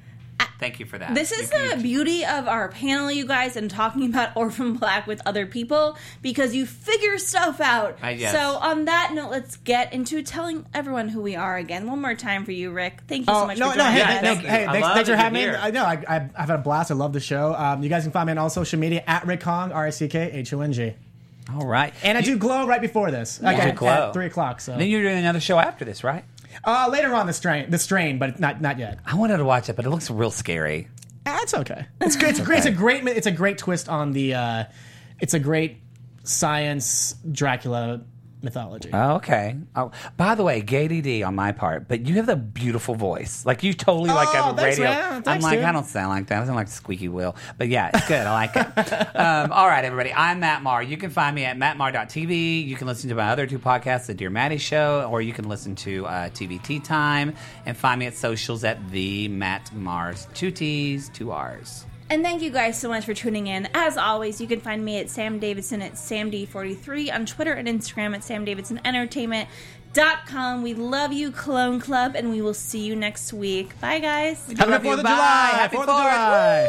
Thank 0.59 0.81
you 0.81 0.87
for 0.87 0.99
that. 0.99 1.15
This 1.15 1.31
is 1.31 1.51
You- 1.53 1.59
the 1.71 1.77
you- 1.77 1.83
beauty 1.83 2.25
of 2.25 2.49
our 2.49 2.69
panel, 2.69 3.13
you 3.13 3.27
guys, 3.27 3.57
and 3.57 3.71
talking 3.71 4.05
about 4.07 4.31
Orphan 4.37 4.75
Black 4.75 5.07
with 5.07 5.23
other 5.25 5.47
people 5.47 5.97
because 6.21 6.55
you 6.55 6.67
figure 6.67 7.17
stuff 7.19 7.61
out. 7.61 7.97
Uh, 8.03 8.09
yes. 8.09 8.33
So, 8.33 8.57
on 8.59 8.87
that 8.87 9.13
note, 9.15 9.31
let's 9.31 9.57
get 9.59 9.93
into 9.93 10.23
telling 10.23 10.67
everyone 10.75 11.09
who 11.09 11.23
we 11.23 11.37
are 11.37 11.57
again. 11.57 11.87
One 11.87 12.01
more 12.03 12.15
time 12.17 12.45
for 12.45 12.53
you, 12.53 12.71
Rick. 12.73 13.03
Thank 13.07 13.29
you 13.29 13.35
so 13.35 13.43
Oh 13.43 13.47
much 13.47 13.59
no, 13.59 13.71
for 13.71 13.79
no, 13.79 13.85
hey, 13.85 14.01
us. 14.03 14.09
hey, 14.09 14.15
no, 14.15 14.21
thank 14.35 14.41
hey, 14.47 14.67
I 14.67 14.73
thanks, 14.73 14.89
thanks 14.89 15.09
for 15.09 15.17
having 15.17 15.43
me. 15.43 15.49
I 15.49 15.71
know 15.71 15.85
I, 15.85 16.03
I, 16.09 16.17
I've 16.37 16.49
had 16.49 16.51
a 16.51 16.59
blast. 16.59 16.91
I 16.91 16.95
love 16.95 17.13
the 17.13 17.21
show. 17.21 17.55
Um, 17.55 17.83
you 17.83 17.89
guys 17.89 18.03
can 18.03 18.11
find 18.13 18.27
me 18.27 18.33
on 18.33 18.39
all 18.39 18.51
social 18.51 18.79
media 18.81 19.05
at 19.07 19.27
Rick 19.27 19.43
Hong, 19.45 19.71
R 19.71 19.87
I 19.87 19.91
C 19.91 20.09
K 20.09 20.31
H 20.33 20.53
O 20.53 20.61
N 20.61 20.73
G. 20.73 20.93
All 21.55 21.67
right. 21.67 21.95
And 22.03 22.19
I 22.19 22.21
You- 22.21 22.33
do 22.35 22.39
glow 22.39 22.67
right 22.67 22.81
before 22.81 23.11
this. 23.11 23.41
Like 23.41 23.63
do 23.63 23.73
Glow. 23.73 24.09
at 24.09 24.13
three 24.13 24.27
o'clock. 24.27 24.61
So 24.61 24.77
Then 24.77 24.89
you're 24.89 25.03
doing 25.03 25.19
another 25.19 25.41
show 25.41 25.59
after 25.59 25.85
this, 25.85 26.03
right? 26.05 26.25
Uh, 26.65 26.89
later 26.91 27.15
on 27.15 27.27
the 27.27 27.33
strain, 27.33 27.71
the 27.71 27.79
strain, 27.79 28.19
but 28.19 28.39
not 28.41 28.61
not 28.61 28.79
yet. 28.79 28.99
I 29.07 29.15
wanted 29.15 29.39
to 29.39 29.45
watch 29.45 29.69
it, 29.69 29.77
but 29.77 29.85
it 29.85 29.91
looks 29.91 30.11
real 30.11 30.31
scary. 30.31 30.89
That's 31.25 31.55
okay. 31.55 31.87
It's 32.01 32.17
great. 32.17 32.31
It's, 32.31 32.41
great. 32.41 32.59
It's 32.59 32.67
a 32.67 32.71
great. 32.71 33.07
It's 33.07 33.27
a 33.27 33.33
great 33.33 33.59
twist 33.59 33.89
on 33.89 34.13
the. 34.13 34.35
Uh, 34.35 34.65
it's 35.21 35.35
a 35.35 35.39
great 35.39 35.79
science 36.25 37.15
Dracula 37.31 38.03
mythology. 38.43 38.91
Oh, 38.93 39.16
okay. 39.16 39.57
Oh, 39.74 39.91
by 40.16 40.34
the 40.34 40.43
way, 40.45 40.61
gay 40.61 40.89
DD 40.89 41.26
on 41.26 41.34
my 41.34 41.53
part, 41.53 41.89
but 41.89 42.07
you 42.07 42.14
have 42.14 42.26
the 42.26 42.36
beautiful 42.36 42.95
voice. 42.95 43.45
Like 43.47 43.62
you 43.62 43.72
totally 43.74 44.11
like 44.11 44.28
Oh, 44.28 44.32
have 44.32 44.59
a 44.59 44.62
radio. 44.62 44.84
man. 44.84 45.12
I'm 45.14 45.22
Thanks, 45.22 45.45
like, 45.45 45.59
dude. 45.59 45.64
I 45.64 45.72
don't 45.72 45.86
sound 45.86 46.09
like 46.11 46.26
that. 46.28 46.43
I 46.43 46.45
sound 46.45 46.57
like 46.57 46.68
squeaky 46.68 47.09
wheel. 47.09 47.36
But 47.57 47.68
yeah, 47.68 47.91
it's 47.95 48.07
good. 48.09 48.26
I 48.26 48.32
like 48.32 48.57
it. 48.57 49.16
um, 49.16 49.53
all 49.53 49.66
right, 49.66 49.84
everybody. 49.84 50.12
I'm 50.12 50.41
Matt 50.41 50.62
Marr. 50.62 50.82
You 50.82 50.97
can 50.97 51.11
find 51.11 51.34
me 51.34 51.45
at 51.45 51.57
mattmarr.tv. 51.57 52.66
You 52.66 52.76
can 52.76 52.86
listen 52.86 53.09
to 53.11 53.14
my 53.16 53.30
other 53.30 53.47
two 53.47 53.59
podcasts, 53.59 54.07
The 54.07 54.14
Dear 54.14 54.30
Maddie 54.30 54.59
Show, 54.59 55.09
or 55.11 55.20
you 55.22 55.32
can 55.32 55.49
listen 55.49 55.74
to 55.76 56.07
uh, 56.07 56.28
TV 56.30 56.62
Tea 56.62 56.80
Time 56.80 57.34
and 57.66 57.76
find 57.76 57.99
me 57.99 58.07
at 58.07 58.14
socials 58.16 58.64
at 58.64 58.91
the 58.91 59.28
Matt 59.28 59.72
Mars. 59.74 60.28
Two 60.34 60.51
T's, 60.51 61.09
two 61.09 61.30
R's. 61.32 61.84
And 62.11 62.23
thank 62.23 62.41
you 62.41 62.51
guys 62.51 62.81
so 62.81 62.89
much 62.89 63.05
for 63.05 63.13
tuning 63.13 63.49
in. 63.49 63.69
As 63.75 63.99
always, 63.99 64.41
you 64.41 64.47
can 64.47 64.61
find 64.61 64.83
me 64.83 64.99
at 64.99 65.11
Sam 65.11 65.39
Davidson 65.39 65.83
at 65.83 65.93
SamD43 65.93 67.15
on 67.15 67.27
Twitter 67.27 67.53
and 67.53 67.69
Instagram 67.69 68.15
at 68.15 68.25
Sam 68.25 68.47
Davidson 68.47 68.81
Entertainment.com. 68.83 70.63
We 70.63 70.73
love 70.73 71.13
you, 71.13 71.31
Clone 71.31 71.81
Club, 71.81 72.15
and 72.17 72.31
we 72.31 72.41
will 72.41 72.55
see 72.55 72.81
you 72.81 72.97
next 72.97 73.35
week. 73.35 73.79
Bye, 73.81 73.99
guys. 73.99 74.47
Have 74.47 74.53
a 74.53 74.55
good 74.55 74.69
love 74.71 74.85
you. 74.85 74.91
Fourth 74.91 75.01
of 75.01 75.07
July. 75.07 75.51
Happy 75.53 75.77
Fourth 75.77 75.89
of 75.89 75.95
Fourth. 75.97 76.13
July. 76.13 76.69